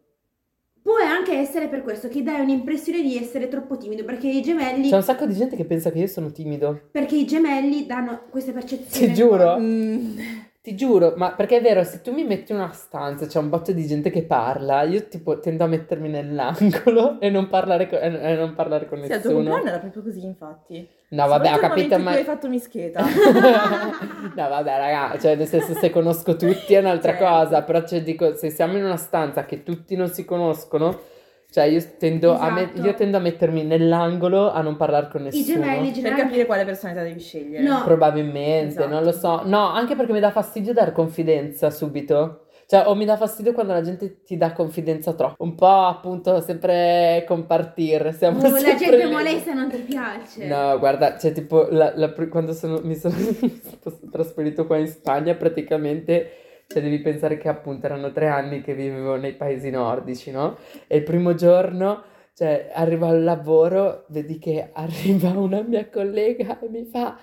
Anche 1.26 1.38
essere 1.38 1.68
per 1.68 1.82
questo 1.82 2.08
che 2.08 2.22
dai 2.22 2.42
un'impressione 2.42 3.00
di 3.00 3.16
essere 3.16 3.48
troppo 3.48 3.78
timido, 3.78 4.04
perché 4.04 4.28
i 4.28 4.42
gemelli... 4.42 4.90
C'è 4.90 4.96
un 4.96 5.02
sacco 5.02 5.24
di 5.24 5.32
gente 5.32 5.56
che 5.56 5.64
pensa 5.64 5.90
che 5.90 6.00
io 6.00 6.06
sono 6.06 6.30
timido. 6.30 6.82
Perché 6.90 7.16
i 7.16 7.24
gemelli 7.24 7.86
danno 7.86 8.24
queste 8.28 8.52
percezioni. 8.52 9.06
Ti 9.06 9.14
giuro. 9.14 9.56
Mm. 9.58 10.18
Ti 10.60 10.74
giuro, 10.74 11.14
ma 11.16 11.32
perché 11.32 11.58
è 11.58 11.62
vero, 11.62 11.82
se 11.82 12.02
tu 12.02 12.12
mi 12.12 12.24
metti 12.24 12.52
in 12.52 12.58
una 12.58 12.72
stanza, 12.72 13.26
c'è 13.26 13.38
un 13.38 13.48
botto 13.48 13.72
di 13.72 13.86
gente 13.86 14.10
che 14.10 14.22
parla, 14.22 14.82
io 14.82 15.08
tipo 15.08 15.38
tendo 15.38 15.64
a 15.64 15.66
mettermi 15.66 16.08
nell'angolo 16.10 17.20
e 17.20 17.30
non 17.30 17.48
parlare 17.48 17.88
con, 17.88 17.98
e 18.00 18.34
non 18.34 18.54
parlare 18.54 18.86
con 18.86 19.02
sì, 19.02 19.08
nessuno. 19.08 19.20
Sì, 19.20 19.26
il 19.26 19.32
tuo 19.32 19.32
compleanno 19.34 19.68
era 19.68 19.78
proprio 19.78 20.02
così, 20.02 20.24
infatti. 20.24 20.88
No, 21.08 21.26
vabbè, 21.26 21.54
ho 21.54 21.58
capito, 21.58 21.98
ma... 21.98 22.12
Tu 22.12 22.16
hai 22.18 22.24
fatto 22.24 22.48
mischeta. 22.48 23.00
no, 23.04 24.48
vabbè, 24.48 24.76
raga, 24.76 25.18
cioè, 25.18 25.36
nel 25.36 25.46
senso, 25.46 25.72
se 25.74 25.88
conosco 25.88 26.36
tutti 26.36 26.74
è 26.74 26.80
un'altra 26.80 27.12
certo. 27.12 27.26
cosa, 27.26 27.62
però, 27.62 27.82
cioè, 27.86 28.02
dico, 28.02 28.34
se 28.34 28.50
siamo 28.50 28.76
in 28.76 28.84
una 28.84 28.96
stanza 28.98 29.44
che 29.46 29.62
tutti 29.62 29.96
non 29.96 30.08
si 30.08 30.24
conoscono 30.26 31.12
cioè, 31.54 31.66
io 31.66 31.80
tendo, 31.98 32.34
esatto. 32.34 32.48
a 32.48 32.50
me- 32.50 32.72
io 32.82 32.94
tendo, 32.94 33.16
a 33.16 33.20
mettermi 33.20 33.62
nell'angolo 33.62 34.50
a 34.50 34.60
non 34.60 34.74
parlare 34.74 35.06
con 35.08 35.22
nessuno. 35.22 35.40
I 35.40 35.46
gemelli, 35.46 35.92
gemelli. 35.92 36.16
Per 36.16 36.24
capire 36.24 36.46
quale 36.46 36.64
personalità 36.64 37.04
devi 37.04 37.20
scegliere. 37.20 37.62
No. 37.62 37.84
Probabilmente, 37.84 38.70
esatto. 38.70 38.88
non 38.88 39.04
lo 39.04 39.12
so. 39.12 39.42
No, 39.44 39.68
anche 39.68 39.94
perché 39.94 40.10
mi 40.10 40.18
dà 40.18 40.32
fastidio 40.32 40.72
dare 40.72 40.90
confidenza 40.90 41.70
subito. 41.70 42.46
Cioè, 42.66 42.88
o 42.88 42.96
mi 42.96 43.04
dà 43.04 43.16
fastidio 43.16 43.52
quando 43.52 43.72
la 43.72 43.82
gente 43.82 44.24
ti 44.24 44.36
dà 44.36 44.50
confidenza 44.50 45.12
troppo. 45.12 45.44
Un 45.44 45.54
po' 45.54 45.86
appunto 45.86 46.40
sempre 46.40 47.22
compartire. 47.24 48.12
Siamo 48.14 48.40
oh, 48.40 48.50
la 48.50 48.74
gente 48.74 49.06
molesta 49.06 49.52
non 49.52 49.70
ti 49.70 49.78
piace. 49.78 50.48
No, 50.48 50.76
guarda, 50.80 51.16
cioè 51.16 51.30
tipo 51.30 51.68
la, 51.70 51.92
la, 51.94 52.12
quando 52.28 52.52
sono, 52.52 52.80
mi 52.82 52.96
sono 52.96 53.14
trasferito 54.10 54.66
qua 54.66 54.78
in 54.78 54.88
Spagna 54.88 55.34
praticamente 55.34 56.43
cioè 56.66 56.82
devi 56.82 57.00
pensare 57.00 57.36
che 57.38 57.48
appunto 57.48 57.86
erano 57.86 58.12
tre 58.12 58.28
anni 58.28 58.60
che 58.62 58.74
vivevo 58.74 59.16
nei 59.16 59.34
paesi 59.34 59.70
nordici, 59.70 60.30
no? 60.30 60.56
E 60.86 60.96
il 60.96 61.02
primo 61.02 61.34
giorno, 61.34 62.02
cioè 62.34 62.70
arrivo 62.72 63.06
al 63.06 63.22
lavoro, 63.22 64.04
vedi 64.08 64.38
che 64.38 64.70
arriva 64.74 65.30
una 65.30 65.62
mia 65.62 65.88
collega 65.88 66.58
e 66.60 66.68
mi 66.68 66.84
fa 66.84 67.18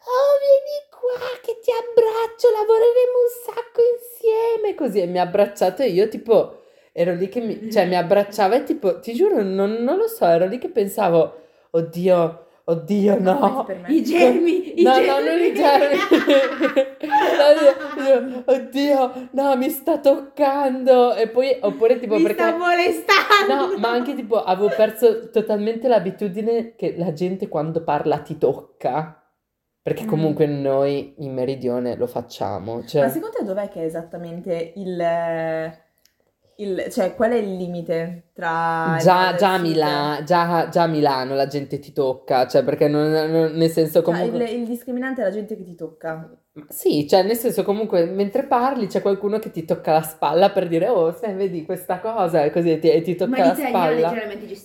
Oh, 0.00 0.38
vieni 0.40 0.88
qua 0.88 1.38
che 1.42 1.58
ti 1.60 1.70
abbraccio, 1.70 2.48
lavoreremo 2.50 3.18
un 3.18 3.30
sacco 3.44 3.80
insieme, 3.98 4.74
così. 4.74 5.00
E 5.02 5.06
mi 5.06 5.18
ha 5.18 5.22
abbracciato 5.22 5.82
e 5.82 5.88
io 5.88 6.08
tipo 6.08 6.62
ero 6.92 7.14
lì 7.14 7.28
che 7.28 7.40
mi, 7.40 7.70
cioè 7.70 7.86
mi 7.86 7.96
abbracciava 7.96 8.56
e 8.56 8.62
tipo, 8.64 9.00
ti 9.00 9.12
giuro, 9.12 9.42
non, 9.42 9.72
non 9.72 9.98
lo 9.98 10.08
so, 10.08 10.24
ero 10.24 10.46
lì 10.46 10.58
che 10.58 10.70
pensavo, 10.70 11.42
oddio 11.70 12.46
Oddio, 12.68 13.18
no. 13.18 13.66
I 13.86 14.02
germi, 14.04 14.78
i 14.78 14.82
no, 14.82 14.92
germi. 14.92 15.06
No, 15.06 15.20
non 15.20 15.40
i 15.40 15.54
germi. 15.54 15.96
Oddio, 18.44 19.28
no, 19.30 19.56
mi 19.56 19.70
sta 19.70 19.98
toccando. 20.00 21.14
E 21.14 21.28
poi, 21.28 21.56
oppure 21.62 21.98
tipo 21.98 22.16
mi 22.16 22.24
perché... 22.24 22.42
sta 22.42 22.54
molestando. 22.58 23.72
No, 23.72 23.78
ma 23.78 23.88
anche 23.88 24.14
tipo, 24.14 24.42
avevo 24.42 24.68
perso 24.68 25.30
totalmente 25.30 25.88
l'abitudine 25.88 26.74
che 26.74 26.94
la 26.98 27.14
gente 27.14 27.48
quando 27.48 27.82
parla 27.82 28.18
ti 28.18 28.36
tocca. 28.36 29.18
Perché 29.80 30.04
mm. 30.04 30.08
comunque 30.08 30.46
mm. 30.46 30.60
noi 30.60 31.14
in 31.20 31.32
meridione 31.32 31.96
lo 31.96 32.06
facciamo. 32.06 32.84
Cioè... 32.84 33.00
Ma 33.00 33.08
secondo 33.08 33.36
te 33.38 33.44
dov'è 33.44 33.70
che 33.70 33.80
è 33.80 33.84
esattamente 33.84 34.74
il 34.76 35.02
il, 36.60 36.86
cioè, 36.90 37.14
qual 37.14 37.30
è 37.30 37.36
il 37.36 37.56
limite 37.56 38.30
tra... 38.32 38.96
Già, 39.00 39.34
già, 39.36 39.58
Mila, 39.58 40.22
già, 40.24 40.68
già, 40.68 40.82
a 40.82 40.86
Milano 40.86 41.36
la 41.36 41.46
gente 41.46 41.78
ti 41.78 41.92
tocca, 41.92 42.48
cioè 42.48 42.64
perché 42.64 42.88
non, 42.88 43.10
non, 43.10 43.52
nel 43.52 43.70
senso 43.70 44.02
comunque... 44.02 44.38
Cioè, 44.40 44.48
il, 44.48 44.62
il, 44.62 44.66
discriminante 44.66 45.20
è 45.20 45.24
la 45.24 45.30
gente 45.30 45.56
che 45.56 45.62
ti 45.62 45.76
tocca. 45.76 46.28
Sì, 46.68 47.06
cioè 47.06 47.22
nel 47.22 47.36
senso 47.36 47.62
comunque 47.62 48.06
mentre 48.06 48.42
parli 48.42 48.88
c'è 48.88 49.00
qualcuno 49.00 49.38
che 49.38 49.52
ti 49.52 49.64
tocca 49.64 49.92
la 49.92 50.02
spalla 50.02 50.50
per 50.50 50.66
dire 50.66 50.88
oh, 50.88 51.12
se 51.12 51.32
vedi 51.34 51.64
questa 51.64 52.00
cosa 52.00 52.42
e 52.42 52.50
così 52.50 52.76
ti, 52.80 53.00
ti 53.02 53.14
tocca 53.14 53.46
la 53.46 53.54
spalla. 53.54 54.12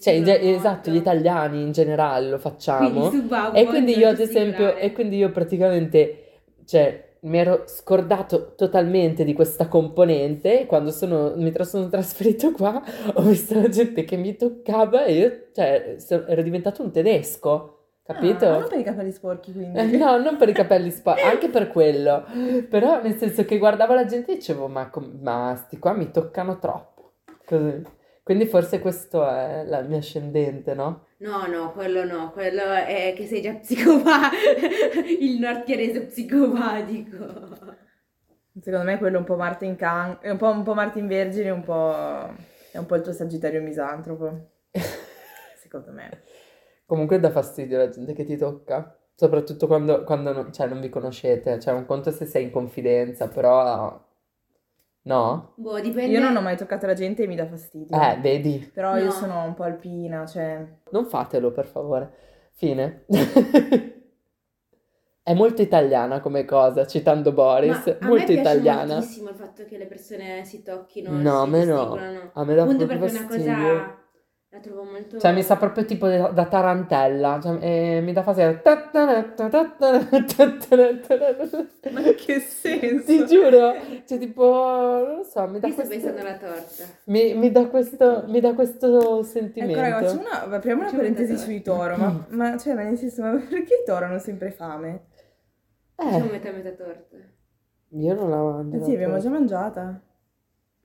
Cioè, 0.02 0.24
ge- 0.24 0.56
esatto, 0.56 0.90
gli 0.90 0.96
italiani 0.96 1.62
in 1.62 1.72
generale 1.72 2.30
lo 2.30 2.40
facciamo. 2.40 3.10
Quindi 3.10 3.30
e 3.54 3.66
quindi 3.66 3.96
io 3.96 4.10
ad 4.10 4.20
esempio, 4.20 4.76
e 4.76 4.92
quindi 4.92 5.18
io 5.18 5.30
praticamente, 5.30 6.42
cioè 6.66 7.12
mi 7.24 7.38
ero 7.38 7.64
scordato 7.66 8.54
totalmente 8.56 9.24
di 9.24 9.34
questa 9.34 9.68
componente. 9.68 10.66
Quando 10.66 10.92
sono, 10.92 11.34
mi 11.36 11.54
sono 11.62 11.90
trasferito 11.90 12.52
qua, 12.52 12.82
ho 13.14 13.22
visto 13.22 13.56
la 13.56 13.70
gente 13.70 14.04
che 14.04 14.16
mi 14.18 14.36
toccava 14.36 15.06
e 15.06 15.14
io, 15.14 15.44
cioè, 15.54 15.98
ero 16.28 16.42
diventato 16.42 16.84
un 16.84 16.92
tedesco. 16.92 17.78
Capito? 18.04 18.46
Ah, 18.46 18.60
non 18.60 18.68
per 18.68 18.80
i 18.80 18.84
capelli 18.84 19.12
sporchi, 19.12 19.54
quindi. 19.54 19.80
Eh, 19.80 19.98
no, 19.98 20.18
non 20.18 20.36
per 20.36 20.50
i 20.50 20.54
capelli 20.54 20.92
sporchi, 20.92 21.22
anche 21.22 21.48
per 21.48 21.70
quello. 21.70 22.26
Però 22.70 23.02
nel 23.02 23.16
senso 23.16 23.46
che 23.46 23.58
guardavo 23.58 23.94
la 23.94 24.06
gente 24.06 24.34
e 24.34 24.36
dicevo, 24.36 24.68
ma, 24.68 24.92
ma 25.22 25.56
sti 25.56 25.80
qua 25.80 25.94
mi 25.94 26.12
toccano 26.12 26.60
troppo. 26.60 27.14
Così. 27.46 27.82
Quindi 28.22 28.46
forse 28.46 28.80
questo 28.80 29.26
è 29.26 29.64
la 29.66 29.82
mia 29.82 29.98
ascendente, 29.98 30.74
no? 30.74 31.08
No, 31.24 31.48
no, 31.48 31.72
quello 31.72 32.04
no, 32.04 32.32
quello 32.32 32.64
è 32.64 33.14
che 33.16 33.26
sei 33.26 33.42
già 33.42 33.54
psicopatico, 33.56 35.00
il 35.22 35.40
nordierese 35.40 36.02
psicopatico. 36.02 37.16
Secondo 38.60 38.86
me 38.86 38.98
quello 38.98 39.16
è 39.16 39.20
un 39.20 39.26
po' 39.26 39.38
Martin 39.38 39.78
Can, 39.78 40.18
è 40.20 40.30
un 40.30 40.38
po', 40.38 40.50
un 40.50 40.64
po' 40.64 40.74
Martin 40.74 41.08
Vergine, 41.08 41.50
un 41.50 41.64
po'... 41.64 42.30
è 42.72 42.78
un 42.78 42.86
po' 42.86 42.96
il 42.96 43.02
tuo 43.04 43.14
sagittario 43.14 43.62
misantropo. 43.62 44.50
Secondo 45.56 45.92
me. 45.94 46.24
Comunque 46.86 47.22
dà 47.22 47.32
fastidio 47.32 47.78
la 47.78 47.88
gente 47.88 48.12
che 48.12 48.26
ti 48.26 48.36
tocca, 48.36 48.94
soprattutto 49.16 49.66
quando, 49.66 50.04
quando 50.04 50.34
non, 50.34 50.52
cioè, 50.52 50.68
non 50.68 50.82
vi 50.82 50.90
conoscete, 50.90 51.58
cioè 51.58 51.74
un 51.74 51.86
conto 51.86 52.12
se 52.12 52.26
sei 52.26 52.44
in 52.44 52.52
confidenza, 52.52 53.30
però 53.30 53.98
No? 55.04 55.54
Boh, 55.56 55.80
dipende. 55.80 56.12
Io 56.12 56.20
non 56.20 56.36
ho 56.36 56.42
mai 56.42 56.56
toccato 56.56 56.86
la 56.86 56.94
gente 56.94 57.24
e 57.24 57.28
mi 57.28 57.36
dà 57.36 57.46
fastidio. 57.46 58.00
Eh, 58.00 58.18
vedi. 58.22 58.70
Però 58.74 58.96
io 58.98 59.12
sono 59.12 59.44
un 59.44 59.54
po' 59.54 59.64
alpina, 59.64 60.26
cioè... 60.26 60.66
Non 60.92 61.06
fatelo, 61.06 61.52
per 61.52 61.66
favore. 61.66 62.12
Fine. 62.54 63.06
È 65.24 65.34
molto 65.34 65.62
italiana 65.62 66.20
come 66.20 66.44
cosa, 66.44 66.86
citando 66.86 67.32
Boris. 67.32 67.86
Ma 67.86 67.98
a 68.00 68.08
molto 68.08 68.34
me 68.34 68.40
italiana. 68.40 68.96
moltissimo 68.96 69.30
il 69.30 69.36
fatto 69.36 69.64
che 69.64 69.78
le 69.78 69.86
persone 69.86 70.44
si 70.44 70.64
tocchino. 70.64 71.12
No, 71.12 71.42
a 71.42 71.48
me 71.48 71.64
no. 71.64 71.98
A 72.34 72.44
me 72.44 72.56
dà 72.56 72.64
Appunto 72.64 72.86
proprio 72.86 73.10
perché 73.10 73.18
è 73.18 73.20
una 73.20 73.28
cosa 73.28 74.03
la 74.54 74.60
trovo 74.60 74.84
molto... 74.84 75.18
Cioè 75.18 75.34
mi 75.34 75.42
sa 75.42 75.56
proprio 75.56 75.84
tipo 75.84 76.08
da, 76.08 76.28
da 76.28 76.46
tarantella, 76.46 77.40
cioè, 77.42 77.58
eh, 77.60 78.02
mi 78.02 78.14
dà 78.14 78.22
fastidio. 78.22 78.62
Ma 81.90 82.02
che 82.16 82.40
senso? 82.40 83.04
Ti 83.04 83.26
giuro, 83.26 83.74
cioè 84.06 84.20
tipo, 84.20 84.44
non 84.44 85.16
lo 85.16 85.24
so, 85.24 85.48
mi 85.48 85.60
dà 85.60 85.68
Io 85.68 85.74
questo... 85.74 85.82
sto 85.82 85.90
pensando 85.90 86.20
alla 86.20 86.38
torta. 86.38 86.84
Mi, 87.06 87.34
mi, 87.34 87.50
dà 87.50 87.66
questo, 87.66 88.26
mi 88.28 88.40
dà 88.40 88.54
questo 88.54 89.24
sentimento. 89.24 89.74
Ecco 89.74 89.90
ragazzi, 89.90 90.18
una, 90.18 90.44
apriamo 90.44 90.82
una 90.82 90.92
parentesi 90.92 91.36
sui 91.36 91.64
toro, 91.64 91.98
ma, 91.98 92.26
ma, 92.30 92.56
cioè, 92.56 92.76
ma 92.76 92.84
nel 92.84 92.98
senso, 92.98 93.24
ma 93.24 93.32
perché 93.32 93.74
i 93.74 93.84
toro 93.84 94.06
hanno 94.06 94.20
sempre 94.20 94.52
fame? 94.52 95.06
Eh. 95.96 96.04
Facciamo 96.04 96.30
metà 96.30 96.52
metà 96.52 96.70
torta. 96.70 97.18
Io 97.90 98.14
non 98.14 98.30
la 98.30 98.38
mangio. 98.38 98.78
Eh 98.78 98.84
sì, 98.84 98.94
abbiamo 98.94 99.18
già 99.18 99.30
mangiata. 99.30 100.00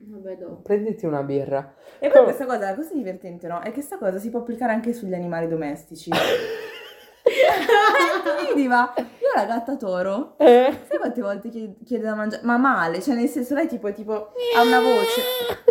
Vabbè, 0.01 0.37
dopo. 0.37 0.63
Prenditi 0.63 1.07
una 1.07 1.23
birra. 1.23 1.75
E 1.99 2.09
poi 2.09 2.21
oh. 2.21 2.25
questa 2.25 2.47
cosa, 2.47 2.59
la 2.59 2.75
cosa 2.75 2.95
divertente, 2.95 3.49
no? 3.49 3.61
È 3.61 3.67
che 3.67 3.73
questa 3.73 3.99
cosa 3.99 4.19
si 4.19 4.31
può 4.31 4.41
applicare 4.41 4.73
anche 4.73 4.93
sugli 4.93 5.15
animali 5.15 5.49
domestici. 5.49 6.11
Quindi 8.45 8.67
va, 8.67 8.93
io 8.97 9.29
la 9.35 9.45
gatta 9.45 9.77
toro, 9.77 10.35
eh? 10.39 10.85
sai 10.87 10.99
quante 10.99 11.21
volte 11.21 11.51
chiede, 11.51 12.05
da 12.05 12.15
mangiare? 12.15 12.45
Ma 12.45 12.57
male, 12.57 13.03
cioè 13.03 13.15
nel 13.15 13.29
senso 13.29 13.55
lei 13.55 13.69
tipo, 13.69 13.93
tipo 13.93 14.33
ha 14.57 14.63
una 14.63 14.81
voce, 14.81 15.23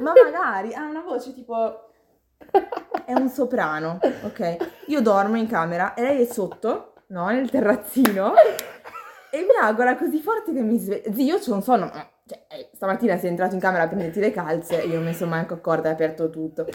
ma 0.02 0.14
magari 0.24 0.74
ha 0.74 0.84
una 0.84 1.02
voce 1.02 1.34
tipo, 1.34 1.90
è 3.06 3.14
un 3.14 3.30
soprano, 3.30 4.00
ok? 4.24 4.84
Io 4.88 5.02
dormo 5.02 5.38
in 5.38 5.48
camera 5.48 5.94
e 5.94 6.02
lei 6.02 6.22
è 6.22 6.26
sotto, 6.26 6.94
no? 7.08 7.28
Nel 7.28 7.50
terrazzino 7.50 8.34
e 9.30 9.40
mi 9.40 9.56
agola 9.60 9.96
così 9.96 10.20
forte 10.20 10.54
che 10.54 10.62
mi 10.62 10.78
sveglia. 10.78 11.14
Zio, 11.14 11.24
io 11.24 11.40
c'ho 11.40 11.54
un 11.54 11.62
sonno, 11.64 11.92
cioè, 12.28 12.46
eh, 12.50 12.70
stamattina 12.74 13.18
sei 13.18 13.30
entrato 13.30 13.56
in 13.56 13.62
camera 13.62 13.84
a 13.84 13.88
prenderti 13.88 14.20
le 14.20 14.32
calze, 14.32 14.82
io 14.84 15.00
ho 15.00 15.04
messo 15.04 15.26
manco 15.26 15.54
a 15.54 15.60
corda 15.60 15.90
e 15.90 15.94
aperto 15.94 16.30
tutto. 16.30 16.68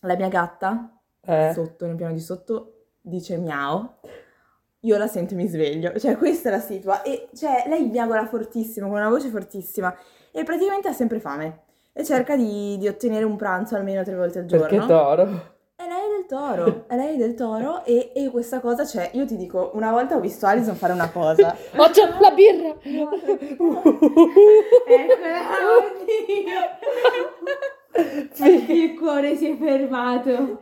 La 0.00 0.16
mia 0.16 0.28
gatta, 0.28 1.00
eh. 1.20 1.50
sotto, 1.52 1.86
nel 1.86 1.96
piano 1.96 2.12
di 2.12 2.20
sotto, 2.20 2.86
dice 3.00 3.36
miau. 3.36 3.88
Io 4.80 4.98
la 4.98 5.06
sento 5.06 5.32
e 5.32 5.36
mi 5.36 5.46
sveglio. 5.48 5.98
Cioè, 5.98 6.16
questa 6.16 6.50
è 6.50 6.52
la 6.52 6.60
situa. 6.60 7.02
E, 7.02 7.28
cioè, 7.34 7.64
lei 7.66 7.88
miagola 7.88 8.26
fortissimo, 8.26 8.88
con 8.88 8.98
una 8.98 9.08
voce 9.08 9.28
fortissima. 9.28 9.94
E 10.30 10.44
praticamente 10.44 10.88
ha 10.88 10.92
sempre 10.92 11.20
fame. 11.20 11.62
E 11.92 12.04
cerca 12.04 12.36
di, 12.36 12.76
di 12.78 12.86
ottenere 12.86 13.24
un 13.24 13.36
pranzo 13.36 13.76
almeno 13.76 14.02
tre 14.02 14.14
volte 14.14 14.40
al 14.40 14.44
giorno. 14.44 14.66
Perché 14.66 14.86
toro? 14.86 15.53
Lei 16.26 16.26
è 16.26 16.26
del 16.26 16.26
Toro, 16.26 16.84
è 16.88 16.96
lei 16.96 17.16
del 17.16 17.34
Toro 17.34 17.84
e, 17.84 18.12
e 18.14 18.30
questa 18.30 18.60
cosa 18.60 18.84
c'è, 18.84 19.10
io 19.12 19.26
ti 19.26 19.36
dico, 19.36 19.72
una 19.74 19.90
volta 19.90 20.16
ho 20.16 20.20
visto 20.20 20.46
Alison 20.46 20.74
fare 20.74 20.92
una 20.92 21.10
cosa. 21.10 21.54
c'è 21.92 22.08
la 22.18 22.30
birra! 22.30 22.74
Eccola, 22.80 23.82
oddio! 25.78 26.60
Il 28.74 28.98
cuore 28.98 29.36
si 29.36 29.50
è 29.50 29.56
fermato. 29.56 30.60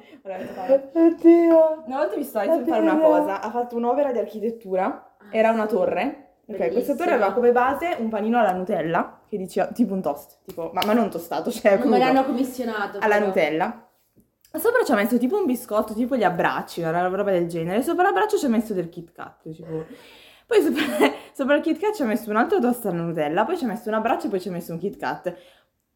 Oddio! 0.94 1.82
Una 1.86 1.96
volta 1.96 2.14
ho 2.14 2.16
visto 2.16 2.38
Alison 2.38 2.66
fare 2.66 2.80
una 2.82 2.98
cosa, 2.98 3.40
ha 3.40 3.50
fatto 3.50 3.76
un'opera 3.76 4.12
di 4.12 4.18
architettura, 4.18 5.16
era 5.30 5.50
una 5.50 5.66
torre. 5.66 6.18
Ok, 6.44 6.72
questa 6.72 6.94
torre 6.96 7.12
aveva 7.12 7.32
come 7.32 7.52
base 7.52 7.96
un 7.98 8.08
panino 8.08 8.38
alla 8.38 8.52
Nutella, 8.52 9.20
che 9.28 9.38
diceva 9.38 9.68
tipo 9.68 9.94
un 9.94 10.02
toast, 10.02 10.40
tipo, 10.44 10.70
ma, 10.74 10.82
ma 10.84 10.92
non 10.92 11.08
tostato, 11.08 11.50
cioè 11.50 11.78
come 11.78 11.98
l'hanno 11.98 12.24
commissionato. 12.24 12.98
Alla 12.98 13.14
però. 13.14 13.26
Nutella. 13.26 13.86
Sopra 14.54 14.84
ci 14.84 14.92
ha 14.92 14.96
messo 14.96 15.16
tipo 15.16 15.38
un 15.38 15.46
biscotto, 15.46 15.94
tipo 15.94 16.14
gli 16.14 16.24
abbracci, 16.24 16.82
una 16.82 17.06
roba 17.06 17.30
del 17.30 17.48
genere. 17.48 17.82
Sopra 17.82 18.04
l'abbraccio 18.04 18.36
ci 18.36 18.44
ha 18.44 18.48
messo 18.50 18.74
del 18.74 18.90
Kit 18.90 19.12
Kat, 19.12 19.50
tipo. 19.50 19.86
Poi 20.46 20.60
sopra, 20.60 20.82
sopra 21.32 21.54
il 21.56 21.62
Kit 21.62 21.78
Kat 21.78 21.94
ci 21.94 22.02
ha 22.02 22.04
messo 22.04 22.28
un 22.28 22.36
altro 22.36 22.60
toast 22.60 22.84
alla 22.84 23.00
Nutella, 23.00 23.44
poi 23.44 23.56
ci 23.56 23.64
ha 23.64 23.68
messo 23.68 23.88
un 23.88 23.94
abbraccio 23.94 24.26
e 24.26 24.30
poi 24.30 24.40
ci 24.40 24.48
ha 24.48 24.52
messo 24.52 24.72
un 24.72 24.78
Kit 24.78 24.98
Kat. 24.98 25.34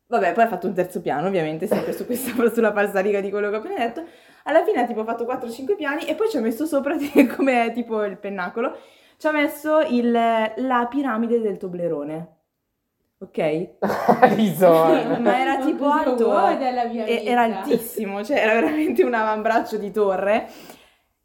Vabbè, 0.08 0.32
poi 0.32 0.44
ha 0.44 0.48
fatto 0.48 0.66
un 0.68 0.72
terzo 0.72 1.02
piano, 1.02 1.26
ovviamente, 1.26 1.66
sempre 1.66 1.92
su 1.92 2.06
questa, 2.06 2.30
sulla 2.50 2.72
falsariga 2.72 3.20
di 3.20 3.28
quello 3.28 3.50
che 3.50 3.56
ho 3.56 3.58
appena 3.58 3.76
detto. 3.76 4.04
Alla 4.44 4.64
fine 4.64 4.82
ha 4.82 4.86
tipo 4.86 5.04
fatto 5.04 5.24
4-5 5.24 5.76
piani 5.76 6.06
e 6.06 6.14
poi 6.14 6.28
ci 6.30 6.38
ha 6.38 6.40
messo 6.40 6.64
sopra, 6.64 6.96
come 7.36 7.72
tipo 7.74 8.04
il 8.04 8.16
pennacolo, 8.16 8.78
ci 9.18 9.26
ha 9.26 9.32
messo 9.32 9.80
il, 9.80 10.10
la 10.10 10.86
piramide 10.88 11.40
del 11.42 11.58
Toblerone. 11.58 12.35
Ok? 13.18 13.38
Ma 15.20 15.40
era 15.40 15.58
tipo 15.64 15.88
alto, 15.88 16.48
e, 16.58 17.22
era 17.24 17.42
altissimo, 17.42 18.22
cioè 18.22 18.38
era 18.38 18.52
veramente 18.54 19.02
un 19.02 19.14
avambraccio 19.14 19.78
di 19.78 19.90
torre. 19.90 20.46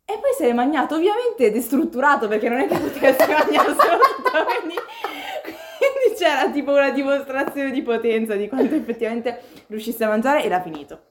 E 0.06 0.14
poi 0.14 0.32
si 0.38 0.46
è 0.46 0.54
magnato, 0.54 0.96
ovviamente 0.96 1.52
destrutturato 1.52 2.28
perché 2.28 2.48
non 2.50 2.60
è 2.60 2.68
che 2.68 2.78
potesse 2.78 3.28
mangiarselo 3.32 3.76
tutto, 3.76 4.32
quindi, 4.46 4.76
quindi 5.78 6.16
c'era 6.18 6.50
tipo 6.50 6.72
una 6.72 6.92
dimostrazione 6.92 7.72
di 7.72 7.82
potenza 7.82 8.36
di 8.36 8.48
quanto 8.48 8.76
effettivamente 8.76 9.42
riuscisse 9.68 10.04
a 10.04 10.08
mangiare 10.08 10.44
e 10.44 10.50
l'ha 10.50 10.62
finito. 10.62 11.02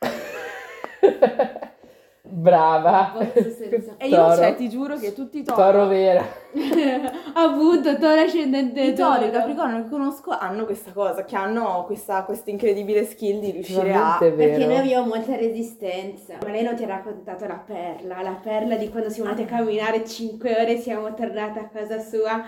Brava. 2.22 3.16
E 4.00 4.08
io, 4.08 4.34
cioè, 4.36 4.54
ti 4.54 4.68
giuro 4.68 4.96
che 4.96 5.12
tutti 5.12 5.38
i 5.38 5.42
tori... 5.42 5.60
Toro 5.60 5.86
vera. 5.86 6.24
Appunto, 7.34 7.98
toro 7.98 8.20
ascendente 8.20 8.80
I 8.80 8.94
tori 8.94 9.24
e 9.24 9.30
capricorno 9.30 9.82
che 9.82 9.88
conosco 9.88 10.30
hanno 10.30 10.64
questa 10.64 10.92
cosa, 10.92 11.24
che 11.24 11.34
hanno 11.36 11.84
questa, 11.84 12.22
questa 12.24 12.50
incredibile 12.50 13.04
skill 13.04 13.40
di 13.40 13.50
riuscire 13.50 13.92
a... 13.94 14.18
Vero. 14.20 14.36
Perché 14.36 14.66
noi 14.66 14.76
abbiamo 14.76 15.06
molta 15.06 15.36
resistenza. 15.36 16.34
Ma 16.42 16.50
lei 16.50 16.62
non 16.62 16.76
ti 16.76 16.84
ha 16.84 16.86
raccontato 16.86 17.46
la 17.46 17.62
perla, 17.64 18.22
la 18.22 18.38
perla 18.40 18.76
di 18.76 18.88
quando 18.88 19.10
siamo 19.10 19.30
andati 19.30 19.52
a 19.52 19.56
camminare 19.56 20.04
5 20.04 20.50
ore 20.50 20.76
e 20.76 20.78
siamo 20.78 21.12
tornate 21.14 21.58
a 21.58 21.68
casa 21.68 21.98
sua 21.98 22.44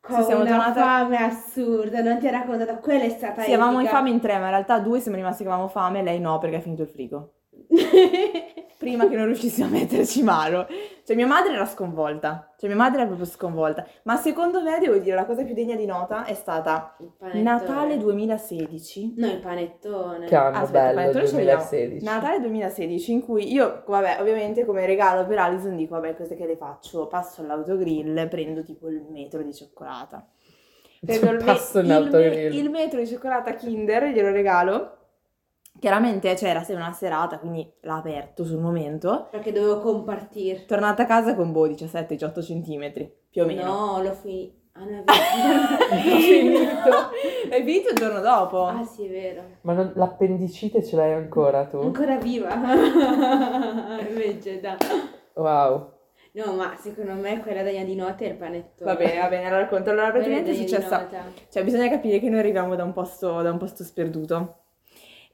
con 0.00 0.22
sì, 0.22 0.32
una 0.32 0.44
tornate... 0.44 0.80
fame 0.80 1.16
assurda, 1.16 2.02
non 2.02 2.18
ti 2.18 2.28
ha 2.28 2.30
raccontato, 2.30 2.76
quella 2.76 3.04
è 3.04 3.08
stata 3.08 3.42
Sì, 3.42 3.52
avevamo 3.52 3.80
in 3.80 3.86
fame 3.86 4.10
in 4.10 4.20
tre, 4.20 4.38
ma 4.38 4.44
in 4.44 4.50
realtà 4.50 4.78
due 4.78 5.00
siamo 5.00 5.16
rimasti 5.16 5.42
che 5.42 5.48
avevamo 5.48 5.68
fame, 5.68 6.02
lei 6.02 6.20
no 6.20 6.38
perché 6.38 6.56
ha 6.56 6.60
finito 6.60 6.82
il 6.82 6.88
frigo. 6.88 7.33
prima 8.84 9.08
che 9.08 9.16
non 9.16 9.26
riuscissimo 9.26 9.66
a 9.66 9.70
metterci 9.70 10.22
mano. 10.22 10.66
Cioè 11.04 11.16
mia 11.16 11.26
madre 11.26 11.54
era 11.54 11.66
sconvolta, 11.66 12.52
cioè 12.58 12.68
mia 12.68 12.78
madre 12.78 12.98
era 12.98 13.06
proprio 13.06 13.26
sconvolta. 13.26 13.86
Ma 14.04 14.16
secondo 14.16 14.62
me, 14.62 14.78
devo 14.78 14.96
dire, 14.96 15.14
la 15.14 15.24
cosa 15.24 15.42
più 15.42 15.54
degna 15.54 15.74
di 15.74 15.86
nota 15.86 16.24
è 16.24 16.34
stata 16.34 16.96
Natale 17.32 17.98
2016. 17.98 19.14
No, 19.16 19.26
il 19.26 19.40
panettone. 19.40 20.26
Che 20.26 20.34
anno 20.34 20.58
Aspetta, 20.58 20.92
bello, 20.94 21.12
panettone 21.12 21.30
2016. 21.30 22.04
Natale 22.04 22.40
2016 22.40 23.12
in 23.12 23.22
cui 23.22 23.52
io, 23.52 23.82
vabbè, 23.86 24.18
ovviamente 24.20 24.64
come 24.64 24.86
regalo 24.86 25.26
per 25.26 25.38
Alison 25.38 25.76
dico, 25.76 25.94
vabbè, 25.94 26.16
cose 26.16 26.36
che 26.36 26.46
le 26.46 26.56
faccio? 26.56 27.06
Passo 27.06 27.40
all'autogrill, 27.42 28.28
prendo 28.28 28.62
tipo 28.62 28.88
il 28.88 29.04
metro 29.10 29.42
di 29.42 29.54
cioccolata. 29.54 30.26
Prendo 31.04 31.32
il, 31.32 31.44
me- 31.44 31.80
il, 31.80 32.08
me- 32.10 32.56
il 32.56 32.70
metro 32.70 32.98
di 32.98 33.06
cioccolata 33.06 33.54
Kinder, 33.54 34.06
glielo 34.06 34.30
regalo 34.30 35.03
Chiaramente 35.78 36.32
c'era 36.34 36.64
cioè, 36.64 36.76
una 36.76 36.92
serata, 36.92 37.38
quindi 37.38 37.70
l'ha 37.80 37.96
aperto 37.96 38.44
sul 38.44 38.60
momento. 38.60 39.28
Perché 39.30 39.52
dovevo 39.52 39.80
compartire. 39.80 40.64
Tornata 40.64 41.02
a 41.02 41.06
casa 41.06 41.34
con 41.34 41.52
boh 41.52 41.66
17-18 41.68 42.40
cm, 42.40 43.10
più 43.30 43.42
o 43.42 43.46
meno. 43.46 43.64
No, 43.64 44.02
l'ho 44.02 44.12
finito. 44.12 44.62
Ah, 44.76 44.84
no, 44.84 45.04
è 45.04 45.96
finito. 46.18 47.10
è 47.48 47.62
finito 47.62 47.90
il 47.90 47.94
giorno 47.94 48.20
dopo. 48.20 48.64
Ah, 48.64 48.84
sì, 48.84 49.06
è 49.06 49.10
vero. 49.10 49.42
Ma 49.60 49.72
non, 49.72 49.92
l'appendicite 49.94 50.82
ce 50.82 50.96
l'hai 50.96 51.12
ancora 51.12 51.66
tu? 51.66 51.78
Ancora 51.78 52.16
viva. 52.16 52.52
Invece, 54.08 54.60
da. 54.60 54.76
Wow. 55.34 55.92
No, 56.32 56.54
ma 56.54 56.74
secondo 56.76 57.12
me 57.12 57.40
quella 57.40 57.62
degna 57.62 57.84
di 57.84 57.94
nota 57.94 58.24
è 58.24 58.28
il 58.28 58.36
panettone. 58.36 58.90
Va 58.90 58.96
bene, 58.96 59.20
va 59.20 59.28
bene, 59.28 59.46
allora 59.46 59.60
racconto. 59.60 59.90
Allora, 59.90 60.10
praticamente 60.10 60.50
è 60.50 60.54
successa... 60.54 61.08
Cioè, 61.48 61.62
bisogna 61.62 61.88
capire 61.88 62.18
che 62.18 62.28
noi 62.28 62.40
arriviamo 62.40 62.74
da 62.74 62.82
un 62.82 62.92
posto, 62.92 63.42
da 63.42 63.52
un 63.52 63.58
posto 63.58 63.84
sperduto. 63.84 64.63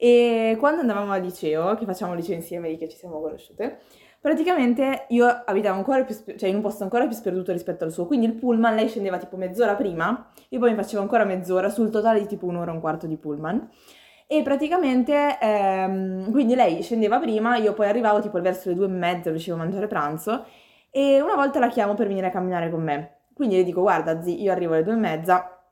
E 0.03 0.57
quando 0.59 0.81
andavamo 0.81 1.13
al 1.13 1.21
liceo, 1.21 1.75
che 1.75 1.85
facciamo 1.85 2.15
liceo 2.15 2.35
insieme 2.35 2.71
lì 2.71 2.79
che 2.79 2.89
ci 2.89 2.97
siamo 2.97 3.21
conosciute, 3.21 3.81
praticamente 4.19 5.05
io 5.09 5.27
abitavo 5.27 5.77
ancora 5.77 6.03
più, 6.05 6.17
cioè 6.39 6.49
in 6.49 6.55
un 6.55 6.63
posto 6.63 6.85
ancora 6.85 7.07
più 7.07 7.15
sperduto 7.15 7.53
rispetto 7.53 7.85
al 7.85 7.93
suo, 7.93 8.07
quindi 8.07 8.25
il 8.25 8.33
pullman 8.33 8.75
lei 8.75 8.89
scendeva 8.89 9.19
tipo 9.19 9.37
mezz'ora 9.37 9.75
prima, 9.75 10.31
io 10.49 10.59
poi 10.59 10.71
mi 10.71 10.77
facevo 10.77 11.03
ancora 11.03 11.25
mezz'ora, 11.25 11.69
sul 11.69 11.91
totale 11.91 12.21
di 12.21 12.27
tipo 12.27 12.47
un'ora 12.47 12.71
e 12.71 12.75
un 12.75 12.81
quarto 12.81 13.07
di 13.07 13.19
pullman. 13.19 13.69
E 14.27 14.41
praticamente, 14.41 15.37
ehm, 15.39 16.31
quindi 16.31 16.55
lei 16.55 16.83
scendeva 16.83 17.19
prima, 17.19 17.57
io 17.57 17.75
poi 17.75 17.87
arrivavo 17.87 18.23
tipo 18.23 18.41
verso 18.41 18.71
le 18.71 18.77
due 18.77 18.87
e 18.87 18.89
mezza, 18.89 19.29
riuscivo 19.29 19.57
a 19.57 19.59
mangiare 19.59 19.87
pranzo, 19.87 20.47
e 20.91 21.21
una 21.21 21.35
volta 21.35 21.59
la 21.59 21.69
chiamo 21.69 21.93
per 21.93 22.07
venire 22.07 22.29
a 22.29 22.31
camminare 22.31 22.71
con 22.71 22.83
me. 22.83 23.25
Quindi 23.35 23.57
le 23.57 23.65
dico, 23.65 23.83
guarda 23.83 24.23
zi, 24.23 24.41
io 24.41 24.51
arrivo 24.51 24.73
alle 24.73 24.83
due 24.83 24.95
e 24.95 24.97
mezza, 24.97 25.63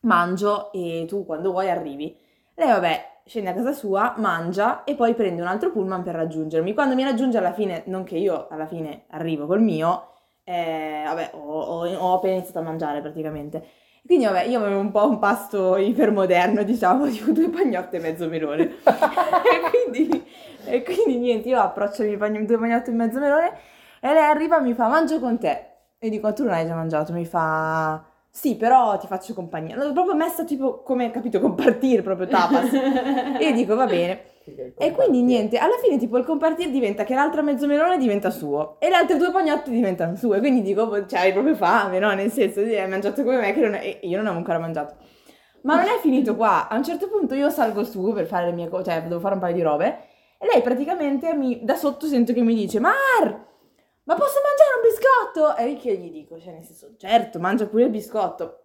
mangio 0.00 0.72
e 0.72 1.04
tu 1.06 1.24
quando 1.24 1.52
vuoi 1.52 1.70
arrivi. 1.70 2.16
Lei 2.56 2.68
vabbè, 2.68 3.09
scende 3.30 3.50
a 3.50 3.54
casa 3.54 3.72
sua, 3.72 4.14
mangia 4.16 4.82
e 4.82 4.96
poi 4.96 5.14
prende 5.14 5.40
un 5.40 5.46
altro 5.46 5.70
pullman 5.70 6.02
per 6.02 6.16
raggiungermi. 6.16 6.74
Quando 6.74 6.96
mi 6.96 7.04
raggiunge 7.04 7.38
alla 7.38 7.52
fine, 7.52 7.84
non 7.86 8.02
che 8.02 8.16
io 8.16 8.48
alla 8.48 8.66
fine 8.66 9.04
arrivo 9.10 9.46
col 9.46 9.62
mio, 9.62 10.14
eh, 10.42 11.02
vabbè, 11.04 11.30
ho, 11.34 11.38
ho, 11.38 11.86
ho, 11.86 12.14
appena 12.14 12.34
iniziato 12.34 12.58
a 12.58 12.62
mangiare 12.62 13.00
praticamente. 13.00 13.64
Quindi 14.04 14.24
vabbè, 14.24 14.46
io 14.46 14.58
avevo 14.58 14.80
un 14.80 14.90
po' 14.90 15.06
un 15.06 15.20
pasto 15.20 15.76
ipermoderno, 15.76 16.64
diciamo, 16.64 17.06
tipo 17.08 17.30
due 17.30 17.48
pagnotte 17.50 17.98
e 17.98 18.00
mezzo 18.00 18.28
melone. 18.28 18.64
e, 18.82 19.70
quindi, 19.70 20.26
e 20.64 20.82
quindi 20.82 21.18
niente, 21.18 21.50
io 21.50 21.60
approccio 21.60 22.02
i 22.02 22.16
pagn- 22.16 22.46
due 22.46 22.58
pagnotte 22.58 22.90
e 22.90 22.94
mezzo 22.94 23.20
melone 23.20 23.52
e 24.00 24.12
lei 24.12 24.24
arriva 24.24 24.58
e 24.58 24.62
mi 24.62 24.74
fa 24.74 24.88
mangio 24.88 25.20
con 25.20 25.38
te. 25.38 25.66
E 26.00 26.10
dico, 26.10 26.32
tu 26.32 26.42
non 26.42 26.54
hai 26.54 26.66
già 26.66 26.74
mangiato? 26.74 27.12
Mi 27.12 27.24
fa 27.24 28.09
sì, 28.32 28.56
però 28.56 28.96
ti 28.98 29.08
faccio 29.08 29.34
compagnia. 29.34 29.76
L'ho 29.76 29.92
proprio 29.92 30.14
messa 30.14 30.44
tipo 30.44 30.82
come, 30.82 31.10
capito, 31.10 31.40
compartire 31.42 32.02
proprio 32.02 32.28
tapas. 32.28 32.72
e 32.72 33.44
io 33.44 33.52
dico, 33.52 33.74
va 33.74 33.86
bene. 33.86 34.28
E 34.76 34.92
quindi 34.92 35.22
niente, 35.22 35.58
alla 35.58 35.76
fine 35.82 35.98
tipo 35.98 36.16
il 36.16 36.24
compartire 36.24 36.70
diventa 36.70 37.04
che 37.04 37.14
l'altra 37.14 37.42
mezzo 37.42 37.66
melone 37.66 37.98
diventa 37.98 38.30
suo 38.30 38.76
e 38.80 38.88
le 38.88 38.96
altre 38.96 39.16
due 39.16 39.30
pagnotte 39.30 39.70
diventano 39.70 40.16
sue. 40.16 40.38
Quindi 40.38 40.62
dico, 40.62 40.86
boh, 40.86 41.06
cioè 41.06 41.20
hai 41.20 41.32
proprio 41.32 41.54
fame, 41.54 41.98
no? 41.98 42.12
Nel 42.14 42.30
senso, 42.30 42.60
hai 42.60 42.88
mangiato 42.88 43.22
come 43.22 43.38
me 43.38 43.52
che 43.52 43.60
non 43.60 43.74
è... 43.74 43.98
io 44.02 44.16
non 44.16 44.26
avevo 44.26 44.38
ancora 44.38 44.58
mangiato. 44.58 44.96
Ma 45.62 45.76
non 45.76 45.86
è 45.86 45.98
finito 46.00 46.36
qua. 46.36 46.68
A 46.68 46.76
un 46.76 46.84
certo 46.84 47.08
punto 47.08 47.34
io 47.34 47.50
salgo 47.50 47.84
su 47.84 48.12
per 48.12 48.26
fare 48.26 48.46
le 48.46 48.52
mie 48.52 48.68
cose, 48.68 48.84
cioè 48.84 49.02
devo 49.02 49.20
fare 49.20 49.34
un 49.34 49.40
paio 49.40 49.54
di 49.54 49.62
robe. 49.62 49.98
E 50.38 50.46
lei 50.50 50.62
praticamente 50.62 51.34
mi, 51.34 51.60
da 51.62 51.74
sotto 51.74 52.06
sento 52.06 52.32
che 52.32 52.40
mi 52.40 52.54
dice, 52.54 52.80
Mar! 52.80 53.48
Ma 54.10 54.16
posso 54.16 54.40
mangiare 54.42 54.74
un 54.74 54.88
biscotto? 54.90 55.56
E 55.56 55.70
io 55.70 56.00
gli 56.00 56.10
dico, 56.10 56.36
cioè 56.40 56.54
nel 56.54 56.64
senso, 56.64 56.96
certo, 56.96 57.38
mangia 57.38 57.68
pure 57.68 57.84
il 57.84 57.90
biscotto. 57.90 58.62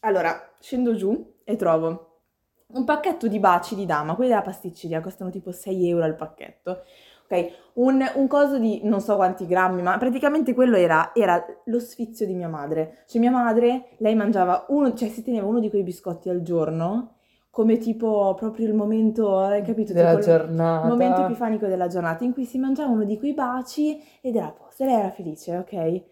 Allora, 0.00 0.50
scendo 0.58 0.96
giù 0.96 1.34
e 1.44 1.54
trovo 1.54 2.18
un 2.66 2.84
pacchetto 2.84 3.28
di 3.28 3.38
baci 3.38 3.76
di 3.76 3.86
dama, 3.86 4.16
quelli 4.16 4.30
della 4.30 4.42
pasticceria, 4.42 5.00
costano 5.00 5.30
tipo 5.30 5.52
6 5.52 5.88
euro 5.88 6.02
al 6.02 6.16
pacchetto. 6.16 6.82
Ok, 7.28 7.52
un, 7.74 8.04
un 8.14 8.26
coso 8.26 8.58
di 8.58 8.80
non 8.82 9.00
so 9.00 9.14
quanti 9.14 9.46
grammi, 9.46 9.82
ma 9.82 9.96
praticamente 9.98 10.52
quello 10.52 10.76
era, 10.76 11.12
era, 11.14 11.44
lo 11.66 11.78
sfizio 11.78 12.26
di 12.26 12.34
mia 12.34 12.48
madre. 12.48 13.04
Cioè 13.06 13.20
mia 13.20 13.30
madre, 13.30 13.90
lei 13.98 14.16
mangiava 14.16 14.64
uno, 14.70 14.94
cioè 14.94 15.08
si 15.10 15.22
teneva 15.22 15.46
uno 15.46 15.60
di 15.60 15.70
quei 15.70 15.84
biscotti 15.84 16.28
al 16.28 16.42
giorno 16.42 17.18
come 17.52 17.76
tipo 17.76 18.32
proprio 18.34 18.66
il 18.66 18.72
momento, 18.72 19.38
hai 19.38 19.62
capito? 19.62 19.92
Della 19.92 20.12
tipo 20.12 20.22
giornata. 20.22 20.86
Il 20.86 20.90
momento 20.90 21.20
epifanico 21.20 21.66
della 21.66 21.86
giornata 21.86 22.24
in 22.24 22.32
cui 22.32 22.46
si 22.46 22.58
mangiava 22.58 22.90
uno 22.90 23.04
di 23.04 23.18
quei 23.18 23.34
baci 23.34 24.00
ed 24.22 24.36
era 24.36 24.46
a 24.46 24.52
posto, 24.52 24.86
lei 24.86 24.94
era 24.94 25.10
felice, 25.10 25.58
ok? 25.58 26.02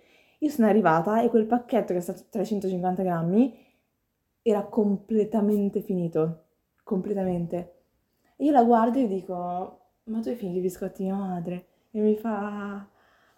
Io 0.41 0.51
sono 0.51 0.69
arrivata 0.69 1.23
e 1.23 1.31
quel 1.31 1.47
pacchetto 1.47 1.95
che 1.95 2.01
è 2.01 2.03
stato 2.03 2.25
350 2.29 3.03
grammi 3.03 3.57
era 4.43 4.65
completamente 4.65 5.81
finito, 5.81 6.45
completamente. 6.83 7.73
E 8.37 8.45
io 8.45 8.53
la 8.53 8.63
guardo 8.63 8.99
e 8.99 9.09
dico, 9.09 9.79
ma 10.05 10.21
tu 10.21 10.29
hai 10.29 10.35
finito 10.35 10.59
i 10.59 10.63
biscotti 10.63 11.05
di 11.05 11.09
mia 11.09 11.17
madre? 11.17 11.69
E 11.91 12.01
mi 12.01 12.17
fa, 12.17 12.87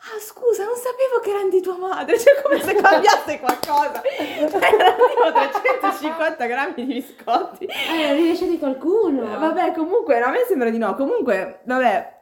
Ah, 0.05 0.18
scusa, 0.18 0.64
non 0.64 0.74
sapevo 0.74 1.20
che 1.22 1.30
erano 1.30 1.48
di 1.48 1.61
tua 1.61 1.76
madre. 1.76 2.18
Cioè, 2.18 2.42
come 2.42 2.61
se 2.61 2.74
cambiasse 2.74 3.38
qualcosa. 3.38 4.03
Erano 4.03 4.59
tipo 4.59 5.32
350 5.80 6.46
grammi 6.46 6.74
di 6.74 6.94
biscotti. 6.94 7.66
Eh, 7.66 8.00
erano 8.00 8.20
rilasciati 8.20 8.59
qualcuno. 8.59 9.38
Vabbè, 9.38 9.72
comunque, 9.72 10.20
a 10.20 10.30
me 10.30 10.44
sembra 10.48 10.70
di 10.70 10.78
no. 10.78 10.94
Comunque, 10.96 11.61
vabbè. 11.62 12.20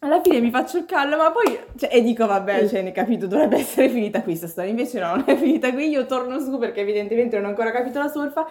alla 0.00 0.20
fine 0.20 0.40
mi 0.40 0.50
faccio 0.50 0.76
il 0.76 0.84
callo, 0.84 1.16
ma 1.16 1.30
poi, 1.30 1.58
cioè, 1.78 1.88
e 1.90 2.02
dico, 2.02 2.26
vabbè, 2.26 2.68
cioè, 2.68 2.82
ne 2.82 2.92
capito, 2.92 3.26
dovrebbe 3.26 3.56
essere 3.56 3.88
finita 3.88 4.18
qui 4.20 4.32
questa 4.32 4.46
storia. 4.48 4.70
Invece 4.70 5.00
no, 5.00 5.16
non 5.16 5.24
è 5.26 5.36
finita 5.36 5.72
qui, 5.72 5.88
io 5.88 6.04
torno 6.04 6.38
su 6.40 6.58
perché 6.58 6.80
evidentemente 6.80 7.36
non 7.36 7.46
ho 7.46 7.48
ancora 7.48 7.70
capito 7.70 7.98
la 7.98 8.08
surfa. 8.08 8.46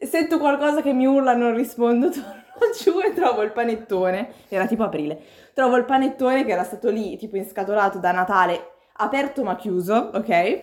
Sento 0.00 0.38
qualcosa 0.38 0.82
che 0.82 0.92
mi 0.92 1.06
urla, 1.06 1.34
non 1.34 1.54
rispondo, 1.54 2.08
torno 2.10 2.72
giù 2.76 3.00
e 3.00 3.12
trovo 3.14 3.42
il 3.42 3.52
panettone. 3.52 4.32
Era 4.48 4.66
tipo 4.66 4.84
aprile. 4.84 5.20
Trovo 5.54 5.76
il 5.76 5.84
panettone 5.84 6.44
che 6.44 6.52
era 6.52 6.64
stato 6.64 6.90
lì, 6.90 7.16
tipo 7.16 7.36
inscatolato 7.36 7.98
da 7.98 8.12
Natale, 8.12 8.72
aperto 8.94 9.42
ma 9.42 9.56
chiuso, 9.56 10.10
ok? 10.12 10.62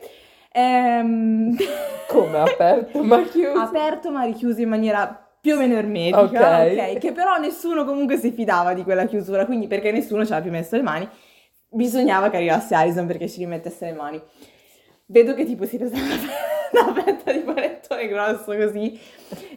Ehm... 0.52 1.56
Come 2.08 2.38
aperto 2.38 3.04
ma 3.04 3.22
chiuso? 3.24 3.60
aperto 3.60 4.12
ma 4.12 4.24
richiuso 4.24 4.62
in 4.62 4.70
maniera 4.70 5.26
più 5.42 5.56
o 5.56 5.58
meno 5.58 5.76
ermetica, 5.76 6.22
okay. 6.22 6.94
ok? 6.94 6.98
Che 6.98 7.12
però 7.12 7.38
nessuno 7.38 7.84
comunque 7.84 8.18
si 8.18 8.32
fidava 8.32 8.74
di 8.74 8.84
quella 8.84 9.06
chiusura, 9.06 9.46
quindi 9.46 9.68
perché 9.68 9.92
nessuno 9.92 10.26
ci 10.26 10.32
aveva 10.32 10.48
più 10.48 10.52
messo 10.52 10.76
le 10.76 10.82
mani, 10.82 11.10
bisognava 11.70 12.30
che 12.30 12.38
arrivasse 12.38 12.74
Alison 12.74 13.06
perché 13.06 13.28
ci 13.28 13.40
rimettesse 13.40 13.86
le 13.86 13.94
mani. 13.94 14.22
Vedo 15.08 15.34
che 15.34 15.46
tipo 15.46 15.66
si 15.66 15.78
presa 15.78 15.96
una 16.82 17.02
fetta 17.02 17.32
di 17.32 17.40
panettone 17.40 18.08
grosso 18.08 18.56
così 18.56 19.00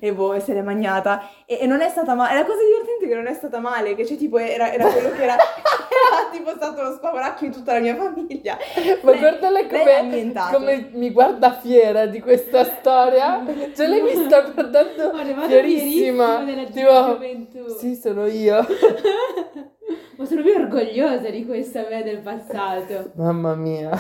e 0.01 0.13
boh, 0.13 0.39
se 0.41 0.55
l'è 0.55 0.63
mangiata 0.63 1.31
e, 1.45 1.59
e, 1.61 1.67
non 1.67 1.81
è 1.81 1.89
stata 1.89 2.15
male, 2.15 2.35
la 2.35 2.45
cosa 2.45 2.61
divertente 2.65 3.05
è 3.05 3.09
che 3.09 3.15
non 3.15 3.27
è 3.27 3.35
stata 3.35 3.59
male, 3.59 3.95
che 3.95 4.07
cioè 4.07 4.17
tipo 4.17 4.39
era, 4.39 4.73
era 4.73 4.87
quello 4.87 5.11
che 5.11 5.23
era, 5.23 5.35
era 5.37 6.31
tipo 6.31 6.51
stato 6.51 6.83
lo 6.83 6.93
spavoracchio 6.93 7.49
di 7.49 7.55
tutta 7.55 7.75
la 7.75 7.81
mia 7.81 7.97
famiglia. 7.97 8.57
Ma 9.03 9.11
lei, 9.11 9.19
guardala 9.21 9.67
come, 9.67 10.33
come 10.53 10.91
mi 10.93 11.11
guarda 11.11 11.53
fiera 11.53 12.07
di 12.07 12.21
questa 12.21 12.65
storia, 12.65 13.45
cioè 13.75 13.87
lei 13.87 14.03
mi 14.03 14.25
sta 14.25 14.43
guardando 14.43 15.13
fierissima, 15.47 16.45
tipo, 16.71 17.69
sì 17.79 17.95
sono 17.95 18.27
io. 18.27 18.65
Ma 20.17 20.25
sono 20.25 20.43
più 20.43 20.53
orgogliosa 20.53 21.31
di 21.31 21.47
questa 21.47 21.87
me 21.89 22.03
del 22.03 22.19
passato. 22.19 23.13
Mamma 23.15 23.55
mia. 23.55 23.91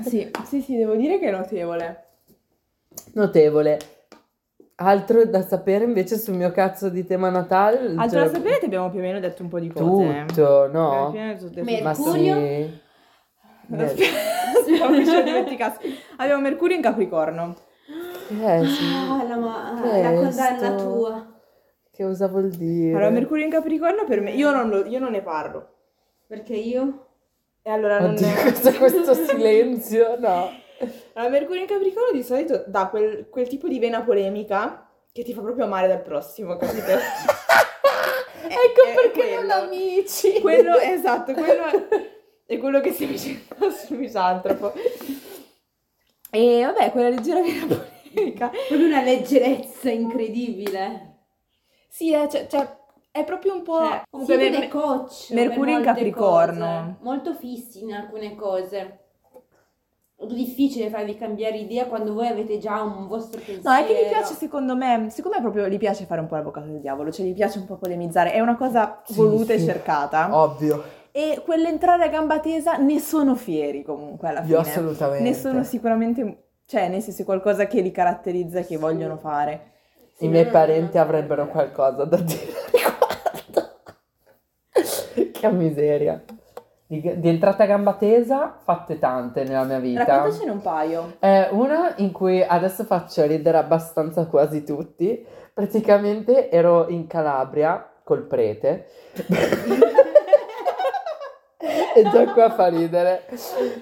Sì, 0.00 0.28
sì, 0.44 0.60
sì, 0.60 0.76
devo 0.76 0.96
dire 0.96 1.20
che 1.20 1.28
è 1.28 1.30
notevole. 1.30 2.11
Notevole. 3.14 3.78
Altro 4.76 5.24
da 5.26 5.42
sapere 5.42 5.84
invece 5.84 6.18
sul 6.18 6.34
mio 6.34 6.50
cazzo 6.50 6.88
di 6.88 7.04
tema 7.04 7.28
Natale? 7.28 7.94
Altro 7.96 8.20
cioè... 8.20 8.28
da 8.28 8.34
sapere 8.36 8.58
ti 8.58 8.64
abbiamo 8.64 8.90
più 8.90 8.98
o 8.98 9.02
meno 9.02 9.20
detto 9.20 9.42
un 9.42 9.48
po' 9.48 9.60
di 9.60 9.68
cose. 9.68 10.24
Tutto, 10.26 10.68
no? 10.72 11.10
Mercurio. 11.12 12.80
Ma 13.66 13.86
sì. 13.86 14.04
Speriamo 14.62 14.96
che 14.96 15.06
ci 15.06 15.22
dimenticasse. 15.22 15.80
Abbiamo 16.16 16.40
Mercurio 16.42 16.76
in 16.76 16.82
Capricorno. 16.82 17.56
Eh 18.28 18.64
sì. 18.66 18.84
Ah, 18.94 19.24
la, 19.24 19.36
ma- 19.36 19.80
la 19.82 20.12
condanna 20.12 20.74
tua. 20.74 21.40
Che 21.90 22.02
cosa 22.04 22.26
vuol 22.26 22.48
dire? 22.48 22.96
Allora, 22.96 23.10
Mercurio 23.10 23.44
in 23.44 23.50
Capricorno 23.50 24.04
per 24.04 24.20
me, 24.20 24.30
io 24.30 24.50
non, 24.50 24.68
lo, 24.68 24.86
io 24.86 24.98
non 24.98 25.10
ne 25.10 25.20
parlo. 25.20 25.68
Perché 26.26 26.54
io? 26.54 27.06
E 27.60 27.70
allora 27.70 28.00
non 28.00 28.12
Oddio, 28.12 28.26
è... 28.26 28.40
questo, 28.40 28.72
questo 28.72 29.12
silenzio, 29.28 30.18
no. 30.18 30.48
Allora, 31.14 31.30
Mercurio 31.30 31.62
in 31.62 31.68
Capricorno 31.68 32.12
di 32.12 32.22
solito 32.22 32.64
dà 32.66 32.88
quel, 32.88 33.28
quel, 33.28 33.48
tipo 33.48 33.68
di 33.68 33.78
vena 33.78 34.02
polemica 34.02 34.88
che 35.12 35.22
ti 35.22 35.32
fa 35.32 35.42
proprio 35.42 35.64
amare 35.64 35.88
dal 35.88 36.02
prossimo, 36.02 36.56
capito? 36.56 36.90
ecco 36.92 38.82
è, 38.84 38.94
perché 38.94 39.34
non 39.36 39.50
amici. 39.50 40.40
Quello, 40.40 40.78
esatto, 40.78 41.32
quello 41.32 41.64
è, 42.46 42.58
quello 42.58 42.80
che 42.80 42.92
si 42.92 43.06
dice 43.06 43.44
sul 43.70 43.98
misantropo. 43.98 44.72
E 46.30 46.62
vabbè, 46.64 46.90
quella 46.90 47.10
leggera 47.10 47.42
vena 47.42 47.66
polemica. 47.66 48.48
Proprio 48.48 48.86
una 48.86 49.02
leggerezza 49.02 49.90
incredibile. 49.90 51.10
Sì, 51.88 52.12
è, 52.14 52.26
cioè, 52.26 52.46
cioè 52.46 52.80
è 53.10 53.24
proprio 53.24 53.54
un 53.54 53.62
po'... 53.62 53.78
Cioè, 53.78 54.02
comunque 54.08 54.36
mer- 54.36 54.68
coach 54.68 55.30
Mercurio 55.30 55.76
in 55.76 55.84
Capricorno. 55.84 56.64
Cose, 56.64 56.96
molto 57.00 57.34
fissi 57.34 57.82
in 57.82 57.92
alcune 57.92 58.34
cose. 58.34 59.01
Difficile 60.26 60.88
farvi 60.88 61.16
cambiare 61.16 61.56
idea 61.56 61.86
quando 61.86 62.14
voi 62.14 62.28
avete 62.28 62.58
già 62.58 62.82
un 62.82 63.08
vostro 63.08 63.40
pensiero. 63.44 63.68
No, 63.68 63.74
è 63.76 63.86
che 63.86 63.94
gli 63.94 64.08
piace 64.08 64.34
secondo 64.34 64.76
me, 64.76 65.08
secondo 65.10 65.36
me 65.36 65.42
proprio 65.42 65.68
gli 65.68 65.78
piace 65.78 66.04
fare 66.04 66.20
un 66.20 66.26
po' 66.26 66.36
l'avvocato 66.36 66.66
del 66.66 66.80
diavolo, 66.80 67.10
cioè 67.10 67.26
gli 67.26 67.34
piace 67.34 67.58
un 67.58 67.66
po' 67.66 67.76
polemizzare, 67.76 68.32
è 68.32 68.40
una 68.40 68.56
cosa 68.56 69.02
sì, 69.04 69.14
voluta 69.14 69.54
sì. 69.56 69.62
e 69.62 69.64
cercata. 69.64 70.36
Ovvio. 70.36 70.82
E 71.10 71.42
quell'entrare 71.44 72.04
a 72.04 72.08
gamba 72.08 72.40
tesa 72.40 72.76
ne 72.76 72.98
sono 73.00 73.34
fieri 73.34 73.82
comunque 73.82 74.28
alla 74.28 74.42
fine. 74.42 74.54
Io 74.54 74.60
assolutamente. 74.60 75.28
Ne 75.28 75.34
sono 75.34 75.64
sicuramente, 75.64 76.44
cioè 76.66 76.88
nel 76.88 77.02
senso 77.02 77.22
è 77.22 77.24
qualcosa 77.24 77.66
che 77.66 77.80
li 77.80 77.90
caratterizza 77.90 78.60
e 78.60 78.62
che 78.62 78.74
sì. 78.74 78.76
vogliono 78.76 79.16
fare. 79.16 79.70
I 80.18 80.28
miei 80.28 80.46
parenti 80.46 80.98
avrebbero 80.98 81.48
qualcosa 81.48 82.04
da 82.04 82.16
dire 82.16 82.52
che 85.32 85.50
miseria. 85.50 86.22
Di, 86.92 87.20
di 87.20 87.28
entrata 87.30 87.62
a 87.62 87.66
gamba 87.66 87.94
tesa, 87.94 88.54
fatte 88.62 88.98
tante 88.98 89.44
nella 89.44 89.64
mia 89.64 89.78
vita. 89.78 90.04
Raccontacene 90.04 90.50
un 90.50 90.60
paio. 90.60 91.14
Eh, 91.20 91.48
una 91.52 91.94
in 91.96 92.12
cui 92.12 92.42
adesso 92.42 92.84
faccio 92.84 93.24
ridere 93.24 93.56
abbastanza 93.56 94.26
quasi 94.26 94.62
tutti. 94.62 95.24
Praticamente 95.54 96.50
ero 96.50 96.88
in 96.88 97.06
Calabria 97.06 97.90
col 98.04 98.26
prete. 98.26 98.88
e 101.96 102.02
già 102.10 102.30
qua 102.34 102.50
fa 102.50 102.66
ridere. 102.66 103.22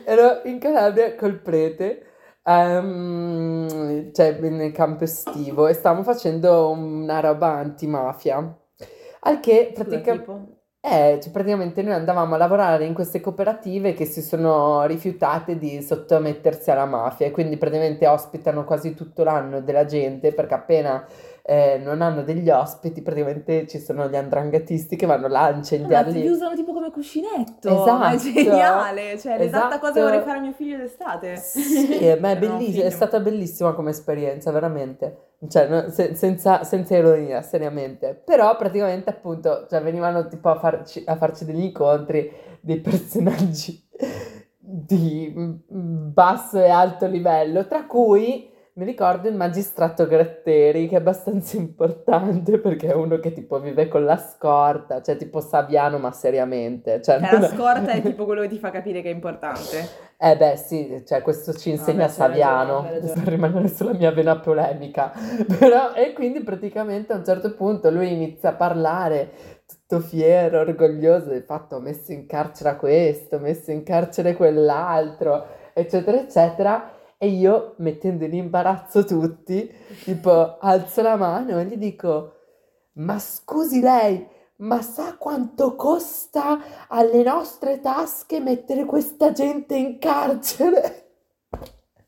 Ero 0.05 0.43
in 0.45 0.61
Calabria 0.61 1.17
col 1.17 1.41
prete. 1.41 2.05
Um, 2.45 4.13
cioè 4.13 4.39
nel 4.39 4.71
campo 4.71 5.03
estivo 5.03 5.67
e 5.67 5.73
stavamo 5.73 6.05
facendo 6.05 6.71
una 6.71 7.19
roba 7.19 7.49
antimafia 7.49 8.57
al 9.21 9.41
che 9.41 9.73
praticamente 9.75 10.60
eh, 10.83 11.19
cioè 11.23 11.31
praticamente 11.31 11.83
noi 11.83 11.93
andavamo 11.93 12.35
a 12.35 12.39
lavorare 12.39 12.87
in 12.87 12.95
queste 12.95 13.21
cooperative 13.21 13.93
che 13.93 14.07
si 14.07 14.23
sono 14.23 14.87
rifiutate 14.87 15.59
di 15.59 15.83
sottomettersi 15.83 16.71
alla 16.71 16.87
mafia 16.87 17.27
e 17.27 17.31
quindi 17.31 17.59
praticamente 17.59 18.07
ospitano 18.07 18.65
quasi 18.65 18.95
tutto 18.95 19.23
l'anno 19.23 19.61
della 19.61 19.85
gente 19.85 20.33
perché 20.33 20.55
appena 20.55 21.07
eh, 21.51 21.81
non 21.83 22.01
hanno 22.01 22.23
degli 22.23 22.49
ospiti, 22.49 23.03
praticamente 23.03 23.67
ci 23.67 23.81
sono 23.81 24.09
gli 24.09 24.15
andrangatisti 24.15 24.95
che 24.95 25.05
vanno 25.05 25.27
là 25.27 25.47
a 25.47 25.51
incendiarli. 25.51 26.13
Ma 26.13 26.19
li 26.21 26.29
usano 26.29 26.55
tipo 26.55 26.73
come 26.73 26.93
cuscinetto. 26.93 27.69
Esatto. 27.69 28.15
È 28.15 28.17
geniale, 28.33 29.19
cioè 29.19 29.37
l'esatta 29.37 29.81
cosa 29.81 29.95
che 29.95 30.01
vorrei 30.01 30.21
fare 30.21 30.39
a 30.39 30.41
mio 30.43 30.53
figlio 30.53 30.77
d'estate. 30.77 31.35
Sì, 31.35 32.17
ma 32.21 32.31
è, 32.31 32.39
belliss- 32.39 32.79
è 32.79 32.91
stata 32.91 33.19
bellissima 33.19 33.73
come 33.73 33.91
esperienza, 33.91 34.53
veramente. 34.53 35.31
Cioè, 35.49 35.67
no, 35.67 35.89
se- 35.89 36.15
senza, 36.15 36.63
senza, 36.63 36.97
ironia, 36.97 37.43
seriamente. 37.43 38.15
Però 38.25 38.57
praticamente 38.57 39.11
appunto, 39.11 39.67
cioè, 39.69 39.83
venivano 39.83 40.29
tipo 40.29 40.51
a 40.51 40.57
farci, 40.57 41.03
a 41.05 41.17
farci 41.17 41.45
degli 41.45 41.65
incontri 41.65 42.31
dei 42.61 42.79
personaggi 42.79 43.89
di 44.57 45.35
basso 45.67 46.61
e 46.61 46.69
alto 46.69 47.09
livello, 47.09 47.67
tra 47.67 47.87
cui 47.87 48.50
mi 48.81 48.87
ricordo 48.87 49.29
il 49.29 49.35
magistrato 49.35 50.07
Gratteri, 50.07 50.89
che 50.89 50.95
è 50.95 51.01
abbastanza 51.01 51.59
importante 51.61 52.59
perché 52.59 52.89
è 52.89 52.95
uno 52.95 53.19
che 53.19 53.35
tipo 53.35 53.61
vive 53.61 53.89
con 53.89 54.07
la 54.07 54.17
scorta, 54.17 55.03
cioè 55.03 55.19
tipo 55.19 55.41
Saviano 55.41 55.99
ma 55.99 56.11
seriamente. 56.13 57.03
Cioè, 57.03 57.17
eh. 57.17 57.39
La 57.39 57.49
scorta 57.49 57.91
è 57.91 58.01
tipo 58.03 58.25
quello 58.25 58.41
che 58.41 58.49
ti 58.49 58.59
fa 58.59 58.71
capire 58.71 59.03
che 59.03 59.11
è 59.11 59.13
importante. 59.13 59.87
Eh 60.17 60.35
beh 60.35 60.57
sì, 60.57 61.03
cioè 61.07 61.21
questo 61.21 61.53
ci 61.53 61.69
insegna 61.69 62.07
beh, 62.07 62.11
Saviano, 62.11 62.83
per 62.83 63.25
rimanere 63.25 63.69
sulla 63.69 63.93
mia 63.93 64.13
vena 64.13 64.39
polemica. 64.39 65.13
Però, 65.59 65.93
e 65.93 66.15
quindi 66.15 66.43
praticamente 66.43 67.13
a 67.13 67.17
un 67.17 67.25
certo 67.25 67.55
punto 67.55 67.91
lui 67.91 68.11
inizia 68.11 68.49
a 68.49 68.55
parlare 68.55 69.59
tutto 69.67 70.01
fiero, 70.01 70.61
orgoglioso 70.61 71.29
del 71.29 71.43
fatto 71.43 71.77
ho 71.77 71.81
messo 71.81 72.13
in 72.13 72.25
carcere 72.25 72.77
questo, 72.77 73.37
ho 73.37 73.41
messo 73.41 73.73
in 73.73 73.83
carcere 73.83 74.35
quell'altro, 74.35 75.47
eccetera, 75.75 76.19
eccetera 76.19 76.95
e 77.23 77.29
io, 77.29 77.75
mettendo 77.77 78.25
in 78.25 78.33
imbarazzo 78.33 79.05
tutti, 79.05 79.71
tipo, 80.05 80.57
alzo 80.59 81.03
la 81.03 81.17
mano 81.17 81.61
e 81.61 81.67
gli 81.67 81.77
dico, 81.77 82.37
ma 82.95 83.19
scusi 83.19 83.83
lei, 83.83 84.27
ma 84.57 84.81
sa 84.81 85.19
quanto 85.19 85.77
costa 85.77 86.87
alle 86.89 87.23
nostre 87.23 87.81
tasche 87.81 88.41
mettere 88.41 88.87
questa 88.87 89.33
gente 89.33 89.75
in 89.75 89.99
carcere? 89.99 91.11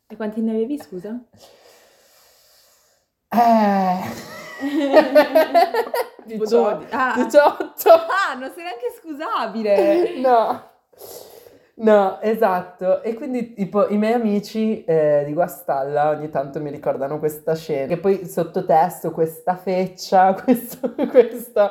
E 0.06 0.16
quanti 0.16 0.40
ne 0.40 0.52
avevi, 0.52 0.78
scusa? 0.78 1.22
Eh... 3.28 4.00
18. 6.24 6.86
Ah. 6.90 7.12
18. 7.16 7.90
Ah, 7.90 8.34
non 8.38 8.50
sei 8.54 8.64
neanche 8.64 8.94
scusabile. 8.98 10.20
no. 10.20 10.70
No, 11.82 12.20
esatto. 12.20 13.02
E 13.02 13.14
quindi 13.14 13.54
tipo 13.54 13.88
i 13.88 13.98
miei 13.98 14.12
amici 14.12 14.84
eh, 14.84 15.24
di 15.26 15.32
Guastalla 15.32 16.10
ogni 16.10 16.28
tanto 16.28 16.60
mi 16.60 16.70
ricordano 16.70 17.18
questa 17.18 17.56
scena. 17.56 17.88
Che 17.88 17.98
poi 17.98 18.24
sottotesto 18.26 19.10
questa 19.10 19.56
feccia, 19.56 20.32
questo, 20.42 20.94
questo. 21.10 21.70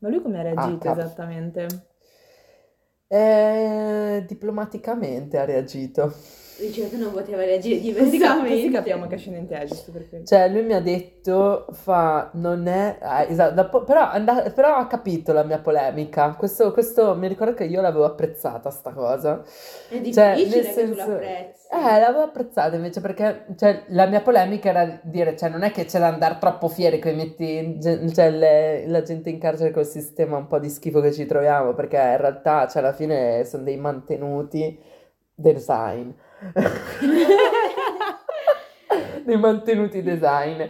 Ma 0.00 0.08
lui 0.08 0.20
come 0.20 0.40
ha 0.40 0.42
reagito 0.42 0.88
ah, 0.88 0.92
esattamente? 0.92 1.66
Eh, 3.06 4.24
diplomaticamente 4.26 5.38
ha 5.38 5.44
reagito. 5.44 6.12
Ricevuto 6.58 6.96
non 6.96 7.12
poteva 7.12 7.44
reagire 7.44 7.80
diversamente. 7.80 8.48
Così 8.50 8.70
capiamo 8.70 9.06
che 9.06 9.14
ascendente 9.14 9.58
è, 9.58 9.64
giusto 9.66 9.92
per 9.92 10.08
quello. 10.08 10.24
Cioè, 10.24 10.48
lui 10.48 10.62
mi 10.62 10.74
ha 10.74 10.80
detto, 10.80 11.66
fa, 11.72 12.30
non 12.34 12.66
è... 12.66 12.98
eh, 13.00 13.30
esatto, 13.32 13.84
però, 13.84 14.10
and- 14.10 14.52
però 14.52 14.74
ha 14.76 14.86
capito 14.86 15.32
la 15.32 15.44
mia 15.44 15.58
polemica. 15.58 16.34
Questo, 16.36 16.72
questo 16.72 17.14
mi 17.14 17.28
ricordo 17.28 17.54
che 17.54 17.64
io 17.64 17.80
l'avevo 17.80 18.04
apprezzata, 18.04 18.70
sta 18.70 18.90
cosa. 18.92 19.42
È 19.88 20.00
difficile 20.00 20.12
Cioè, 20.12 20.34
che 20.34 20.60
tu 20.60 20.72
senso- 20.72 21.10
l'apprezzi. 21.10 21.66
Eh, 21.70 22.00
l'avevo 22.00 22.22
apprezzata 22.22 22.76
invece 22.76 23.00
perché 23.02 23.44
cioè, 23.58 23.82
la 23.88 24.06
mia 24.06 24.22
polemica 24.22 24.70
era 24.70 24.98
dire, 25.02 25.36
cioè, 25.36 25.50
non 25.50 25.62
è 25.62 25.70
che 25.70 25.84
c'è 25.84 25.98
da 25.98 26.08
andare 26.08 26.38
troppo 26.40 26.68
fieri 26.68 26.98
che 26.98 27.12
metti 27.12 27.78
ge- 27.78 28.08
cioè, 28.12 28.30
le- 28.30 28.86
la 28.86 29.02
gente 29.02 29.28
in 29.30 29.38
carcere 29.38 29.70
col 29.70 29.84
sistema 29.86 30.38
un 30.38 30.46
po' 30.46 30.58
di 30.58 30.70
schifo 30.70 31.00
che 31.00 31.12
ci 31.12 31.26
troviamo, 31.26 31.74
perché 31.74 31.96
in 31.96 32.16
realtà, 32.16 32.66
cioè, 32.68 32.82
alla 32.82 32.94
fine 32.94 33.44
sono 33.44 33.64
dei 33.64 33.76
mantenuti 33.76 34.78
design. 35.34 36.10
dei 39.24 39.36
mantenuti 39.38 40.02
design. 40.02 40.62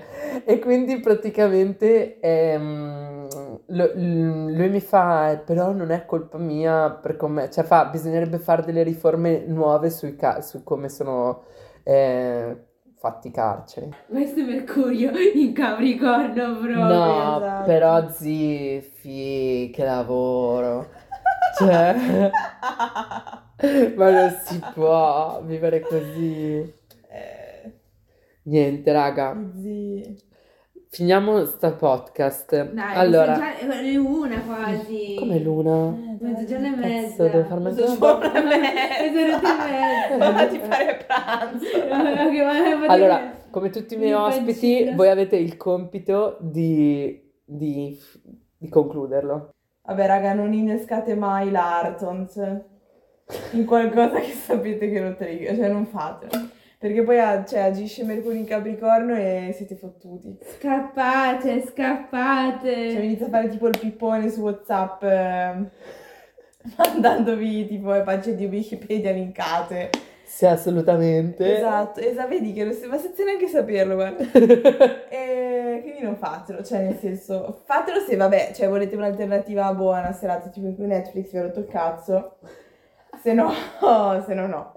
E 0.45 0.59
quindi 0.59 0.99
praticamente 1.01 2.19
ehm, 2.21 3.27
lo- 3.67 3.91
lui 3.95 4.69
mi 4.69 4.81
fa, 4.81 5.31
"Eh, 5.33 5.39
però 5.39 5.73
non 5.73 5.91
è 5.91 6.05
colpa 6.05 6.39
mia 6.39 6.91
per 6.91 7.17
come, 7.17 7.51
cioè 7.51 7.65
fa, 7.65 7.87
bisognerebbe 7.87 8.39
fare 8.39 8.63
delle 8.65 8.83
riforme 8.83 9.45
nuove 9.47 9.91
sui 9.91 10.17
ca- 10.17 10.41
su 10.41 10.63
come 10.65 10.89
sono 10.89 11.45
eh, 11.85 12.57
fatti 12.99 13.29
i 13.29 13.31
carceri. 13.31 13.91
Questo 14.09 14.41
è 14.41 14.43
Mercurio 14.43 15.13
in 15.35 15.53
Capricorno 15.53 16.57
proprio. 16.57 16.85
No, 16.85 17.37
esatto. 17.37 17.65
però 17.65 18.09
ziffi, 18.11 19.71
che 19.73 19.85
lavoro. 19.85 20.89
Cioè, 21.57 22.31
ma 23.97 24.11
non 24.11 24.31
si 24.45 24.61
può 24.75 25.43
vivere 25.45 25.81
così. 25.81 26.57
Eh, 27.11 27.73
Niente, 28.45 28.93
raga, 28.93 29.37
zii. 29.61 30.17
finiamo 30.91 31.45
sta 31.45 31.73
podcast. 31.73 32.71
Dai, 32.73 32.95
allora, 32.95 33.37
mezzogiorno- 33.37 33.83
è 33.85 33.97
una 33.97 34.41
quasi. 34.41 35.17
come 35.19 35.39
l'una? 35.41 35.95
Mezzogiorno 36.21 36.67
e 36.67 36.77
mezza. 36.77 37.29
devo 37.29 37.45
far. 37.49 37.59
Mezzogiorno 37.61 38.33
e 38.33 38.43
mezza. 38.47 38.99
E 38.99 39.11
mezza. 39.11 40.17
Vado 40.19 40.57
a 40.57 40.61
fare 40.61 41.05
pranzo. 41.07 42.87
Allora, 42.91 43.33
come 43.51 43.71
tutti 43.71 43.95
i 43.95 43.97
miei 43.99 44.11
Mi 44.11 44.17
ospiti, 44.17 44.93
voi 44.95 45.09
avete 45.09 45.37
il 45.37 45.57
compito 45.57 46.39
di, 46.41 47.21
di, 47.45 47.99
di 48.57 48.69
concluderlo. 48.69 49.51
Vabbè, 49.83 50.07
raga, 50.07 50.33
non 50.33 50.53
innescate 50.53 51.15
mai 51.15 51.51
l'Artons 51.51 52.37
in 53.53 53.65
qualcosa 53.65 54.19
che 54.21 54.33
sapete 54.33 54.91
che 54.91 55.01
lo 55.01 55.15
trigger, 55.15 55.57
cioè 55.57 55.69
non 55.69 55.87
fatelo. 55.87 56.57
Perché 56.79 57.03
poi 57.03 57.19
ah, 57.19 57.45
cioè, 57.45 57.61
agisce 57.61 58.05
Mercurio 58.05 58.39
in 58.39 58.47
Capricorno 58.47 59.17
e 59.17 59.53
siete 59.57 59.75
fottuti. 59.75 60.39
Scappate, 60.41 61.61
Cioè, 61.61 61.67
scappate. 61.67 62.75
mi 62.99 63.05
inizia 63.07 63.27
a 63.27 63.31
fare 63.31 63.49
tipo 63.49 63.67
il 63.67 63.79
pippone 63.79 64.31
su 64.31 64.43
WhatsApp, 64.43 65.03
eh, 65.03 65.55
mandandovi 66.77 67.67
tipo 67.67 67.93
le 67.93 68.03
pagine 68.03 68.37
di 68.37 68.47
Wikipedia 68.47 69.11
linkate. 69.11 69.91
Sì, 70.25 70.47
assolutamente. 70.47 71.57
Esatto, 71.57 71.99
esatto, 72.01 72.29
vedi 72.29 72.53
che 72.53 72.65
lo 72.65 72.75
ma 72.89 72.99
senza 72.99 73.25
neanche 73.25 73.49
saperlo, 73.49 73.95
guarda. 73.95 74.25
E 75.11 75.81
quindi 75.83 76.03
non 76.03 76.17
fatelo, 76.17 76.63
cioè 76.63 76.83
nel 76.83 76.97
senso, 76.97 77.63
fatelo 77.65 77.99
se 78.01 78.15
vabbè, 78.15 78.53
cioè 78.55 78.69
volete 78.69 78.95
un'alternativa 78.95 79.73
buona, 79.75 80.13
serata 80.13 80.49
tipo 80.49 80.67
in 80.67 80.77
cui 80.77 80.87
Netflix 80.87 81.31
vi 81.33 81.39
ha 81.39 81.43
rotto 81.43 81.61
il 81.61 81.67
cazzo, 81.67 82.39
se 83.29 83.35
no, 83.35 83.53
se 84.27 84.35
no 84.35 84.47
no. 84.47 84.73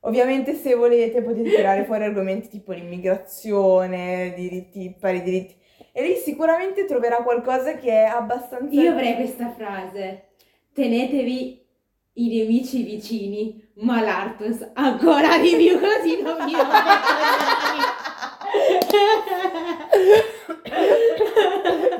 Ovviamente 0.00 0.54
se 0.54 0.74
volete 0.74 1.22
potete 1.22 1.48
tirare 1.50 1.84
fuori 1.84 2.04
argomenti 2.04 2.48
tipo 2.48 2.72
l'immigrazione, 2.72 4.34
diritti, 4.36 4.94
pari 4.98 5.22
diritti, 5.22 5.56
e 5.92 6.02
lì 6.02 6.14
sicuramente 6.16 6.84
troverà 6.84 7.16
qualcosa 7.22 7.74
che 7.76 7.90
è 7.90 8.04
abbastanza... 8.04 8.80
Io 8.80 8.92
avrei 8.92 9.14
questa 9.16 9.50
frase. 9.50 10.26
Tenetevi 10.72 11.64
i 12.12 12.28
nemici 12.28 12.82
vicini, 12.82 13.68
ma 13.76 14.00
l'Artus 14.00 14.70
ancora 14.74 15.38
di 15.38 15.56
più 15.56 15.80
così 15.80 16.22
non 16.22 16.44
vi 16.44 16.52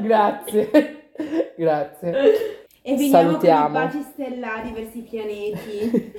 Grazie. 0.06 1.10
Grazie. 1.56 2.55
E 2.88 2.96
finiamo 2.96 3.30
Salutiamo. 3.30 3.64
con 3.64 3.82
i 3.82 3.84
baci 3.84 4.02
stellari 4.12 4.70
verso 4.70 4.98
i 4.98 5.02
pianeti. 5.02 6.12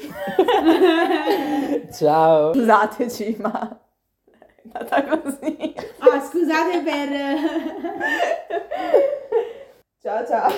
Ciao. 1.96 2.54
Scusateci, 2.54 3.38
ma 3.40 3.80
è 4.26 4.36
andata 4.74 5.18
così. 5.18 5.74
Ah, 6.00 6.20
scusate 6.20 6.82
per... 6.82 7.10
Ciao 10.02 10.28
ciao. 10.28 10.52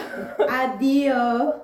Addio. 0.48 1.60